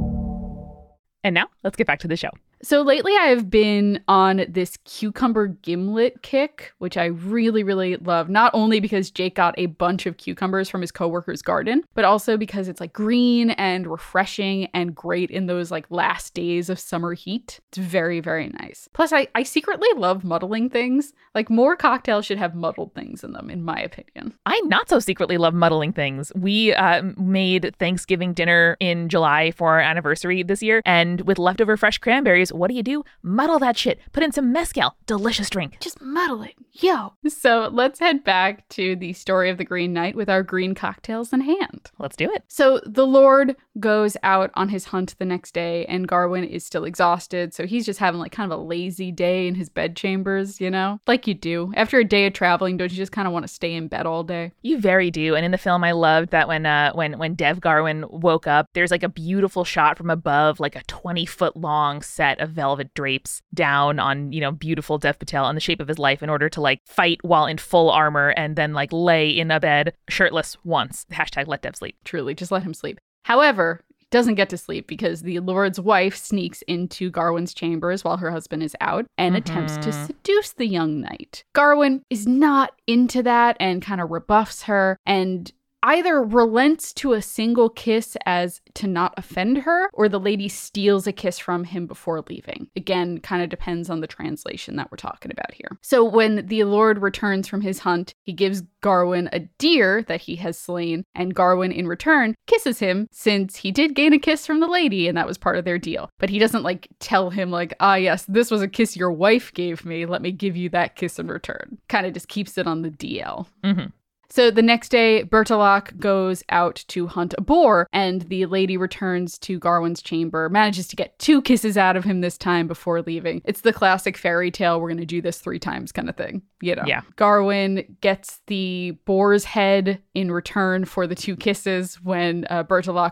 And 1.23 1.33
now 1.33 1.47
let's 1.63 1.75
get 1.75 1.87
back 1.87 1.99
to 1.99 2.07
the 2.07 2.17
show. 2.17 2.31
So 2.63 2.83
lately, 2.83 3.13
I've 3.19 3.49
been 3.49 4.03
on 4.07 4.45
this 4.47 4.77
cucumber 4.85 5.47
gimlet 5.47 6.21
kick, 6.21 6.73
which 6.77 6.95
I 6.95 7.05
really, 7.05 7.63
really 7.63 7.95
love. 7.97 8.29
Not 8.29 8.51
only 8.53 8.79
because 8.79 9.09
Jake 9.09 9.35
got 9.35 9.55
a 9.57 9.65
bunch 9.65 10.05
of 10.05 10.17
cucumbers 10.17 10.69
from 10.69 10.81
his 10.81 10.91
coworker's 10.91 11.41
garden, 11.41 11.83
but 11.95 12.05
also 12.05 12.37
because 12.37 12.67
it's 12.67 12.79
like 12.79 12.93
green 12.93 13.51
and 13.51 13.87
refreshing 13.87 14.67
and 14.73 14.93
great 14.93 15.31
in 15.31 15.47
those 15.47 15.71
like 15.71 15.85
last 15.89 16.33
days 16.33 16.69
of 16.69 16.79
summer 16.79 17.13
heat. 17.13 17.59
It's 17.69 17.79
very, 17.79 18.19
very 18.19 18.49
nice. 18.59 18.87
Plus, 18.93 19.11
I, 19.11 19.27
I 19.33 19.43
secretly 19.43 19.89
love 19.95 20.23
muddling 20.23 20.69
things. 20.69 21.13
Like 21.33 21.49
more 21.49 21.75
cocktails 21.75 22.25
should 22.25 22.37
have 22.37 22.53
muddled 22.53 22.93
things 22.93 23.23
in 23.23 23.31
them, 23.31 23.49
in 23.49 23.63
my 23.63 23.79
opinion. 23.79 24.35
I 24.45 24.61
not 24.65 24.87
so 24.87 24.99
secretly 24.99 25.37
love 25.37 25.53
muddling 25.55 25.93
things. 25.93 26.31
We 26.35 26.73
uh, 26.73 27.01
made 27.17 27.75
Thanksgiving 27.79 28.33
dinner 28.33 28.77
in 28.79 29.09
July 29.09 29.51
for 29.51 29.69
our 29.69 29.79
anniversary 29.79 30.43
this 30.43 30.61
year, 30.61 30.81
and 30.85 31.21
with 31.21 31.39
leftover 31.39 31.75
fresh 31.75 31.97
cranberries 31.97 32.50
what 32.51 32.69
do 32.69 32.75
you 32.75 32.83
do? 32.83 33.03
Muddle 33.21 33.59
that 33.59 33.77
shit. 33.77 33.99
Put 34.11 34.23
in 34.23 34.31
some 34.31 34.51
mezcal. 34.51 34.95
Delicious 35.05 35.49
drink. 35.49 35.77
Just 35.79 36.01
muddle 36.01 36.43
it. 36.43 36.55
Yo. 36.73 37.13
So 37.27 37.69
let's 37.71 37.99
head 37.99 38.23
back 38.23 38.67
to 38.69 38.95
the 38.95 39.13
story 39.13 39.49
of 39.49 39.57
the 39.57 39.65
Green 39.65 39.93
Knight 39.93 40.15
with 40.15 40.29
our 40.29 40.41
green 40.41 40.73
cocktails 40.73 41.33
in 41.33 41.41
hand. 41.41 41.91
Let's 41.99 42.15
do 42.15 42.31
it. 42.31 42.43
So 42.47 42.79
the 42.85 43.05
Lord 43.05 43.55
goes 43.79 44.15
out 44.23 44.51
on 44.55 44.69
his 44.69 44.85
hunt 44.85 45.15
the 45.19 45.25
next 45.25 45.53
day, 45.53 45.85
and 45.85 46.07
Gawain 46.07 46.43
is 46.43 46.65
still 46.65 46.85
exhausted. 46.85 47.53
So 47.53 47.65
he's 47.65 47.85
just 47.85 47.99
having 47.99 48.19
like 48.19 48.31
kind 48.31 48.51
of 48.51 48.59
a 48.59 48.63
lazy 48.63 49.11
day 49.11 49.47
in 49.47 49.55
his 49.55 49.69
bedchambers, 49.69 50.61
you 50.61 50.69
know? 50.69 50.99
Like 51.07 51.27
you 51.27 51.33
do. 51.33 51.73
After 51.75 51.99
a 51.99 52.05
day 52.05 52.25
of 52.25 52.33
traveling, 52.33 52.77
don't 52.77 52.91
you 52.91 52.97
just 52.97 53.11
kind 53.11 53.27
of 53.27 53.33
want 53.33 53.43
to 53.43 53.53
stay 53.53 53.73
in 53.73 53.87
bed 53.87 54.05
all 54.05 54.23
day? 54.23 54.53
You 54.61 54.79
very 54.79 55.11
do. 55.11 55.35
And 55.35 55.45
in 55.45 55.51
the 55.51 55.57
film, 55.57 55.83
I 55.83 55.91
loved 55.91 56.29
that 56.31 56.47
when 56.47 56.65
uh 56.65 56.93
when 56.93 57.17
when 57.17 57.35
Dev 57.35 57.59
Gawain 57.61 58.05
woke 58.09 58.47
up, 58.47 58.67
there's 58.73 58.91
like 58.91 59.03
a 59.03 59.09
beautiful 59.09 59.63
shot 59.63 59.97
from 59.97 60.09
above, 60.09 60.59
like 60.59 60.75
a 60.75 60.83
20 60.83 61.25
foot 61.25 61.57
long 61.57 62.01
set 62.01 62.39
of 62.41 62.51
velvet 62.51 62.93
drapes 62.93 63.41
down 63.53 63.99
on, 63.99 64.31
you 64.31 64.41
know, 64.41 64.51
beautiful 64.51 64.97
Dev 64.97 65.19
Patel 65.19 65.45
on 65.45 65.55
the 65.55 65.61
shape 65.61 65.79
of 65.79 65.87
his 65.87 65.99
life 65.99 66.23
in 66.23 66.29
order 66.29 66.49
to 66.49 66.61
like 66.61 66.79
fight 66.85 67.19
while 67.23 67.45
in 67.45 67.57
full 67.57 67.89
armor 67.89 68.29
and 68.29 68.55
then 68.55 68.73
like 68.73 68.91
lay 68.91 69.29
in 69.29 69.51
a 69.51 69.59
bed 69.59 69.93
shirtless 70.09 70.57
once. 70.63 71.05
Hashtag 71.11 71.47
let 71.47 71.61
Dev 71.61 71.75
sleep. 71.75 71.95
Truly, 72.03 72.33
just 72.33 72.51
let 72.51 72.63
him 72.63 72.73
sleep. 72.73 72.99
However, 73.23 73.81
doesn't 74.11 74.35
get 74.35 74.49
to 74.49 74.57
sleep 74.57 74.87
because 74.87 75.21
the 75.21 75.39
Lord's 75.39 75.79
wife 75.79 76.15
sneaks 76.15 76.61
into 76.63 77.09
Gawain's 77.09 77.53
chambers 77.53 78.03
while 78.03 78.17
her 78.17 78.29
husband 78.29 78.61
is 78.61 78.75
out 78.81 79.05
and 79.17 79.35
mm-hmm. 79.35 79.41
attempts 79.41 79.77
to 79.77 79.93
seduce 79.93 80.51
the 80.51 80.67
young 80.67 81.01
knight. 81.01 81.45
Gawain 81.53 82.03
is 82.09 82.27
not 82.27 82.73
into 82.85 83.23
that 83.23 83.55
and 83.59 83.81
kind 83.81 84.01
of 84.01 84.11
rebuffs 84.11 84.63
her 84.63 84.97
and 85.05 85.51
either 85.83 86.21
relents 86.21 86.93
to 86.93 87.13
a 87.13 87.21
single 87.21 87.69
kiss 87.69 88.17
as 88.25 88.61
to 88.75 88.87
not 88.87 89.13
offend 89.17 89.59
her, 89.59 89.89
or 89.93 90.07
the 90.07 90.19
lady 90.19 90.47
steals 90.47 91.07
a 91.07 91.11
kiss 91.11 91.39
from 91.39 91.63
him 91.63 91.87
before 91.87 92.23
leaving. 92.29 92.67
Again, 92.75 93.19
kind 93.19 93.43
of 93.43 93.49
depends 93.49 93.89
on 93.89 94.01
the 94.01 94.07
translation 94.07 94.75
that 94.75 94.91
we're 94.91 94.97
talking 94.97 95.31
about 95.31 95.53
here. 95.53 95.77
So 95.81 96.03
when 96.03 96.45
the 96.47 96.63
Lord 96.63 96.99
returns 97.01 97.47
from 97.47 97.61
his 97.61 97.79
hunt, 97.79 98.13
he 98.23 98.33
gives 98.33 98.63
Gawain 98.81 99.29
a 99.31 99.39
deer 99.39 100.03
that 100.03 100.21
he 100.21 100.37
has 100.37 100.57
slain, 100.57 101.03
and 101.13 101.35
Gawain 101.35 101.71
in 101.71 101.87
return 101.87 102.35
kisses 102.47 102.79
him 102.79 103.07
since 103.11 103.57
he 103.57 103.71
did 103.71 103.95
gain 103.95 104.13
a 104.13 104.19
kiss 104.19 104.45
from 104.45 104.59
the 104.59 104.67
lady 104.67 105.07
and 105.07 105.17
that 105.17 105.27
was 105.27 105.37
part 105.37 105.57
of 105.57 105.65
their 105.65 105.77
deal. 105.77 106.09
But 106.19 106.29
he 106.29 106.39
doesn't 106.39 106.63
like 106.63 106.87
tell 106.99 107.29
him, 107.29 107.51
like, 107.51 107.73
ah, 107.79 107.95
yes, 107.95 108.25
this 108.27 108.51
was 108.51 108.61
a 108.61 108.67
kiss 108.67 108.95
your 108.95 109.11
wife 109.11 109.53
gave 109.53 109.85
me. 109.85 110.05
Let 110.05 110.21
me 110.21 110.31
give 110.31 110.55
you 110.55 110.69
that 110.69 110.95
kiss 110.95 111.19
in 111.19 111.27
return. 111.27 111.77
Kind 111.89 112.05
of 112.05 112.13
just 112.13 112.27
keeps 112.27 112.57
it 112.57 112.67
on 112.67 112.81
the 112.81 112.89
DL. 112.89 113.47
Mm-hmm. 113.63 113.87
So 114.31 114.49
the 114.49 114.61
next 114.61 114.89
day, 114.89 115.23
Bertilak 115.23 115.99
goes 115.99 116.43
out 116.49 116.85
to 116.87 117.07
hunt 117.07 117.35
a 117.37 117.41
boar, 117.41 117.87
and 117.91 118.21
the 118.23 118.45
lady 118.45 118.77
returns 118.77 119.37
to 119.39 119.59
Gawain's 119.59 120.01
chamber, 120.01 120.47
manages 120.49 120.87
to 120.87 120.95
get 120.95 121.19
two 121.19 121.41
kisses 121.41 121.77
out 121.77 121.97
of 121.97 122.05
him 122.05 122.21
this 122.21 122.37
time 122.37 122.67
before 122.67 123.01
leaving. 123.01 123.41
It's 123.43 123.61
the 123.61 123.73
classic 123.73 124.15
fairy 124.15 124.49
tale, 124.49 124.79
we're 124.79 124.87
going 124.89 124.99
to 124.99 125.05
do 125.05 125.21
this 125.21 125.39
three 125.39 125.59
times 125.59 125.91
kind 125.91 126.09
of 126.09 126.15
thing. 126.15 126.41
You 126.61 126.75
know, 126.75 126.83
Yeah. 126.85 127.01
Gawain 127.15 127.97
gets 128.01 128.41
the 128.47 128.91
boar's 129.05 129.43
head 129.43 130.01
in 130.13 130.31
return 130.31 130.85
for 130.85 131.07
the 131.07 131.15
two 131.15 131.35
kisses 131.35 131.95
when 131.95 132.45
uh, 132.49 132.63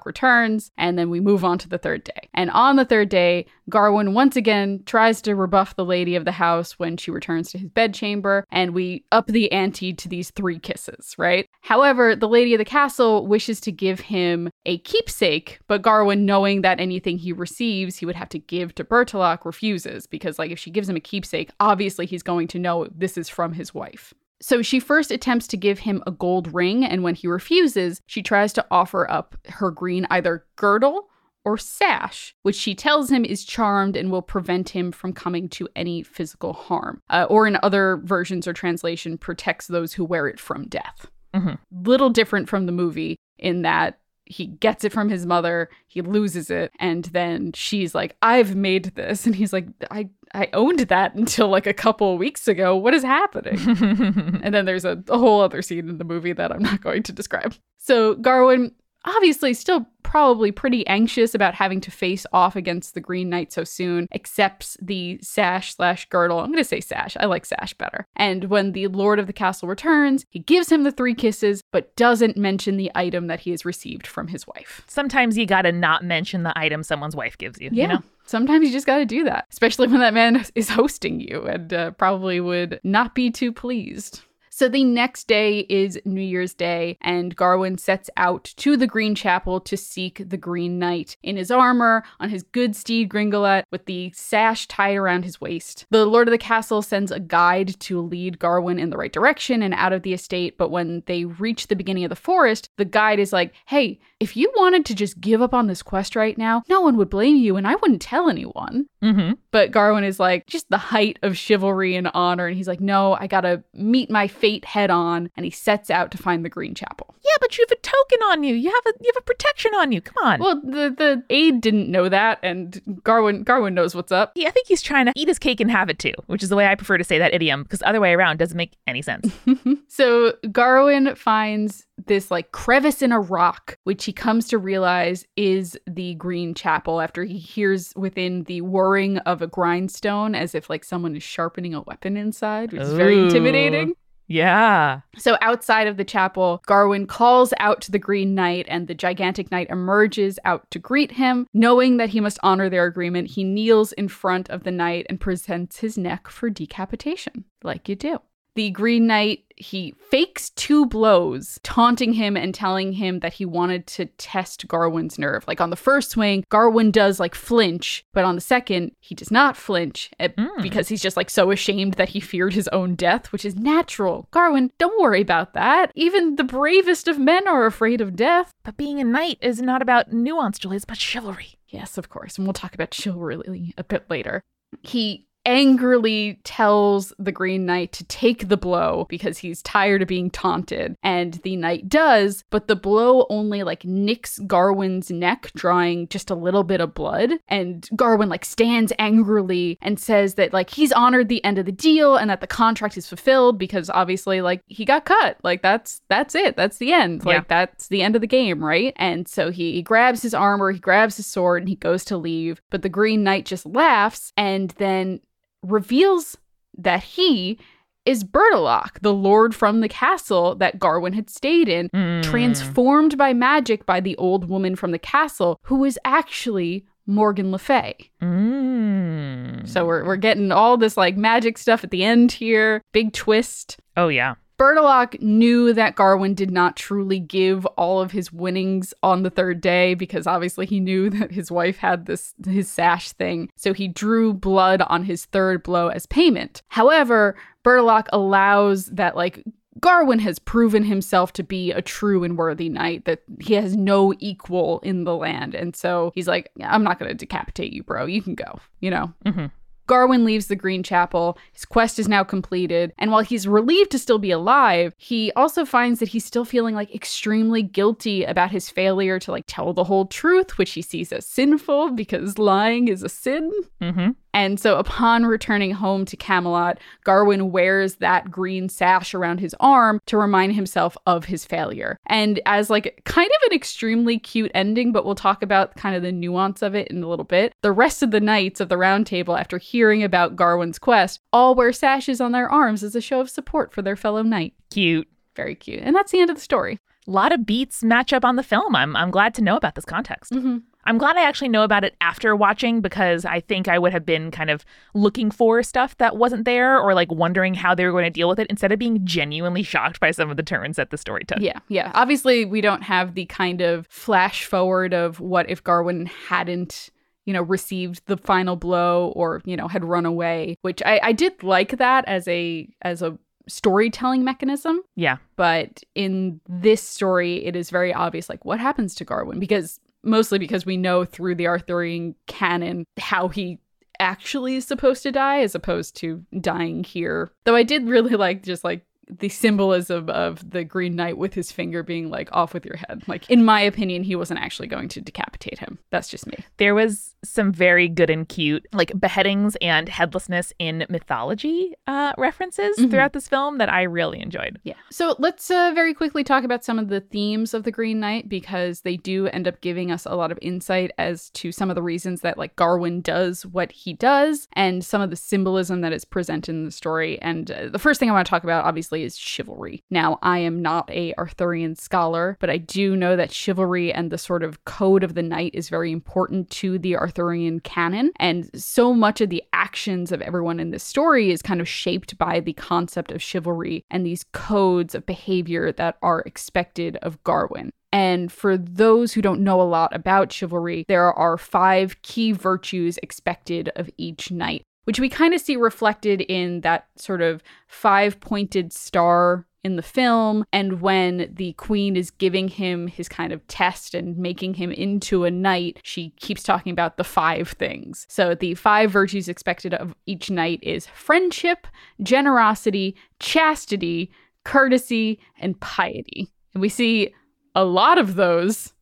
returns, 0.06 0.72
and 0.78 0.98
then 0.98 1.10
we 1.10 1.20
move 1.20 1.44
on 1.44 1.58
to 1.58 1.68
the 1.68 1.78
third 1.78 2.04
day. 2.04 2.30
And 2.34 2.50
on 2.52 2.76
the 2.76 2.86
third 2.86 3.10
day, 3.10 3.46
Gawain 3.70 4.14
once 4.14 4.36
again 4.36 4.84
tries 4.86 5.22
to 5.24 5.36
rebuff 5.36 5.76
the 5.76 5.86
lady 5.86 6.16
of 6.16 6.26
the 6.26 6.32
house 6.32 6.80
when 6.80 6.98
she 6.98 7.12
returns 7.12 7.52
to 7.52 7.58
his 7.58 7.70
bedchamber, 7.70 8.46
and 8.52 8.74
we 8.74 9.04
up 9.12 9.28
the 9.28 9.52
ante 9.52 9.94
to 9.94 10.08
these 10.08 10.32
three 10.32 10.60
kisses, 10.60 11.09
right? 11.18 11.46
However, 11.62 12.16
the 12.16 12.28
lady 12.28 12.54
of 12.54 12.60
the 12.60 12.66
castle 12.66 13.26
wishes 13.26 13.60
to 13.62 13.72
give 13.72 14.02
him 14.02 14.50
a 14.66 14.78
keepsake, 14.80 15.60
but 15.68 15.82
Gawain, 15.82 16.26
knowing 16.26 16.62
that 16.62 16.80
anything 16.80 17.18
he 17.18 17.34
receives 17.34 17.98
he 17.98 18.06
would 18.06 18.16
have 18.16 18.30
to 18.30 18.40
give 18.40 18.76
to 18.76 18.84
Bertilak, 18.84 19.46
refuses 19.46 20.06
because, 20.06 20.38
like, 20.38 20.52
if 20.52 20.60
she 20.60 20.72
gives 20.72 20.90
him 20.90 20.96
a 20.96 21.02
keepsake, 21.02 21.50
obviously 21.60 22.06
he's 22.06 22.24
going 22.24 22.48
to 22.50 22.60
know 22.60 22.88
this 22.96 23.18
is 23.18 23.30
from 23.30 23.54
his 23.54 23.74
wife. 23.74 24.14
So 24.42 24.62
she 24.62 24.80
first 24.80 25.12
attempts 25.12 25.48
to 25.48 25.58
give 25.58 25.80
him 25.80 26.02
a 26.08 26.12
gold 26.12 26.54
ring, 26.54 26.86
and 26.86 27.04
when 27.04 27.16
he 27.16 27.28
refuses, 27.28 28.02
she 28.06 28.24
tries 28.24 28.54
to 28.54 28.66
offer 28.72 29.10
up 29.10 29.36
her 29.48 29.70
green 29.70 30.08
either 30.10 30.46
girdle 30.56 31.09
or 31.46 31.58
sash, 31.58 32.36
which 32.44 32.56
she 32.56 32.76
tells 32.76 33.10
him 33.10 33.24
is 33.26 33.44
charmed 33.44 33.96
and 33.96 34.12
will 34.12 34.22
prevent 34.22 34.70
him 34.70 34.92
from 34.92 35.14
coming 35.14 35.48
to 35.50 35.68
any 35.76 36.04
physical 36.04 36.54
harm. 36.54 37.02
Uh, 37.10 37.26
or 37.30 37.48
in 37.48 37.58
other 37.64 37.98
versions 38.04 38.48
or 38.48 38.54
translation, 38.54 39.18
protects 39.18 39.68
those 39.68 39.94
who 39.94 40.04
wear 40.06 40.28
it 40.28 40.40
from 40.40 40.68
death. 40.68 41.08
Mhm. 41.34 41.60
Little 41.72 42.10
different 42.10 42.50
from 42.50 42.66
the 42.66 42.72
movie 42.72 43.16
in 43.38 43.62
that 43.62 44.00
he 44.26 44.46
gets 44.46 44.84
it 44.84 44.92
from 44.94 45.10
his 45.10 45.26
mother, 45.26 45.70
he 45.88 46.02
loses 46.04 46.52
it, 46.52 46.72
and 46.80 47.06
then 47.06 47.52
she's 47.54 47.96
like, 47.96 48.16
"I've 48.22 48.56
made 48.56 48.86
this," 48.96 49.26
and 49.26 49.36
he's 49.36 49.52
like, 49.54 49.68
"I 49.90 50.10
I 50.36 50.50
owned 50.54 50.80
that 50.82 51.16
until 51.16 51.48
like 51.48 51.66
a 51.66 51.74
couple 51.74 52.14
of 52.14 52.20
weeks 52.20 52.48
ago. 52.48 52.76
What 52.76 52.94
is 52.94 53.02
happening?" 53.04 53.58
And 54.44 54.54
then 54.54 54.66
there's 54.66 54.86
a, 54.86 55.02
a 55.08 55.18
whole 55.18 55.42
other 55.42 55.62
scene 55.64 55.90
in 55.90 55.98
the 55.98 56.04
movie 56.04 56.34
that 56.34 56.52
I'm 56.52 56.62
not 56.62 56.82
going 56.82 57.02
to 57.04 57.12
describe. 57.12 57.56
So 57.78 58.14
Gawain, 58.16 58.74
obviously, 59.06 59.54
still 59.54 59.88
probably 60.04 60.52
pretty 60.52 60.86
anxious 60.88 61.36
about 61.36 61.54
having 61.54 61.80
to 61.82 61.92
face 61.92 62.26
off 62.34 62.56
against 62.56 62.94
the 62.94 63.00
Green 63.00 63.30
Knight 63.30 63.54
so 63.54 63.64
soon, 63.64 64.08
accepts 64.14 64.76
the 64.82 65.20
sash 65.22 65.76
slash 65.76 66.08
girdle. 66.10 66.40
I'm 66.40 66.48
going 66.48 66.58
to 66.58 66.64
say 66.64 66.82
sash. 66.82 67.16
I 67.20 67.26
like 67.26 67.46
sash 67.46 67.74
better. 67.76 68.08
And 68.16 68.46
when 68.46 68.72
the 68.72 68.88
Lord 68.88 69.20
of 69.20 69.28
the 69.28 69.34
Castle 69.34 69.68
returns, 69.68 70.26
he 70.30 70.40
gives 70.40 70.72
him 70.72 70.84
the 70.84 70.92
three 70.92 71.14
kisses, 71.14 71.62
but 71.72 71.96
doesn't 71.96 72.38
mention 72.38 72.78
the 72.78 72.92
item 72.96 73.28
that 73.28 73.42
he 73.42 73.52
has 73.52 73.66
received 73.66 74.08
from 74.08 74.28
his 74.28 74.48
wife. 74.48 74.84
Sometimes 74.88 75.38
you 75.38 75.46
gotta 75.46 75.72
not 75.72 76.04
mention 76.04 76.44
the 76.44 76.58
item 76.58 76.84
someone's 76.84 77.16
wife 77.16 77.38
gives 77.38 77.60
you. 77.60 77.70
Yeah. 77.72 77.84
You 77.84 77.88
know? 77.94 78.04
Sometimes 78.26 78.68
you 78.68 78.72
just 78.72 78.86
got 78.86 78.98
to 78.98 79.06
do 79.06 79.24
that, 79.24 79.48
especially 79.52 79.88
when 79.88 80.02
that 80.02 80.14
man 80.14 80.46
is 80.56 80.70
hosting 80.70 81.20
you 81.20 81.48
and 81.48 81.74
uh, 81.74 81.92
probably 81.92 82.40
would 82.40 82.80
not 82.84 83.16
be 83.16 83.32
too 83.32 83.52
pleased. 83.52 84.22
So 84.60 84.68
the 84.68 84.84
next 84.84 85.30
day 85.30 85.60
is 85.70 85.98
New 86.04 86.20
Year's 86.20 86.54
Day, 86.54 86.98
and 87.00 87.34
Gawain 87.34 87.78
sets 87.78 88.10
out 88.18 88.44
to 88.58 88.76
the 88.76 88.88
Green 88.88 89.16
Chapel 89.16 89.62
to 89.62 89.78
seek 89.78 90.22
the 90.28 90.36
Green 90.36 90.78
Knight 90.78 91.16
in 91.24 91.38
his 91.38 91.50
armor, 91.50 92.04
on 92.20 92.28
his 92.28 92.44
good 92.44 92.76
steed 92.76 93.08
Gringolet, 93.08 93.64
with 93.72 93.86
the 93.86 94.12
sash 94.14 94.68
tied 94.68 94.98
around 94.98 95.24
his 95.24 95.40
waist. 95.40 95.86
The 95.92 96.06
Lord 96.06 96.28
of 96.28 96.34
the 96.34 96.38
Castle 96.38 96.82
sends 96.82 97.10
a 97.10 97.22
guide 97.22 97.80
to 97.80 98.02
lead 98.02 98.38
Gawain 98.38 98.80
in 98.80 98.90
the 98.90 98.98
right 98.98 99.14
direction 99.14 99.64
and 99.64 99.74
out 99.74 99.94
of 99.94 100.04
the 100.04 100.12
estate, 100.12 100.58
but 100.58 100.72
when 100.72 101.04
they 101.06 101.24
reach 101.24 101.68
the 101.68 101.78
beginning 101.78 102.04
of 102.04 102.10
the 102.10 102.18
forest, 102.18 102.70
the 102.76 102.84
guide 102.84 103.20
is 103.20 103.32
like, 103.32 103.54
hey, 103.68 103.98
if 104.20 104.36
you 104.36 104.52
wanted 104.58 104.86
to 104.88 104.94
just 104.94 105.22
give 105.22 105.42
up 105.42 105.54
on 105.54 105.68
this 105.68 105.82
quest 105.82 106.18
right 106.18 106.38
now, 106.38 106.64
no 106.68 106.82
one 106.82 106.98
would 106.98 107.10
blame 107.10 107.38
you, 107.38 107.56
and 107.56 107.66
I 107.66 107.76
wouldn't 107.76 108.02
tell 108.02 108.30
anyone. 108.30 108.88
Mm-hmm. 109.02 109.36
But 109.52 109.72
Gawain 109.72 110.04
is 110.04 110.20
like 110.20 110.48
just 110.48 110.70
the 110.70 110.78
height 110.78 111.18
of 111.24 111.38
chivalry 111.38 111.96
and 111.96 112.12
honor. 112.14 112.48
And 112.48 112.58
he's 112.58 112.68
like, 112.68 112.82
no, 112.82 113.16
I 113.18 113.28
gotta 113.28 113.64
meet 113.74 114.12
my 114.12 114.28
fate 114.28 114.49
head 114.66 114.90
on. 114.90 115.30
And 115.36 115.46
he 115.46 115.52
sets 115.52 115.90
out 115.90 116.12
to 116.12 116.18
find 116.18 116.44
the 116.44 116.50
Green 116.50 116.74
Chapel. 116.74 117.16
Yeah, 117.24 117.36
but 117.40 117.58
you 117.58 117.66
have 117.68 117.78
a 117.78 117.82
token 117.82 118.20
on 118.32 118.44
you. 118.44 118.56
You 118.56 118.70
have 118.70 118.94
a 118.94 118.98
you 119.02 119.12
have 119.14 119.22
a 119.22 119.26
protection 119.26 119.74
on 119.76 119.92
you. 119.92 120.02
Come 120.02 120.16
on. 120.24 120.40
Well, 120.40 120.62
the, 120.64 120.94
the 120.98 121.24
aide 121.30 121.62
didn't 121.62 121.90
know 121.90 122.10
that, 122.10 122.40
and 122.42 122.82
Gawain 123.04 123.44
Gawain 123.44 123.74
knows 123.74 123.94
what's 123.94 124.12
up. 124.12 124.32
Yeah, 124.36 124.48
I 124.48 124.52
think 124.52 124.68
he's 124.68 124.82
trying 124.82 125.06
to 125.06 125.14
eat 125.16 125.28
his 125.28 125.40
cake 125.40 125.60
and 125.60 125.70
have 125.70 125.90
it 125.90 126.00
too, 126.00 126.14
which 126.28 126.44
is 126.44 126.50
the 126.50 126.56
way 126.56 126.68
I 126.68 126.76
prefer 126.76 126.98
to 126.98 127.04
say 127.04 127.20
that 127.20 127.34
idiom 127.34 127.64
because 127.64 127.84
other 127.84 128.02
way 128.02 128.14
around 128.14 128.38
doesn't 128.38 128.58
make 128.58 128.76
any 128.88 129.02
sense. 129.02 129.32
So 129.92 130.34
Gawain 130.52 131.16
finds 131.16 131.86
this 132.06 132.32
like 132.32 132.52
crevice 132.52 133.02
in 133.02 133.12
a 133.12 133.20
rock, 133.20 133.78
which 133.84 134.06
he 134.06 134.14
comes 134.14 134.48
to 134.50 134.58
realize 134.58 135.26
is 135.36 135.78
the 135.88 136.14
Green 136.16 136.54
Chapel 136.54 137.02
after 137.02 137.24
he 137.24 137.38
hears 137.38 137.92
within 137.96 138.44
the 138.44 138.62
whirring 138.62 139.18
of 139.20 139.42
a 139.42 139.48
grindstone 139.48 140.36
as 140.36 140.56
if 140.56 140.70
like 140.70 140.84
someone 140.84 141.16
is 141.16 141.24
sharpening 141.24 141.74
a 141.74 141.82
weapon 141.82 142.16
inside, 142.18 142.72
which 142.72 142.82
is 142.82 142.94
very 142.94 143.20
intimidating. 143.20 143.94
Yeah. 144.30 145.02
So 145.18 145.38
outside 145.42 145.88
of 145.88 145.98
the 145.98 146.06
chapel, 146.06 146.62
Gawain 146.68 147.08
calls 147.08 147.52
out 147.60 147.82
to 147.82 147.92
the 147.92 148.00
Green 148.00 148.36
Knight, 148.36 148.68
and 148.70 148.88
the 148.88 148.94
gigantic 148.94 149.52
knight 149.52 149.70
emerges 149.72 150.40
out 150.46 150.70
to 150.72 150.80
greet 150.80 151.14
him. 151.14 151.48
Knowing 151.54 151.98
that 151.98 152.10
he 152.10 152.20
must 152.20 152.40
honor 152.44 152.70
their 152.70 152.86
agreement, 152.86 153.32
he 153.32 153.44
kneels 153.44 153.92
in 153.94 154.08
front 154.08 154.48
of 154.50 154.64
the 154.64 154.72
knight 154.72 155.08
and 155.10 155.20
presents 155.20 155.80
his 155.80 155.98
neck 155.98 156.28
for 156.28 156.50
decapitation, 156.50 157.44
like 157.64 157.90
you 157.90 157.96
do. 157.96 158.20
The 158.56 158.72
Green 158.72 159.08
Knight, 159.08 159.46
he 159.56 159.94
fakes 160.10 160.50
two 160.50 160.86
blows, 160.86 161.60
taunting 161.64 162.14
him 162.14 162.36
and 162.36 162.54
telling 162.54 162.94
him 162.94 163.20
that 163.20 163.34
he 163.34 163.46
wanted 163.46 163.88
to 163.88 164.06
test 164.06 164.68
Gawain's 164.68 165.20
nerve. 165.20 165.46
Like 165.48 165.62
on 165.62 165.70
the 165.70 165.76
first 165.76 166.12
swing, 166.12 166.44
Gawain 166.50 166.92
does 166.92 167.20
like 167.20 167.36
flinch, 167.36 168.04
but 168.14 168.26
on 168.26 168.36
the 168.36 168.42
second, 168.42 168.92
he 169.00 169.16
does 169.16 169.32
not 169.32 169.56
flinch 169.56 170.10
Mm. 170.20 170.62
because 170.62 170.88
he's 170.90 171.02
just 171.02 171.16
like 171.16 171.30
so 171.30 171.52
ashamed 171.52 171.94
that 171.96 172.10
he 172.10 172.20
feared 172.20 172.54
his 172.54 172.68
own 172.70 172.96
death, 172.96 173.32
which 173.32 173.46
is 173.46 173.56
natural. 173.56 174.28
Gawain, 174.32 174.72
don't 174.78 175.00
worry 175.02 175.22
about 175.22 175.54
that. 175.54 175.92
Even 175.96 176.36
the 176.36 176.44
bravest 176.44 177.08
of 177.08 177.20
men 177.20 177.48
are 177.48 177.66
afraid 177.66 178.02
of 178.02 178.16
death. 178.16 178.52
But 178.64 178.78
being 178.78 179.00
a 179.00 179.04
knight 179.04 179.38
is 179.42 179.62
not 179.62 179.82
about 179.82 180.12
nuance, 180.12 180.58
Julie. 180.60 180.76
It's 180.78 180.86
about 180.86 180.98
chivalry. 180.98 181.56
Yes, 181.68 181.98
of 181.98 182.10
course. 182.10 182.38
And 182.38 182.46
we'll 182.48 182.54
talk 182.54 182.74
about 182.74 182.94
chivalry 182.94 183.74
a 183.78 183.84
bit 183.84 184.10
later. 184.10 184.42
He 184.82 185.28
angrily 185.46 186.40
tells 186.44 187.14
the 187.18 187.32
Green 187.32 187.66
Knight 187.66 187.92
to 187.94 188.04
take 188.06 188.48
the 188.48 188.58
blow 188.58 189.06
because 189.10 189.40
he's 189.40 189.62
tired 189.64 190.02
of 190.02 190.08
being 190.08 190.30
taunted. 190.30 190.96
And 191.04 191.36
the 191.36 191.56
knight 191.56 191.90
does, 191.90 192.44
but 192.50 192.68
the 192.68 192.76
blow 192.76 193.26
only 193.30 193.64
like 193.64 193.86
nicks 193.86 194.40
Gawain's 194.40 195.10
neck, 195.10 195.52
drawing 195.56 196.08
just 196.10 196.30
a 196.30 196.36
little 196.36 196.64
bit 196.64 196.82
of 196.82 196.94
blood. 196.94 197.32
And 197.48 197.88
Gawain 197.96 198.30
like 198.30 198.46
stands 198.46 198.94
angrily 199.00 199.78
and 199.82 200.00
says 200.00 200.36
that 200.36 200.54
like 200.54 200.70
he's 200.70 200.92
honored 200.92 201.30
the 201.30 201.44
end 201.44 201.58
of 201.58 201.66
the 201.66 201.72
deal 201.72 202.16
and 202.16 202.30
that 202.30 202.42
the 202.42 202.48
contract 202.48 202.98
is 202.98 203.08
fulfilled 203.08 203.58
because 203.58 203.90
obviously 203.90 204.42
like 204.42 204.62
he 204.68 204.86
got 204.86 205.06
cut. 205.06 205.38
Like 205.44 205.62
that's 205.62 206.02
that's 206.10 206.36
it. 206.36 206.56
That's 206.56 206.78
the 206.78 206.94
end. 206.94 207.24
Yeah. 207.26 207.36
Like 207.36 207.48
that's 207.48 207.88
the 207.88 208.02
end 208.02 208.16
of 208.16 208.22
the 208.22 208.28
game, 208.28 208.64
right? 208.64 208.94
And 208.98 209.28
so 209.28 209.52
he, 209.52 209.74
he 209.74 209.82
grabs 209.82 210.22
his 210.22 210.34
armor, 210.34 210.72
he 210.72 210.80
grabs 210.80 211.18
his 211.18 211.28
sword, 211.28 211.64
and 211.64 211.70
he 211.70 211.76
goes 211.76 212.06
to 212.06 212.18
leave. 212.18 212.62
But 212.70 212.82
the 212.82 212.90
Green 212.90 213.24
Knight 213.24 213.46
just 213.46 213.66
laughs 213.66 214.34
and 214.38 214.72
then 214.72 215.22
reveals 215.64 216.38
that 216.78 217.04
he 217.04 217.60
is 218.06 218.24
Bertilak, 218.24 219.00
the 219.02 219.14
lord 219.14 219.54
from 219.54 219.82
the 219.82 219.90
castle 219.90 220.56
that 220.56 220.80
Gawain 220.80 221.14
had 221.14 221.30
stayed 221.30 221.68
in, 221.70 221.90
Mm. 221.90 222.24
transformed 222.24 223.18
by 223.18 223.34
magic 223.34 223.86
by 223.86 224.00
the 224.00 224.16
old 224.18 224.50
woman 224.50 224.76
from 224.76 224.92
the 224.92 225.00
castle, 225.00 225.60
who 225.64 225.84
is 225.84 226.00
actually 226.06 226.86
Morgan 227.06 227.52
Le 227.52 227.58
Fay. 227.60 227.96
Mm. 228.22 229.68
So 229.68 229.86
we're, 229.86 230.06
we're 230.06 230.16
getting 230.16 230.52
all 230.52 230.78
this 230.78 230.96
like 230.98 231.18
magic 231.18 231.58
stuff 231.58 231.84
at 231.84 231.92
the 231.92 232.04
end 232.04 232.32
here. 232.32 232.82
Big 232.94 233.14
twist. 233.14 233.78
Oh 233.98 234.08
yeah. 234.08 234.36
Bertilak 234.60 235.22
knew 235.22 235.74
that 235.74 235.96
Gawain 235.96 236.34
did 236.34 236.52
not 236.52 236.76
truly 236.76 237.18
give 237.20 237.66
all 237.78 238.02
of 238.02 238.12
his 238.12 238.34
winnings 238.34 238.94
on 239.02 239.24
the 239.24 239.30
third 239.30 239.62
day 239.62 239.94
because 239.94 240.28
obviously 240.28 240.66
he 240.66 240.80
knew 240.82 241.10
that 241.18 241.32
his 241.32 241.50
wife 241.50 241.78
had 241.78 242.06
this 242.06 242.34
his 242.46 242.70
sash 242.70 243.14
thing. 243.14 243.50
So 243.56 243.74
he 243.74 243.88
drew 243.88 244.34
blood 244.34 244.82
on 244.82 245.06
his 245.06 245.26
third 245.26 245.64
blow 245.64 245.88
as 245.88 246.06
payment. 246.06 246.62
However, 246.68 247.36
Bertilak 247.64 248.08
allows 248.12 248.88
that 248.88 249.16
like 249.16 249.44
Gawain 249.80 250.20
has 250.20 250.40
proven 250.40 250.84
himself 250.84 251.32
to 251.34 251.44
be 251.44 251.72
a 251.72 251.82
true 251.82 252.26
and 252.26 252.38
worthy 252.38 252.68
knight, 252.68 253.06
that 253.06 253.24
he 253.40 253.54
has 253.54 253.78
no 253.78 254.14
equal 254.20 254.80
in 254.80 255.06
the 255.06 255.16
land. 255.16 255.56
And 255.56 255.74
so 255.74 256.12
he's 256.16 256.28
like, 256.28 256.52
I'm 256.62 256.84
not 256.84 257.00
going 257.00 257.10
to 257.10 257.16
decapitate 257.16 257.72
you, 257.72 257.84
bro. 257.84 258.06
You 258.06 258.22
can 258.22 258.36
go, 258.36 258.60
you 258.82 258.92
know? 258.92 259.14
Mhm. 259.26 259.52
Gawain 259.90 260.24
leaves 260.24 260.48
the 260.48 260.56
Green 260.56 260.84
Chapel. 260.84 261.36
His 261.52 261.66
quest 261.66 261.98
is 261.98 262.08
now 262.08 262.24
completed. 262.24 262.94
And 263.00 263.12
while 263.12 263.24
he's 263.24 263.48
relieved 263.48 263.90
to 263.92 264.00
still 264.00 264.20
be 264.20 264.30
alive, 264.30 264.94
he 264.98 265.32
also 265.36 265.66
finds 265.66 266.00
that 266.00 266.10
he's 266.10 266.24
still 266.24 266.46
feeling 266.46 266.76
like 266.76 266.94
extremely 266.94 267.64
guilty 267.64 268.24
about 268.24 268.52
his 268.52 268.70
failure 268.70 269.18
to 269.20 269.32
like 269.32 269.46
tell 269.48 269.74
the 269.74 269.84
whole 269.84 270.06
truth, 270.06 270.60
which 270.60 270.74
he 270.74 270.84
sees 270.84 271.12
as 271.12 271.26
sinful 271.26 271.92
because 271.94 272.38
lying 272.38 272.88
is 272.88 273.02
a 273.02 273.10
sin. 273.10 273.52
Mm-hmm. 273.82 274.12
And 274.34 274.60
so 274.60 274.78
upon 274.78 275.26
returning 275.26 275.72
home 275.72 276.06
to 276.06 276.18
Camelot, 276.18 276.80
Gawain 277.04 277.52
wears 277.52 277.96
that 277.96 278.30
green 278.30 278.70
sash 278.70 279.14
around 279.14 279.40
his 279.40 279.56
arm 279.60 280.00
to 280.06 280.18
remind 280.18 280.54
himself 280.54 280.96
of 281.06 281.26
his 281.26 281.46
failure. 281.46 281.98
And 282.06 282.40
as 282.46 282.70
like 282.70 283.02
kind 283.06 283.30
of 283.30 283.52
an 283.52 283.56
extremely 283.56 284.20
cute 284.20 284.52
ending, 284.54 284.92
but 284.92 285.06
we'll 285.06 285.16
talk 285.16 285.42
about 285.42 285.76
kind 285.76 285.96
of 285.96 286.04
the 286.04 286.12
nuance 286.12 286.62
of 286.62 286.76
it 286.76 286.88
in 286.90 287.04
a 287.04 287.08
little 287.08 287.26
bit. 287.26 287.54
The 287.62 287.72
rest 287.72 288.04
of 288.04 288.12
the 288.12 288.20
knights 288.20 288.60
of 288.60 288.70
the 288.70 288.78
round 288.78 289.08
table, 289.08 289.36
after 289.36 289.58
hearing 289.58 290.04
about 290.04 290.36
Gawain's 290.36 290.80
quest, 290.80 291.20
all 291.34 291.56
wear 291.56 291.74
sashes 291.74 292.22
on 292.22 292.32
their 292.32 292.50
arms 292.50 292.84
as 292.84 292.96
a 292.96 293.02
show 293.02 293.20
of 293.20 293.30
support 293.30 293.74
for 293.74 293.82
their 293.82 293.96
fellow 293.96 294.22
knight. 294.22 294.54
Cute. 294.70 295.08
Very 295.36 295.56
cute. 295.56 295.82
And 295.84 295.96
that's 295.96 296.12
the 296.12 296.20
end 296.20 296.30
of 296.30 296.36
the 296.36 296.42
story. 296.42 296.80
A 297.08 297.12
lot 297.12 297.32
of 297.32 297.46
beats 297.46 297.84
match 297.84 298.14
up 298.14 298.24
on 298.24 298.36
the 298.36 298.44
film. 298.44 298.76
I'm, 298.76 298.96
I'm 298.96 299.10
glad 299.10 299.34
to 299.36 299.42
know 299.42 299.56
about 299.58 299.76
this 299.76 299.86
context. 299.86 300.32
Mm-hmm. 300.32 300.58
I'm 300.86 300.98
glad 300.98 301.18
I 301.18 301.24
actually 301.24 301.50
know 301.50 301.64
about 301.64 301.84
it 301.84 301.96
after 302.02 302.36
watching 302.36 302.82
because 302.82 303.26
I 303.26 303.42
think 303.42 303.68
I 303.68 303.78
would 303.78 303.92
have 303.92 304.06
been 304.06 304.32
kind 304.32 304.50
of 304.50 304.64
looking 304.94 305.30
for 305.30 305.62
stuff 305.62 305.98
that 305.98 306.16
wasn't 306.18 306.46
there 306.46 306.80
or 306.80 306.94
like 306.94 307.12
wondering 307.12 307.54
how 307.54 307.76
they 307.76 307.86
were 307.86 307.92
going 307.92 308.06
to 308.06 308.10
deal 308.10 308.30
with 308.30 308.40
it 308.40 308.48
instead 308.50 308.72
of 308.72 308.80
being 308.80 309.06
genuinely 309.06 309.62
shocked 309.62 310.00
by 310.00 310.12
some 310.12 310.30
of 310.30 310.38
the 310.38 310.44
turns 310.44 310.78
that 310.78 310.90
the 310.90 310.98
story 310.98 311.24
took. 311.26 311.40
Yeah, 311.42 311.60
yeah. 311.68 311.92
Obviously, 311.94 312.46
we 312.46 312.62
don't 312.62 312.82
have 312.84 313.14
the 313.14 313.26
kind 313.26 313.62
of 313.62 313.88
flash 313.90 314.46
forward 314.46 314.94
of 314.94 315.20
what 315.20 315.50
if 315.50 315.64
Gawain 315.64 316.06
hadn't 316.28 316.90
you 317.26 317.34
know 317.34 317.44
received 317.44 318.02
the 318.08 318.18
final 318.18 318.56
blow 318.56 319.10
or 319.16 319.42
you 319.46 319.56
know 319.56 319.68
had 319.68 319.84
run 319.86 320.06
away 320.06 320.58
which 320.62 320.82
I, 320.84 321.00
I 321.04 321.12
did 321.12 321.44
like 321.44 321.78
that 321.78 322.06
as 322.08 322.28
a 322.28 322.68
as 322.82 323.04
a 323.04 323.20
storytelling 323.48 324.24
mechanism 324.24 324.82
Yeah. 324.96 325.18
but 325.36 325.84
in 325.96 326.40
this 326.48 326.82
story 326.82 327.46
it 327.46 327.56
is 327.56 327.70
very 327.70 327.94
obvious 327.94 328.30
like 328.30 328.46
what 328.46 328.60
happens 328.60 328.96
to 328.96 329.06
gawain 329.06 329.40
because 329.40 329.80
mostly 330.04 330.40
because 330.40 330.66
we 330.66 330.78
know 330.78 331.06
through 331.06 331.36
the 331.36 331.48
arthurian 331.48 332.16
canon 332.28 332.86
how 333.00 333.28
he 333.28 333.60
actually 334.00 334.56
is 334.56 334.66
supposed 334.66 335.04
to 335.04 335.12
die 335.12 335.42
as 335.42 335.56
opposed 335.56 335.96
to 335.98 336.24
dying 336.40 336.84
here. 336.84 337.32
Though 337.46 337.56
i 337.56 337.64
did 337.64 337.88
really 337.88 338.16
like 338.16 338.44
just 338.44 338.64
like 338.64 338.86
the 339.10 339.30
symbolism 339.30 340.10
of 340.10 340.48
the 340.50 340.64
green 340.64 340.96
knight 340.96 341.18
with 341.18 341.34
his 341.34 341.52
finger 341.52 341.82
being 341.84 342.10
like 342.10 342.30
off 342.32 342.54
with 342.54 342.66
your 342.66 342.78
head 342.78 343.02
like 343.08 343.30
in 343.30 343.44
my 343.44 343.60
opinion 343.60 344.04
he 344.04 344.16
wasn't 344.16 344.40
actually 344.40 344.68
going 344.68 344.88
to 344.88 345.02
decapitate 345.02 345.58
him 345.60 345.80
that's 345.90 346.10
just 346.10 346.28
me 346.28 346.38
There 346.58 346.76
was 346.76 347.16
some 347.24 347.52
very 347.52 347.88
good 347.88 348.10
and 348.10 348.28
cute 348.30 348.66
like 348.72 348.92
beheadings 349.00 349.58
and 349.62 349.90
headlessness 349.90 350.54
in 350.60 350.86
mythology 350.90 351.74
uh, 351.88 352.14
references 352.18 352.78
Mhm. 352.78 352.92
throughout 352.92 353.14
this 353.14 353.28
film 353.28 353.58
that 353.58 353.68
I 353.68 353.82
really 353.84 354.22
enjoyed. 354.22 354.60
Yeah. 354.64 354.76
So 354.92 355.16
let's 355.20 355.50
uh, 355.52 355.72
very 355.74 355.94
quickly 355.94 356.24
talk 356.24 356.44
about 356.44 356.64
some 356.64 356.78
of 356.80 356.88
the 356.90 357.02
themes 357.02 357.54
of 357.54 357.64
the 357.64 357.72
Green 357.72 358.00
Knight 358.00 358.30
because 358.30 358.82
they 358.82 358.96
do 358.96 359.28
end 359.28 359.48
up 359.48 359.60
giving 359.62 359.92
us 359.92 360.06
a 360.06 360.16
lot 360.16 360.32
of 360.32 360.40
insight 360.42 360.92
as 360.98 361.30
to 361.32 361.52
some 361.52 361.70
of 361.70 361.76
the 361.76 361.82
reasons 361.82 362.22
that 362.22 362.38
like 362.38 362.56
Gawain 362.56 363.02
does 363.02 363.46
what 363.46 363.72
he 363.72 363.94
does 363.94 364.48
and 364.54 364.86
some 364.86 365.02
of 365.02 365.10
the 365.10 365.16
symbolism 365.16 365.82
that 365.82 365.92
is 365.94 366.06
presented 366.06 366.52
in 366.52 366.64
the 366.66 366.72
story. 366.72 367.20
And 367.22 367.50
uh, 367.52 367.70
the 367.70 367.80
first 367.80 368.00
thing 368.00 368.10
I 368.10 368.14
want 368.14 368.26
to 368.26 368.30
talk 368.30 368.44
about 368.44 368.66
obviously 368.66 368.99
is 369.04 369.18
chivalry. 369.18 369.84
Now, 369.90 370.20
I 370.22 370.40
am 370.40 370.62
not 370.62 370.90
a 370.90 371.14
Arthurian 371.18 371.76
scholar, 371.76 372.38
but 372.40 372.50
I 372.50 372.58
do 372.58 372.96
know 372.96 373.16
that 373.16 373.32
chivalry 373.32 373.92
and 373.92 374.12
the 374.12 374.18
sort 374.18 374.44
of 374.44 374.64
code 374.66 375.04
of 375.04 375.16
the 375.16 375.24
knight 375.24 375.52
is 375.54 375.70
very 375.70 375.92
important 375.92 376.50
to 376.52 376.78
the 376.78 376.96
Arthurian 376.96 377.60
canon. 377.60 378.12
And 378.18 378.50
so 378.60 378.94
much 378.94 379.22
of 379.22 379.30
the 379.30 379.44
actions 379.54 380.12
of 380.12 380.22
everyone 380.22 380.60
in 380.60 380.72
this 380.72 380.84
story 380.84 381.32
is 381.32 381.42
kind 381.42 381.62
of 381.62 381.68
shaped 381.68 382.18
by 382.18 382.40
the 382.40 382.54
concept 382.54 383.12
of 383.12 383.22
chivalry 383.22 383.84
and 383.90 384.06
these 384.06 384.26
codes 384.34 384.96
of 384.96 385.06
behavior 385.06 385.72
that 385.74 385.98
are 386.02 386.22
expected 386.22 386.98
of 386.98 387.24
Gawain. 387.24 387.72
And 387.92 388.32
for 388.32 388.56
those 388.56 389.14
who 389.14 389.22
don't 389.22 389.44
know 389.44 389.62
a 389.62 389.64
lot 389.64 389.96
about 389.96 390.32
chivalry, 390.32 390.86
there 390.88 391.12
are 391.12 391.38
five 391.38 392.00
key 392.04 392.32
virtues 392.32 393.00
expected 393.02 393.72
of 393.76 393.90
each 393.98 394.32
knight, 394.32 394.64
which 394.90 395.00
we 395.00 395.08
kind 395.08 395.36
of 395.36 395.40
see 395.40 395.56
reflected 395.56 396.20
in 396.22 396.62
that 396.62 396.88
sort 396.96 397.22
of 397.22 397.44
five 397.68 398.20
pointed 398.20 398.74
star 398.74 399.46
in 399.64 399.76
the 399.76 399.84
film 399.84 400.44
and 400.52 400.82
when 400.82 401.32
the 401.32 401.54
queen 401.54 401.96
is 401.96 402.10
giving 402.10 402.48
him 402.48 402.88
his 402.88 403.08
kind 403.08 403.32
of 403.32 403.46
test 403.46 403.94
and 403.94 404.18
making 404.18 404.56
him 404.56 404.72
into 404.72 405.26
a 405.26 405.30
knight 405.30 405.80
she 405.84 406.10
keeps 406.20 406.42
talking 406.42 406.72
about 406.72 406.98
the 406.98 407.04
five 407.04 407.50
things 407.50 408.08
so 408.10 408.34
the 408.34 408.56
five 408.56 408.90
virtues 408.90 409.30
expected 409.30 409.76
of 409.76 409.94
each 410.08 410.32
knight 410.32 410.60
is 410.64 410.88
friendship 410.88 411.68
generosity 412.02 412.96
chastity 413.20 414.10
courtesy 414.44 415.20
and 415.40 415.60
piety 415.60 416.32
and 416.56 416.62
we 416.62 416.70
see 416.70 417.14
a 417.54 417.64
lot 417.64 418.00
of 418.00 418.16
those 418.16 418.74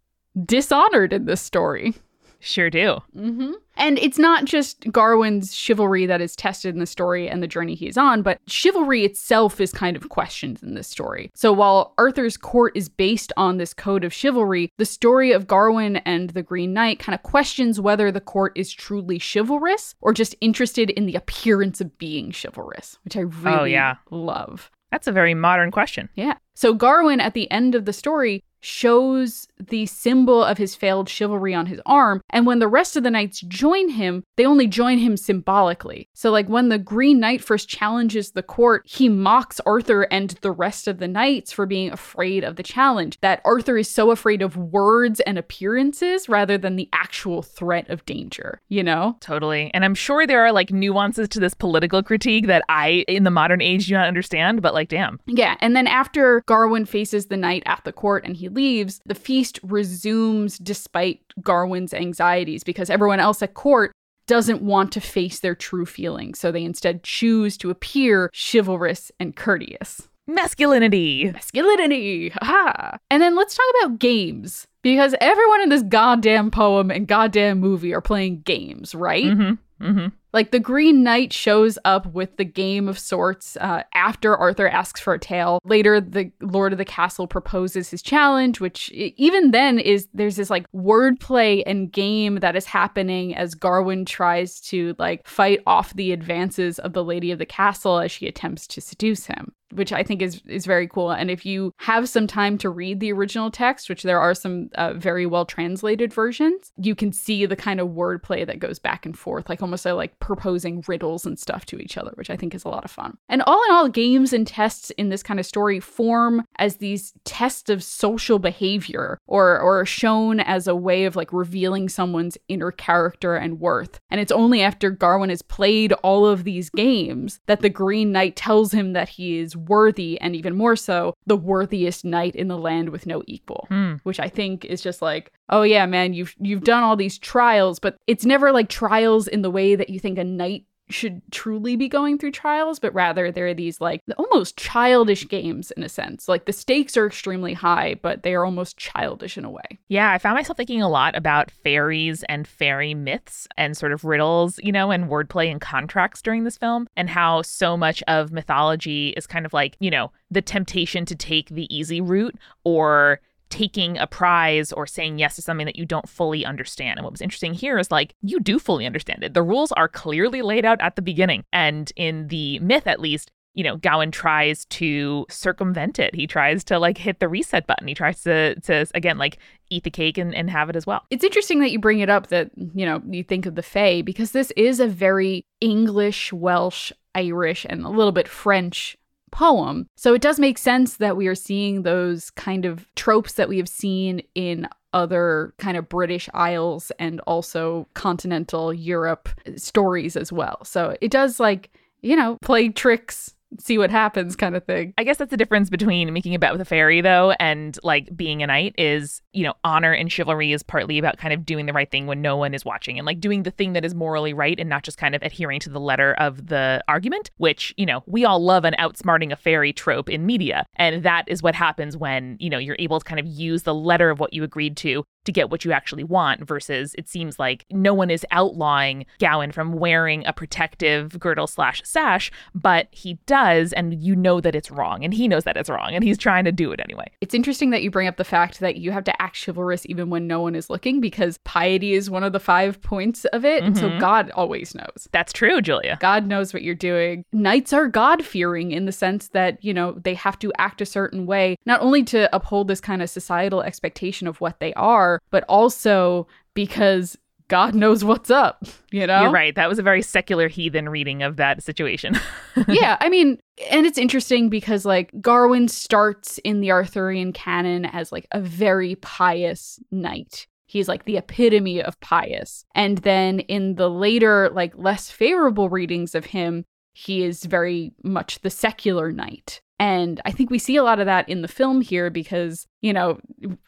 dishonored 0.45 1.12
in 1.12 1.26
this 1.26 1.41
story 1.41 1.93
Sure 2.39 2.70
do. 2.70 2.99
Mm-hmm. 3.16 3.53
And 3.78 3.97
it's 3.99 4.17
not 4.17 4.45
just 4.45 4.91
Gawain's 4.91 5.55
chivalry 5.55 6.05
that 6.05 6.21
is 6.21 6.36
tested 6.36 6.73
in 6.73 6.80
the 6.80 6.86
story 6.86 7.30
and 7.30 7.41
the 7.41 7.47
journey 7.47 7.75
he 7.75 7.88
is 7.88 7.97
on, 7.97 8.21
but 8.21 8.39
chivalry 8.47 9.05
itself 9.05 9.61
is 9.61 9.71
kind 9.71 9.95
of 9.95 10.09
questioned 10.09 10.61
in 10.63 10.73
this 10.73 10.88
story. 10.88 11.32
So 11.36 11.53
while 11.53 11.93
Arthur's 11.97 12.38
court 12.38 12.73
is 12.75 12.89
based 12.89 13.32
on 13.38 13.57
this 13.57 13.73
code 13.73 14.03
of 14.03 14.13
chivalry, 14.13 14.71
the 14.78 14.86
story 14.86 15.32
of 15.32 15.47
Gawain 15.47 15.97
and 15.97 16.32
the 16.32 16.43
Green 16.43 16.73
Knight 16.73 16.99
kind 16.99 17.15
of 17.15 17.23
questions 17.23 17.80
whether 17.80 18.11
the 18.11 18.19
court 18.19 18.51
is 18.55 18.73
truly 18.73 19.19
chivalrous 19.19 19.95
or 20.01 20.13
just 20.13 20.36
interested 20.41 20.89
in 20.89 21.05
the 21.05 21.15
appearance 21.15 21.80
of 21.80 21.97
being 21.97 22.34
chivalrous, 22.34 22.97
which 23.03 23.15
I 23.15 23.21
oh, 23.21 23.25
really 23.25 23.57
oh, 23.57 23.63
yeah. 23.65 23.95
love. 24.09 24.71
That's 24.91 25.07
a 25.07 25.11
very 25.11 25.34
modern 25.34 25.71
question. 25.71 26.09
Yeah. 26.15 26.36
So 26.55 26.73
Gawain 26.73 27.19
at 27.19 27.34
the 27.34 27.49
end 27.51 27.75
of 27.75 27.86
the 27.86 27.93
story 27.93 28.43
shows 28.61 29.47
the 29.59 29.86
symbol 29.86 30.43
of 30.43 30.57
his 30.57 30.75
failed 30.75 31.07
chivalry 31.09 31.53
on 31.53 31.67
his 31.67 31.80
arm, 31.86 32.21
and 32.32 32.45
when 32.45 32.59
the 32.59 32.67
rest 32.67 32.95
of 32.95 33.03
the 33.03 33.11
knights 33.11 33.41
join 33.41 33.66
him, 33.89 34.24
they 34.36 34.45
only 34.45 34.68
join 34.68 34.97
him 34.97 35.18
symbolically. 35.18 36.09
So 36.13 36.32
like 36.32 36.47
when 36.47 36.70
the 36.70 36.78
Green 36.78 37.20
Knight 37.20 37.41
first 37.41 37.68
challenges 37.68 38.32
the 38.32 38.43
court, 38.43 38.84
he 38.86 39.09
mocks 39.09 39.59
Arthur 39.65 40.03
and 40.03 40.32
the 40.41 40.51
rest 40.51 40.88
of 40.88 40.99
the 40.99 41.07
knights 41.07 41.51
for 41.51 41.65
being 41.65 41.91
afraid 41.91 42.43
of 42.43 42.55
the 42.55 42.63
challenge. 42.63 43.18
That 43.22 43.41
Arthur 43.45 43.78
is 43.78 43.89
so 43.89 44.11
afraid 44.11 44.41
of 44.41 44.57
words 44.57 45.20
and 45.22 45.38
appearances 45.38 46.30
rather 46.30 46.57
than 46.57 46.76
the 46.76 46.89
actual 46.93 47.41
threat 47.41 47.89
of 47.89 48.05
danger, 48.05 48.61
you 48.70 48.84
know? 48.84 49.18
Totally. 49.20 49.72
And 49.74 49.84
I'm 49.84 49.95
sure 49.95 50.26
there 50.26 50.45
are 50.45 50.51
like 50.51 50.72
nuances 50.72 51.30
to 51.30 51.39
this 51.39 51.53
political 51.53 52.03
critique 52.03 52.47
that 52.47 52.63
I, 52.70 53.05
in 53.07 53.24
the 53.24 53.32
modern 53.32 53.61
age, 53.61 53.88
do 53.88 53.93
not 53.93 54.07
understand, 54.07 54.61
but 54.61 54.74
like, 54.74 54.89
damn. 54.89 55.20
Yeah, 55.26 55.55
and 55.59 55.76
then 55.76 55.88
after 55.88 56.43
Gawain 56.45 56.86
faces 56.86 57.28
the 57.28 57.38
knight 57.38 57.63
at 57.65 57.82
the 57.84 57.91
court 57.91 58.26
and 58.26 58.36
he 58.36 58.49
leaves, 58.49 59.01
the 59.05 59.15
feast 59.15 59.59
resumes 59.63 60.57
despite 60.57 61.22
Gawain's 61.41 61.93
anxieties 61.93 62.63
because 62.63 62.89
everyone 62.89 63.20
else 63.20 63.41
at 63.41 63.53
court 63.58 63.91
doesn't 64.28 64.62
want 64.62 64.91
to 64.93 65.01
face 65.01 65.39
their 65.39 65.55
true 65.55 65.86
feelings, 65.86 66.39
so 66.39 66.51
they 66.51 66.64
instead 66.64 67.03
choose 67.03 67.58
to 67.58 67.70
appear 67.70 68.30
chivalrous 68.34 69.12
and 69.20 69.36
courteous. 69.36 70.08
Masculinity. 70.28 71.32
Masculinity! 71.32 72.30
Ha! 72.41 72.97
And 73.10 73.22
then 73.22 73.36
let's 73.36 73.55
talk 73.55 73.66
about 73.82 73.99
games. 73.99 74.68
Because 74.84 75.16
everyone 75.20 75.62
in 75.62 75.70
this 75.70 75.84
goddamn 75.84 76.51
poem 76.51 76.91
and 76.91 77.08
goddamn 77.08 77.60
movie 77.60 77.93
are 77.93 78.01
playing 78.01 78.41
games, 78.41 78.93
right? 78.93 79.26
Mm-hmm. 79.26 79.86
Mm-hmm. 79.86 80.08
Like 80.34 80.51
the 80.51 80.59
Green 80.59 81.03
Knight 81.03 81.32
shows 81.32 81.80
up 81.86 82.05
with 82.07 82.38
the 82.38 82.45
game 82.45 82.88
of 82.88 82.99
sorts 82.99 83.57
uh, 83.57 83.84
after 83.93 84.36
Arthur 84.36 84.67
asks 84.67 84.99
for 84.99 85.13
a 85.13 85.19
tale. 85.19 85.59
Later, 85.63 86.01
the 86.01 86.32
Lord 86.41 86.73
of 86.73 86.78
the 86.78 86.86
Castle 86.86 87.28
proposes 87.28 87.89
his 87.89 88.01
challenge, 88.01 88.59
which 88.59 88.89
even 88.91 89.51
then 89.51 89.80
is 89.80 90.07
there's 90.13 90.36
this 90.36 90.49
like 90.49 90.69
wordplay 90.73 91.63
and 91.65 91.91
game 91.91 92.36
that 92.36 92.55
is 92.55 92.65
happening 92.65 93.36
as 93.36 93.55
Gawain 93.55 94.05
tries 94.05 94.59
to 94.61 94.95
like 94.99 95.25
fight 95.28 95.61
off 95.65 95.93
the 95.93 96.11
advances 96.11 96.78
of 96.80 96.93
the 96.93 97.03
Lady 97.03 97.32
of 97.32 97.39
the 97.39 97.45
Castle 97.45 97.99
as 97.99 98.11
she 98.11 98.28
attempts 98.28 98.67
to 98.67 98.82
seduce 98.82 99.25
him. 99.25 99.53
Which 99.74 99.91
I 99.91 100.03
think 100.03 100.22
is 100.22 100.41
is 100.45 100.65
very 100.65 100.88
cool. 100.88 101.11
And 101.11 101.30
if 101.30 101.45
you 101.45 101.74
have 101.78 102.07
some 102.07 102.28
time 102.28 102.57
to 102.59 102.70
read 102.70 102.99
the 102.99 103.11
original 103.11 103.51
text, 103.51 103.89
which 103.89 104.03
there 104.03 104.20
are 104.20 104.34
some 104.34 104.70
uh, 104.76 104.93
very 104.93 105.26
well 105.26 105.45
translated 105.45 106.13
versions, 106.13 106.72
you 106.78 106.95
can 106.95 107.11
see 107.11 107.45
the 107.45 107.55
kind 107.55 107.80
of 107.80 107.89
wordplay 107.89 108.45
that 108.45 108.59
goes 108.59 108.80
back 108.80 109.05
and 109.05 109.18
forth, 109.18 109.49
like 109.49 109.61
almost 109.61 109.86
like 109.86 110.18
proposing 110.20 110.84
riddles 110.88 111.26
and 111.26 111.38
stuff 111.38 111.65
to 111.65 111.80
each 111.80 111.97
other, 111.97 112.11
which 112.15 112.30
I 112.30 112.38
think 112.38 112.55
is 112.55 112.63
a 112.63 112.70
lot 112.70 112.86
of 112.86 112.91
fun. 112.91 113.18
And 113.30 113.41
all 113.43 113.61
in 113.65 113.72
all, 113.72 113.89
games 113.89 114.34
and 114.34 114.47
tests 114.47 114.89
in 114.91 115.09
this 115.09 115.24
kind 115.24 115.39
of 115.39 115.45
story 115.45 115.80
form 115.80 116.45
as 116.57 116.78
these 116.78 117.13
tests 117.26 117.70
of 117.70 117.84
social 117.84 118.39
behavior 118.39 119.20
or 119.28 119.59
or 119.59 119.86
shown 119.86 120.39
as 120.39 120.68
a 120.68 120.76
way 120.76 121.05
of 121.05 121.15
like 121.15 121.34
revealing 121.34 121.89
someone's 121.89 122.38
inner 122.47 122.72
character 122.72 123.36
and 123.36 123.59
worth. 123.59 123.99
And 124.09 124.22
it's 124.22 124.32
only 124.32 124.61
after 124.61 124.89
Gawain 124.89 125.30
has 125.30 125.41
played 125.41 125.93
all 125.93 126.26
of 126.26 126.43
these 126.43 126.70
games 126.70 127.39
that 127.47 127.61
the 127.61 127.70
Green 127.70 128.11
Knight 128.11 128.36
tells 128.36 128.72
him 128.72 128.93
that 128.93 129.09
he 129.09 129.39
is 129.39 129.57
worthy 129.58 130.20
and 130.22 130.36
even 130.36 130.55
more 130.55 130.76
so 130.76 131.14
the 131.26 131.36
worthiest 131.38 132.05
knight 132.05 132.36
in 132.36 132.47
the 132.47 132.58
land 132.58 132.89
with 132.89 133.05
no 133.05 133.24
equal 133.28 133.66
Hmm. 133.70 133.95
which 134.03 134.20
I 134.20 134.30
think 134.30 134.64
is 134.66 134.82
just 134.82 135.01
like, 135.01 135.32
oh 135.49 135.64
yeah, 135.64 135.86
man, 135.86 136.14
you've 136.14 136.36
you've 136.39 136.64
done 136.64 136.84
all 136.84 136.95
these 136.95 137.18
trials, 137.18 137.80
but 137.80 137.97
it's 138.08 138.26
never 138.26 138.51
like 138.51 138.70
trials 138.70 139.28
in 139.28 139.41
the 139.41 139.51
way 139.51 139.76
that 139.76 139.89
you 139.89 139.99
think 139.99 140.18
a 140.18 140.24
knight 140.24 140.66
should 140.89 141.21
truly 141.31 141.75
be 141.75 141.88
going 141.88 142.17
through 142.17 142.31
trials, 142.31 142.79
but 142.79 142.93
rather 142.93 143.31
there 143.31 143.47
are 143.47 143.53
these 143.53 143.81
like 143.81 144.01
almost 144.17 144.57
childish 144.57 145.27
games 145.27 145.71
in 145.71 145.83
a 145.83 145.89
sense. 145.89 146.27
Like 146.27 146.45
the 146.45 146.53
stakes 146.53 146.95
are 146.95 147.07
extremely 147.07 147.53
high, 147.53 147.95
but 148.01 148.23
they 148.23 148.33
are 148.33 148.45
almost 148.45 148.77
childish 148.77 149.38
in 149.38 149.45
a 149.45 149.49
way. 149.49 149.79
Yeah, 149.89 150.11
I 150.11 150.17
found 150.17 150.35
myself 150.35 150.57
thinking 150.57 150.81
a 150.81 150.89
lot 150.89 151.15
about 151.15 151.51
fairies 151.51 152.23
and 152.29 152.47
fairy 152.47 152.93
myths 152.93 153.47
and 153.57 153.75
sort 153.75 153.91
of 153.91 154.03
riddles, 154.03 154.59
you 154.63 154.71
know, 154.71 154.91
and 154.91 155.09
wordplay 155.09 155.51
and 155.51 155.59
contracts 155.59 156.21
during 156.21 156.43
this 156.43 156.57
film, 156.57 156.88
and 156.95 157.09
how 157.09 157.41
so 157.41 157.75
much 157.75 158.01
of 158.07 158.31
mythology 158.31 159.09
is 159.17 159.27
kind 159.27 159.45
of 159.45 159.53
like, 159.53 159.75
you 159.79 159.91
know, 159.91 160.11
the 160.31 160.41
temptation 160.41 161.05
to 161.05 161.15
take 161.15 161.49
the 161.49 161.73
easy 161.75 162.01
route 162.01 162.35
or 162.63 163.19
taking 163.49 163.97
a 163.97 164.07
prize 164.07 164.71
or 164.71 164.85
saying 164.85 165.19
yes 165.19 165.35
to 165.35 165.41
something 165.41 165.65
that 165.65 165.75
you 165.75 165.85
don't 165.85 166.09
fully 166.09 166.45
understand. 166.45 166.97
And 166.97 167.03
what 167.03 167.13
was 167.13 167.21
interesting 167.21 167.53
here 167.53 167.77
is 167.77 167.91
like, 167.91 168.13
you 168.21 168.39
do 168.39 168.59
fully 168.59 168.85
understand 168.85 169.23
it. 169.23 169.33
The 169.33 169.43
rules 169.43 169.71
are 169.73 169.87
clearly 169.87 170.41
laid 170.41 170.65
out 170.65 170.81
at 170.81 170.95
the 170.95 171.01
beginning. 171.01 171.43
And 171.53 171.91
in 171.95 172.27
the 172.27 172.59
myth, 172.59 172.87
at 172.87 172.99
least, 172.99 173.31
you 173.53 173.63
know, 173.63 173.77
Gawain 173.77 174.11
tries 174.11 174.65
to 174.65 175.25
circumvent 175.29 175.97
it. 175.97 176.13
He 176.13 176.27
tries 176.27 176.63
to 176.65 176.77
like 176.77 176.99
hit 176.99 177.19
the 177.19 177.27
reset 177.27 177.65
button. 177.65 177.87
He 177.87 177.95
tries 177.95 178.21
to 178.21 178.53
to 178.61 178.85
again 178.93 179.17
like 179.17 179.39
eat 179.71 179.83
the 179.83 179.89
cake 179.89 180.19
and, 180.19 180.35
and 180.35 180.47
have 180.49 180.69
it 180.69 180.75
as 180.75 180.85
well. 180.85 181.01
It's 181.09 181.23
interesting 181.23 181.59
that 181.61 181.71
you 181.71 181.79
bring 181.79 181.99
it 181.99 182.09
up 182.09 182.27
that, 182.27 182.51
you 182.55 182.85
know, 182.85 183.01
you 183.09 183.23
think 183.23 183.47
of 183.47 183.55
the 183.55 183.63
Fae 183.63 184.03
because 184.03 184.31
this 184.31 184.51
is 184.55 184.79
a 184.79 184.87
very 184.87 185.43
English, 185.59 186.31
Welsh, 186.31 186.91
Irish, 187.15 187.65
and 187.67 187.83
a 187.83 187.89
little 187.89 188.11
bit 188.11 188.27
French 188.27 188.95
poem. 189.32 189.88
So 189.95 190.13
it 190.13 190.21
does 190.21 190.39
make 190.39 190.57
sense 190.57 190.97
that 190.97 191.17
we 191.17 191.28
are 191.28 191.36
seeing 191.36 191.84
those 191.84 192.30
kind 192.32 192.65
of 192.65 192.88
tropes 192.95 193.34
that 193.34 193.49
we 193.49 193.57
have 193.57 193.69
seen 193.69 194.21
in 194.36 194.67
other 194.93 195.53
kind 195.57 195.78
of 195.78 195.89
British 195.89 196.30
Isles 196.34 196.91
and 196.97 197.19
also 197.21 197.88
continental 197.93 198.73
Europe 198.73 199.30
stories 199.55 200.15
as 200.15 200.32
well. 200.32 200.63
So 200.63 200.95
it 201.01 201.11
does 201.11 201.39
like, 201.39 201.69
you 202.01 202.15
know, 202.15 202.38
play 202.41 202.69
tricks 202.69 203.36
see 203.59 203.77
what 203.77 203.89
happens 203.89 204.35
kind 204.35 204.55
of 204.55 204.63
thing. 204.65 204.93
I 204.97 205.03
guess 205.03 205.17
that's 205.17 205.31
the 205.31 205.37
difference 205.37 205.69
between 205.69 206.11
making 206.13 206.35
a 206.35 206.39
bet 206.39 206.51
with 206.51 206.61
a 206.61 206.65
fairy 206.65 207.01
though 207.01 207.31
and 207.39 207.77
like 207.83 208.15
being 208.15 208.43
a 208.43 208.47
knight 208.47 208.75
is, 208.77 209.21
you 209.33 209.43
know, 209.43 209.53
honor 209.63 209.93
and 209.93 210.11
chivalry 210.11 210.51
is 210.51 210.63
partly 210.63 210.97
about 210.97 211.17
kind 211.17 211.33
of 211.33 211.45
doing 211.45 211.65
the 211.65 211.73
right 211.73 211.89
thing 211.89 212.07
when 212.07 212.21
no 212.21 212.35
one 212.35 212.53
is 212.53 212.65
watching 212.65 212.97
and 212.97 213.05
like 213.05 213.19
doing 213.19 213.43
the 213.43 213.51
thing 213.51 213.73
that 213.73 213.85
is 213.85 213.95
morally 213.95 214.33
right 214.33 214.59
and 214.59 214.69
not 214.69 214.83
just 214.83 214.97
kind 214.97 215.15
of 215.15 215.21
adhering 215.21 215.59
to 215.61 215.69
the 215.69 215.79
letter 215.79 216.13
of 216.15 216.47
the 216.47 216.83
argument, 216.87 217.31
which, 217.37 217.73
you 217.77 217.85
know, 217.85 218.03
we 218.05 218.25
all 218.25 218.43
love 218.43 218.65
an 218.65 218.75
outsmarting 218.79 219.31
a 219.31 219.35
fairy 219.35 219.73
trope 219.73 220.09
in 220.09 220.25
media. 220.25 220.65
And 220.75 221.03
that 221.03 221.25
is 221.27 221.41
what 221.41 221.55
happens 221.55 221.95
when, 221.95 222.37
you 222.39 222.49
know, 222.49 222.57
you're 222.57 222.75
able 222.79 222.99
to 222.99 223.05
kind 223.05 223.19
of 223.19 223.25
use 223.25 223.63
the 223.63 223.73
letter 223.73 224.09
of 224.09 224.19
what 224.19 224.33
you 224.33 224.43
agreed 224.43 224.77
to 224.77 225.03
to 225.28 225.32
get 225.32 225.51
what 225.51 225.63
you 225.63 225.71
actually 225.71 226.03
want 226.03 226.47
versus 226.47 226.95
it 226.97 227.07
seems 227.07 227.38
like 227.38 227.65
no 227.69 227.93
one 227.93 228.09
is 228.09 228.25
outlawing 228.32 229.05
Gawain 229.19 229.51
from 229.51 229.73
wearing 229.73 230.25
a 230.25 230.34
protective 230.34 231.19
girdle 231.19 231.47
slash 231.47 231.82
sash, 231.86 232.32
but 232.55 232.88
he 232.91 233.19
does, 233.28 233.73
and 233.73 233.93
you 234.01 234.15
know 234.15 234.41
that 234.41 234.55
it's 234.55 234.71
wrong, 234.71 235.03
and 235.03 235.13
he 235.13 235.28
knows 235.28 235.43
that 235.43 235.57
it's 235.57 235.69
wrong, 235.69 235.91
and 235.93 236.03
he's 236.03 236.17
trying 236.17 236.45
to 236.45 236.51
do 236.51 236.71
it 236.71 236.80
anyway. 236.80 237.05
It's 237.21 237.36
interesting 237.36 237.69
that 237.69 237.84
you 237.84 237.91
bring 237.91 238.07
up 238.07 238.17
the 238.17 238.23
fact 238.23 238.59
that 238.61 238.78
you 238.78 238.91
have 238.91 239.03
to 239.03 239.21
act 239.21 239.45
chivalrous 239.45 239.86
even 239.86 240.09
when 240.09 240.28
no 240.28 240.41
one 240.41 240.55
is 240.55 240.69
looking 240.69 240.99
because 240.99 241.38
piety 241.43 241.93
is 241.93 242.09
one 242.09 242.23
of 242.23 242.34
the 242.34 242.39
five 242.39 242.82
points 242.82 243.25
of 243.25 243.45
it. 243.45 243.63
Mm-hmm. 243.63 243.75
so 243.75 243.99
God 243.99 244.32
always 244.32 244.73
knows. 244.73 245.07
That's 245.11 245.34
true, 245.34 245.61
Julia. 245.61 245.97
God 245.99 246.25
knows 246.25 246.53
what 246.53 246.63
you're 246.63 246.75
doing. 246.75 247.25
Knights 247.34 247.73
are 247.73 247.88
God 247.88 248.25
fearing 248.25 248.71
in 248.71 248.86
the 248.86 248.91
sense 248.91 249.30
that, 249.30 249.63
you 249.63 249.73
know, 249.73 249.91
they 250.03 250.13
have 250.13 250.39
to 250.39 250.53
act 250.57 250.82
a 250.82 250.86
certain 250.86 251.25
way, 251.25 251.57
not 251.65 251.82
only 251.82 252.03
to 252.03 252.34
uphold 252.36 252.67
this 252.67 252.82
kind 252.82 253.01
of 253.01 253.09
societal 253.09 253.61
expectation 253.61 254.28
of 254.28 254.39
what 254.39 254.59
they 254.59 254.73
are, 254.75 255.16
but 255.30 255.43
also 255.47 256.28
because 256.53 257.18
God 257.47 257.76
knows 257.76 258.03
what's 258.03 258.30
up, 258.30 258.65
you 258.91 259.07
know? 259.07 259.24
You're 259.24 259.32
right. 259.32 259.55
That 259.55 259.70
was 259.70 259.80
a 259.80 259.84
very 259.84 260.01
secular 260.01 260.47
heathen 260.49 260.89
reading 260.89 261.24
of 261.24 261.38
that 261.38 261.63
situation. 261.63 262.20
yeah, 262.68 262.97
I 262.99 263.09
mean, 263.09 263.39
and 263.72 263.86
it's 263.86 263.97
interesting 263.97 264.49
because 264.49 264.86
like 264.86 265.11
Gawain 265.22 265.70
starts 265.70 266.39
in 266.39 266.59
the 266.59 266.72
Arthurian 266.72 267.32
canon 267.32 267.86
as 267.86 268.11
like 268.11 268.28
a 268.32 268.41
very 268.41 268.95
pious 268.95 269.80
knight. 269.91 270.47
He's 270.65 270.89
like 270.89 271.05
the 271.05 271.15
epitome 271.15 271.82
of 271.82 271.97
pious. 272.01 272.65
And 272.76 272.97
then 272.99 273.39
in 273.39 273.76
the 273.76 273.89
later, 273.89 274.49
like 274.49 274.74
less 274.76 275.09
favorable 275.09 275.70
readings 275.70 276.13
of 276.13 276.26
him, 276.26 276.65
he 276.93 277.24
is 277.24 277.45
very 277.45 277.93
much 278.03 278.41
the 278.41 278.49
secular 278.49 279.13
knight. 279.13 279.61
And 279.80 280.19
I 280.25 280.32
think 280.32 280.49
we 280.49 280.59
see 280.59 280.75
a 280.75 280.84
lot 280.84 280.99
of 280.99 281.05
that 281.05 281.30
in 281.30 281.41
the 281.41 281.47
film 281.47 281.82
here 281.82 282.09
because, 282.09 282.65
you 282.82 282.93
know, 282.93 283.19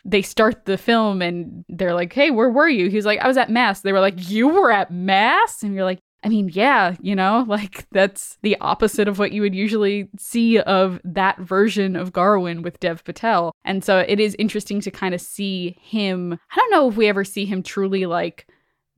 they 0.03 0.21
start 0.21 0.65
the 0.65 0.77
film 0.77 1.21
and 1.21 1.63
they're 1.69 1.93
like, 1.93 2.13
hey, 2.13 2.31
where 2.31 2.49
were 2.49 2.67
you? 2.67 2.89
He's 2.89 3.05
like, 3.05 3.19
I 3.19 3.27
was 3.27 3.37
at 3.37 3.51
Mass. 3.51 3.81
They 3.81 3.93
were 3.93 3.99
like, 3.99 4.29
you 4.29 4.47
were 4.47 4.71
at 4.71 4.91
Mass? 4.91 5.61
And 5.61 5.75
you're 5.75 5.83
like, 5.83 5.99
I 6.23 6.29
mean, 6.29 6.49
yeah, 6.51 6.95
you 7.01 7.15
know, 7.15 7.45
like 7.47 7.87
that's 7.91 8.37
the 8.41 8.57
opposite 8.59 9.07
of 9.07 9.19
what 9.19 9.31
you 9.31 9.41
would 9.41 9.55
usually 9.55 10.09
see 10.17 10.59
of 10.59 10.99
that 11.03 11.39
version 11.39 11.95
of 11.95 12.11
Gawain 12.11 12.61
with 12.61 12.79
Dev 12.79 13.03
Patel. 13.03 13.53
And 13.63 13.83
so 13.83 13.99
it 13.99 14.19
is 14.19 14.35
interesting 14.39 14.81
to 14.81 14.91
kind 14.91 15.13
of 15.13 15.21
see 15.21 15.77
him. 15.81 16.33
I 16.33 16.55
don't 16.55 16.71
know 16.71 16.89
if 16.89 16.97
we 16.97 17.07
ever 17.07 17.23
see 17.23 17.45
him 17.45 17.63
truly 17.63 18.05
like 18.05 18.47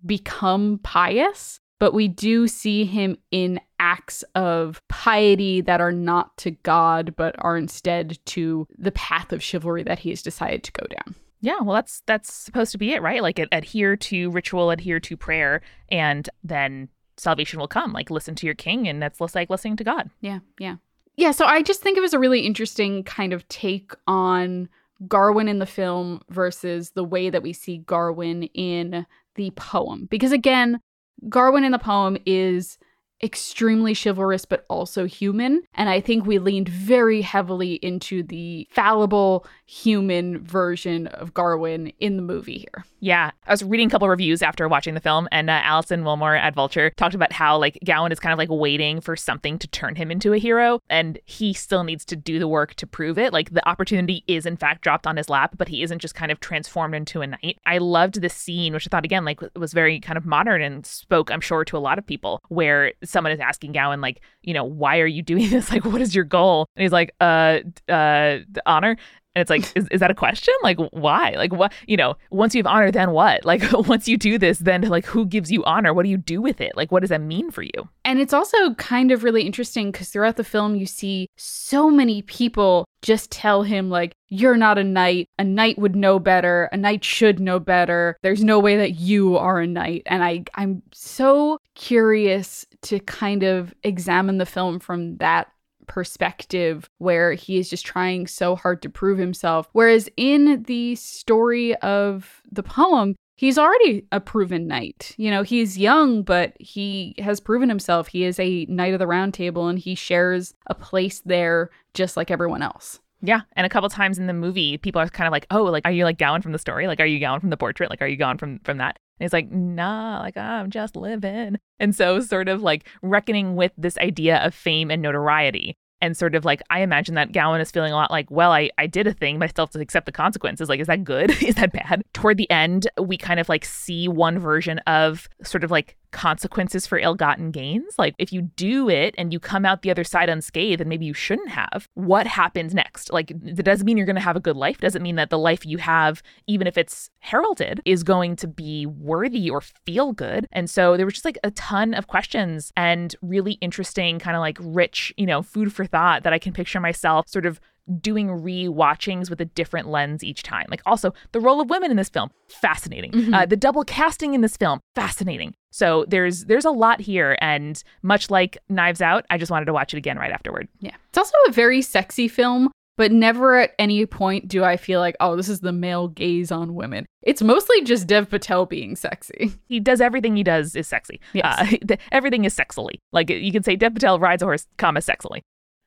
become 0.05 0.79
pious, 0.83 1.59
but 1.79 1.93
we 1.93 2.07
do 2.07 2.47
see 2.47 2.85
him 2.85 3.17
in 3.31 3.59
acts 3.81 4.23
of 4.35 4.81
piety 4.87 5.59
that 5.59 5.81
are 5.81 5.91
not 5.91 6.37
to 6.37 6.51
God, 6.51 7.15
but 7.17 7.35
are 7.39 7.57
instead 7.57 8.19
to 8.27 8.67
the 8.77 8.91
path 8.91 9.33
of 9.33 9.43
chivalry 9.43 9.83
that 9.83 9.99
he 9.99 10.11
has 10.11 10.21
decided 10.21 10.63
to 10.63 10.71
go 10.71 10.85
down. 10.85 11.15
Yeah, 11.41 11.59
well, 11.61 11.73
that's 11.73 12.03
that's 12.05 12.31
supposed 12.31 12.71
to 12.73 12.77
be 12.77 12.93
it, 12.93 13.01
right? 13.01 13.23
Like 13.23 13.39
adhere 13.51 13.97
to 13.97 14.29
ritual, 14.29 14.69
adhere 14.69 14.99
to 14.99 15.17
prayer, 15.17 15.61
and 15.89 16.29
then 16.43 16.87
salvation 17.17 17.59
will 17.59 17.67
come. 17.67 17.91
Like 17.91 18.11
listen 18.11 18.35
to 18.35 18.45
your 18.45 18.55
king, 18.55 18.87
and 18.87 19.01
that's 19.01 19.19
like 19.19 19.49
listening 19.49 19.77
to 19.77 19.83
God. 19.83 20.11
Yeah, 20.21 20.39
yeah, 20.59 20.75
yeah. 21.15 21.31
So 21.31 21.45
I 21.45 21.63
just 21.63 21.81
think 21.81 21.97
it 21.97 22.01
was 22.01 22.13
a 22.13 22.19
really 22.19 22.41
interesting 22.41 23.03
kind 23.03 23.33
of 23.33 23.47
take 23.47 23.93
on 24.05 24.69
Gawain 25.07 25.47
in 25.47 25.57
the 25.57 25.65
film 25.65 26.21
versus 26.29 26.91
the 26.91 27.03
way 27.03 27.31
that 27.31 27.41
we 27.41 27.53
see 27.53 27.79
Gawain 27.79 28.43
in 28.53 29.07
the 29.33 29.49
poem, 29.51 30.07
because 30.11 30.31
again, 30.31 30.79
Gawain 31.27 31.63
in 31.63 31.71
the 31.71 31.79
poem 31.79 32.17
is 32.27 32.77
extremely 33.23 33.95
chivalrous 33.95 34.45
but 34.45 34.65
also 34.69 35.05
human. 35.05 35.63
And 35.73 35.89
I 35.89 36.01
think 36.01 36.25
we 36.25 36.39
leaned 36.39 36.69
very 36.69 37.21
heavily 37.21 37.73
into 37.75 38.23
the 38.23 38.67
fallible 38.71 39.45
human 39.65 40.43
version 40.43 41.07
of 41.07 41.33
Gawain 41.33 41.93
in 41.99 42.17
the 42.17 42.21
movie 42.21 42.59
here. 42.59 42.85
Yeah. 42.99 43.31
I 43.47 43.51
was 43.51 43.63
reading 43.63 43.87
a 43.87 43.89
couple 43.89 44.07
reviews 44.09 44.41
after 44.41 44.67
watching 44.67 44.93
the 44.93 44.99
film, 44.99 45.27
and 45.31 45.49
uh, 45.49 45.61
Alison 45.63 46.03
Willmore 46.03 46.39
at 46.39 46.53
Vulture 46.53 46.91
talked 46.91 47.15
about 47.15 47.31
how, 47.31 47.57
like, 47.57 47.77
Gawain 47.83 48.11
is 48.11 48.19
kind 48.19 48.33
of 48.33 48.37
like 48.37 48.49
waiting 48.51 49.01
for 49.01 49.15
something 49.15 49.57
to 49.59 49.67
turn 49.67 49.95
him 49.95 50.11
into 50.11 50.33
a 50.33 50.37
hero, 50.37 50.79
and 50.89 51.19
he 51.25 51.53
still 51.53 51.83
needs 51.83 52.05
to 52.05 52.15
do 52.15 52.37
the 52.37 52.47
work 52.47 52.75
to 52.75 52.85
prove 52.85 53.17
it. 53.17 53.33
Like, 53.33 53.53
the 53.53 53.67
opportunity 53.67 54.23
is, 54.27 54.45
in 54.45 54.57
fact, 54.57 54.81
dropped 54.81 55.07
on 55.07 55.17
his 55.17 55.29
lap, 55.29 55.55
but 55.57 55.67
he 55.67 55.83
isn't 55.83 55.99
just 55.99 56.15
kind 56.15 56.31
of 56.31 56.39
transformed 56.39 56.93
into 56.93 57.21
a 57.21 57.27
knight. 57.27 57.59
I 57.65 57.79
loved 57.79 58.21
this 58.21 58.35
scene, 58.35 58.73
which 58.73 58.87
I 58.87 58.89
thought, 58.89 59.05
again, 59.05 59.25
like, 59.25 59.39
was 59.55 59.73
very 59.73 59.99
kind 59.99 60.17
of 60.17 60.25
modern 60.25 60.61
and 60.61 60.85
spoke, 60.85 61.31
I'm 61.31 61.41
sure, 61.41 61.65
to 61.65 61.77
a 61.77 61.79
lot 61.79 61.97
of 61.97 62.05
people, 62.05 62.41
where 62.49 62.93
someone 63.11 63.31
is 63.31 63.39
asking 63.39 63.73
Gawain, 63.73 64.01
like, 64.01 64.21
you 64.41 64.53
know, 64.53 64.63
why 64.63 64.99
are 64.99 65.07
you 65.07 65.21
doing 65.21 65.49
this? 65.49 65.71
Like, 65.71 65.85
what 65.85 66.01
is 66.01 66.15
your 66.15 66.25
goal? 66.25 66.67
And 66.75 66.83
he's 66.83 66.91
like, 66.91 67.13
uh, 67.21 67.59
uh, 67.89 68.39
honor. 68.65 68.97
And 69.33 69.41
it's 69.41 69.49
like, 69.49 69.71
is, 69.75 69.87
is 69.91 70.01
that 70.01 70.11
a 70.11 70.15
question? 70.15 70.53
Like, 70.61 70.77
why? 70.91 71.31
Like, 71.37 71.53
what, 71.53 71.71
you 71.87 71.95
know, 71.95 72.15
once 72.31 72.53
you 72.53 72.59
have 72.59 72.67
honor, 72.67 72.91
then 72.91 73.11
what? 73.11 73.45
Like, 73.51 73.69
once 73.73 74.07
you 74.07 74.17
do 74.17 74.37
this, 74.37 74.59
then 74.59 74.83
like, 74.83 75.05
who 75.05 75.25
gives 75.25 75.51
you 75.51 75.61
honor? 75.65 75.93
What 75.93 76.03
do 76.03 76.09
you 76.09 76.15
do 76.15 76.41
with 76.41 76.61
it? 76.61 76.71
Like, 76.77 76.89
what 76.89 77.01
does 77.01 77.09
that 77.09 77.19
mean 77.19 77.51
for 77.51 77.63
you? 77.63 77.89
And 78.05 78.17
it's 78.19 78.31
also 78.31 78.73
kind 78.75 79.11
of 79.11 79.25
really 79.25 79.43
interesting 79.43 79.91
because 79.91 80.07
throughout 80.07 80.37
the 80.37 80.45
film, 80.45 80.77
you 80.77 80.85
see 80.85 81.27
so 81.35 81.91
many 81.91 82.21
people 82.21 82.85
just 83.01 83.29
tell 83.29 83.63
him, 83.63 83.89
like, 83.89 84.13
you're 84.29 84.55
not 84.55 84.77
a 84.77 84.85
knight. 84.85 85.27
A 85.37 85.43
knight 85.43 85.77
would 85.77 85.97
know 85.97 86.17
better. 86.17 86.69
A 86.71 86.77
knight 86.77 87.03
should 87.03 87.41
know 87.41 87.59
better. 87.59 88.15
There's 88.23 88.43
no 88.43 88.57
way 88.57 88.77
that 88.77 88.91
you 88.91 89.37
are 89.37 89.59
a 89.59 89.67
knight. 89.67 90.03
And 90.05 90.23
I, 90.23 90.45
I'm 90.55 90.81
so 90.93 91.57
curious 91.75 92.65
to 92.83 92.99
kind 92.99 93.43
of 93.43 93.73
examine 93.83 94.37
the 94.37 94.45
film 94.45 94.79
from 94.79 95.17
that 95.17 95.51
perspective 95.91 96.89
where 96.99 97.33
he 97.33 97.57
is 97.57 97.69
just 97.69 97.85
trying 97.85 98.25
so 98.25 98.55
hard 98.55 98.81
to 98.81 98.89
prove 98.89 99.17
himself. 99.17 99.67
Whereas 99.73 100.07
in 100.15 100.63
the 100.63 100.95
story 100.95 101.75
of 101.75 102.41
the 102.49 102.63
poem, 102.63 103.13
he's 103.35 103.57
already 103.57 104.07
a 104.09 104.21
proven 104.21 104.67
knight. 104.67 105.13
You 105.17 105.29
know, 105.29 105.43
he's 105.43 105.77
young, 105.77 106.23
but 106.23 106.53
he 106.61 107.13
has 107.19 107.41
proven 107.41 107.67
himself. 107.67 108.07
He 108.07 108.23
is 108.23 108.39
a 108.39 108.65
knight 108.69 108.93
of 108.93 108.99
the 108.99 109.07
round 109.07 109.33
table 109.33 109.67
and 109.67 109.77
he 109.77 109.93
shares 109.93 110.53
a 110.67 110.75
place 110.75 111.19
there 111.25 111.71
just 111.93 112.15
like 112.15 112.31
everyone 112.31 112.61
else. 112.61 113.01
Yeah. 113.21 113.41
And 113.57 113.65
a 113.65 113.69
couple 113.69 113.89
times 113.89 114.17
in 114.17 114.27
the 114.27 114.33
movie, 114.33 114.77
people 114.77 115.01
are 115.01 115.09
kind 115.09 115.27
of 115.27 115.33
like, 115.33 115.45
oh, 115.51 115.63
like, 115.63 115.83
are 115.83 115.91
you 115.91 116.05
like 116.05 116.17
Gawain 116.17 116.41
from 116.41 116.53
the 116.53 116.57
story? 116.57 116.87
Like, 116.87 117.01
are 117.01 117.05
you 117.05 117.19
Gawain 117.19 117.41
from 117.41 117.49
the 117.49 117.57
portrait? 117.57 117.89
Like, 117.89 118.01
are 118.01 118.07
you 118.07 118.15
Gawain 118.15 118.37
from, 118.37 118.59
from 118.59 118.77
that? 118.77 118.97
And 119.21 119.25
he's 119.25 119.33
like, 119.33 119.51
nah, 119.51 120.19
like, 120.19 120.35
I'm 120.35 120.71
just 120.71 120.95
living. 120.95 121.57
And 121.79 121.95
so, 121.95 122.21
sort 122.21 122.49
of 122.49 122.63
like 122.63 122.87
reckoning 123.03 123.55
with 123.55 123.71
this 123.77 123.95
idea 123.99 124.43
of 124.43 124.55
fame 124.55 124.89
and 124.89 124.99
notoriety 124.99 125.77
and 126.01 126.17
sort 126.17 126.33
of 126.33 126.43
like 126.43 126.61
I 126.71 126.81
imagine 126.81 127.13
that 127.13 127.31
Gawain 127.31 127.61
is 127.61 127.69
feeling 127.69 127.93
a 127.93 127.95
lot 127.95 128.09
like, 128.09 128.29
well, 128.31 128.51
I, 128.51 128.71
I 128.79 128.87
did 128.87 129.05
a 129.05 129.13
thing, 129.13 129.37
but 129.37 129.45
I 129.45 129.47
still 129.49 129.65
have 129.65 129.71
to 129.73 129.79
accept 129.79 130.07
the 130.07 130.11
consequences. 130.11 130.67
Like, 130.67 130.79
is 130.79 130.87
that 130.87 131.03
good? 131.03 131.29
is 131.43 131.55
that 131.55 131.71
bad? 131.71 132.01
Toward 132.13 132.37
the 132.37 132.49
end, 132.49 132.87
we 132.99 133.15
kind 133.15 133.39
of 133.39 133.47
like 133.47 133.63
see 133.63 134.07
one 134.07 134.39
version 134.39 134.79
of 134.79 135.29
sort 135.43 135.63
of 135.63 135.69
like 135.69 135.97
consequences 136.11 136.85
for 136.85 136.97
ill 136.97 137.15
gotten 137.15 137.51
gains. 137.51 137.95
Like, 137.97 138.15
if 138.17 138.31
you 138.31 138.41
do 138.41 138.89
it 138.89 139.15
and 139.17 139.33
you 139.33 139.39
come 139.39 139.65
out 139.65 139.81
the 139.81 139.91
other 139.91 140.03
side 140.03 140.29
unscathed 140.29 140.81
and 140.81 140.89
maybe 140.89 141.05
you 141.05 141.13
shouldn't 141.13 141.49
have, 141.49 141.87
what 141.93 142.27
happens 142.27 142.73
next? 142.73 143.11
Like, 143.11 143.31
that 143.41 143.63
doesn't 143.63 143.85
mean 143.85 143.97
you're 143.97 144.05
going 144.05 144.15
to 144.15 144.21
have 144.21 144.35
a 144.35 144.41
good 144.41 144.57
life. 144.57 144.77
Doesn't 144.79 145.01
mean 145.01 145.15
that 145.15 145.29
the 145.29 145.39
life 145.39 145.65
you 145.65 145.77
have, 145.77 146.21
even 146.47 146.67
if 146.67 146.77
it's 146.77 147.09
heralded, 147.19 147.81
is 147.85 148.03
going 148.03 148.35
to 148.37 148.47
be 148.47 148.85
worthy 148.85 149.49
or 149.49 149.61
feel 149.85 150.13
good. 150.13 150.47
And 150.51 150.69
so 150.69 150.97
there 150.97 151.05
was 151.05 151.13
just 151.13 151.25
like 151.25 151.39
a 151.43 151.51
ton 151.51 151.93
of 151.93 152.07
questions 152.07 152.71
and 152.75 153.15
really 153.21 153.53
interesting, 153.53 154.19
kind 154.19 154.35
of 154.35 154.41
like 154.41 154.57
rich, 154.61 155.13
you 155.17 155.25
know, 155.25 155.41
food 155.41 155.73
for 155.73 155.85
thought 155.85 156.23
that 156.23 156.33
I 156.33 156.39
can 156.39 156.53
picture 156.53 156.79
myself 156.79 157.27
sort 157.27 157.45
of 157.45 157.59
doing 157.99 158.31
re-watchings 158.31 159.29
with 159.29 159.41
a 159.41 159.45
different 159.45 159.87
lens 159.87 160.23
each 160.23 160.43
time. 160.43 160.67
Like 160.69 160.81
also 160.85 161.13
the 161.31 161.39
role 161.39 161.59
of 161.59 161.69
women 161.69 161.91
in 161.91 161.97
this 161.97 162.09
film, 162.09 162.29
fascinating. 162.47 163.11
Mm-hmm. 163.11 163.33
Uh, 163.33 163.45
the 163.47 163.57
double 163.57 163.83
casting 163.83 164.33
in 164.33 164.41
this 164.41 164.55
film, 164.55 164.79
fascinating. 164.95 165.55
So 165.71 166.05
there's 166.07 166.45
there's 166.45 166.65
a 166.65 166.71
lot 166.71 166.99
here, 166.99 167.37
and 167.41 167.81
much 168.01 168.29
like 168.29 168.57
Knives 168.69 169.01
Out, 169.01 169.25
I 169.29 169.37
just 169.37 169.51
wanted 169.51 169.65
to 169.65 169.73
watch 169.73 169.93
it 169.93 169.97
again 169.97 170.17
right 170.17 170.31
afterward. 170.31 170.67
Yeah, 170.79 170.95
it's 171.09 171.17
also 171.17 171.35
a 171.47 171.51
very 171.51 171.81
sexy 171.81 172.27
film. 172.27 172.71
But 172.97 173.11
never 173.11 173.55
at 173.55 173.71
any 173.79 174.05
point 174.05 174.47
do 174.47 174.63
I 174.63 174.77
feel 174.77 174.99
like, 174.99 175.15
oh, 175.21 175.35
this 175.35 175.49
is 175.49 175.61
the 175.61 175.71
male 175.71 176.09
gaze 176.09 176.51
on 176.51 176.75
women. 176.75 177.05
It's 177.23 177.41
mostly 177.41 177.81
just 177.83 178.05
Dev 178.05 178.29
Patel 178.29 178.65
being 178.65 178.95
sexy. 178.95 179.53
He 179.67 179.79
does 179.79 180.01
everything 180.01 180.35
he 180.35 180.43
does 180.43 180.75
is 180.75 180.87
sexy. 180.87 181.19
Yes. 181.33 181.79
Uh, 181.89 181.95
everything 182.11 182.43
is 182.43 182.55
sexily. 182.55 182.95
Like 183.13 183.29
you 183.29 183.51
can 183.51 183.63
say 183.63 183.75
Dev 183.77 183.93
Patel 183.93 184.19
rides 184.19 184.43
a 184.43 184.45
horse, 184.45 184.67
comma, 184.77 184.99
sexily 184.99 185.39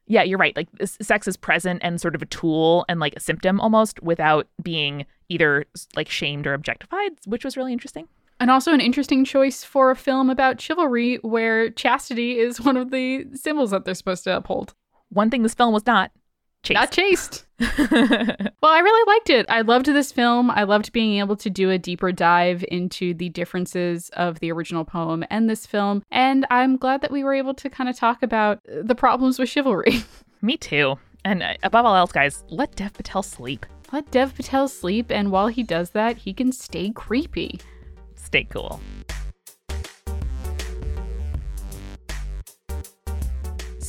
yeah, 0.06 0.22
you're 0.22 0.38
right. 0.38 0.56
Like 0.56 0.68
sex 0.84 1.26
is 1.26 1.36
present 1.36 1.80
and 1.82 2.00
sort 2.00 2.14
of 2.14 2.22
a 2.22 2.26
tool 2.26 2.84
and 2.88 3.00
like 3.00 3.14
a 3.16 3.20
symptom 3.20 3.60
almost 3.60 4.02
without 4.02 4.48
being 4.62 5.06
either 5.28 5.64
like 5.96 6.08
shamed 6.08 6.46
or 6.46 6.54
objectified, 6.54 7.12
which 7.26 7.44
was 7.44 7.56
really 7.56 7.72
interesting. 7.72 8.08
And 8.40 8.50
also 8.50 8.72
an 8.72 8.80
interesting 8.80 9.24
choice 9.24 9.64
for 9.64 9.90
a 9.90 9.96
film 9.96 10.28
about 10.28 10.60
chivalry 10.60 11.16
where 11.22 11.70
chastity 11.70 12.38
is 12.38 12.60
one 12.60 12.76
of 12.76 12.90
the 12.90 13.26
symbols 13.34 13.70
that 13.70 13.84
they're 13.84 13.94
supposed 13.94 14.24
to 14.24 14.36
uphold. 14.36 14.74
One 15.08 15.30
thing 15.30 15.42
this 15.42 15.54
film 15.54 15.72
was 15.72 15.86
not 15.86 16.10
Chaste. 16.64 16.80
Not 16.80 16.90
chaste. 16.92 17.46
well, 17.60 18.72
I 18.72 18.78
really 18.78 19.12
liked 19.12 19.28
it. 19.28 19.44
I 19.50 19.60
loved 19.60 19.84
this 19.84 20.10
film. 20.10 20.50
I 20.50 20.62
loved 20.62 20.92
being 20.92 21.18
able 21.18 21.36
to 21.36 21.50
do 21.50 21.68
a 21.68 21.76
deeper 21.76 22.10
dive 22.10 22.64
into 22.68 23.12
the 23.12 23.28
differences 23.28 24.08
of 24.14 24.40
the 24.40 24.50
original 24.50 24.82
poem 24.82 25.24
and 25.28 25.48
this 25.48 25.66
film. 25.66 26.02
And 26.10 26.46
I'm 26.48 26.78
glad 26.78 27.02
that 27.02 27.10
we 27.10 27.22
were 27.22 27.34
able 27.34 27.52
to 27.52 27.68
kind 27.68 27.90
of 27.90 27.96
talk 27.96 28.22
about 28.22 28.60
the 28.66 28.94
problems 28.94 29.38
with 29.38 29.50
chivalry. 29.50 30.04
Me 30.40 30.56
too. 30.56 30.98
And 31.22 31.42
uh, 31.42 31.54
above 31.62 31.84
all 31.84 31.96
else, 31.96 32.12
guys, 32.12 32.42
let 32.48 32.74
Dev 32.76 32.94
Patel 32.94 33.22
sleep. 33.22 33.66
Let 33.92 34.10
Dev 34.10 34.34
Patel 34.34 34.66
sleep. 34.66 35.10
And 35.10 35.30
while 35.30 35.48
he 35.48 35.62
does 35.62 35.90
that, 35.90 36.16
he 36.16 36.32
can 36.32 36.50
stay 36.50 36.90
creepy. 36.92 37.60
Stay 38.24 38.44
cool. 38.44 38.80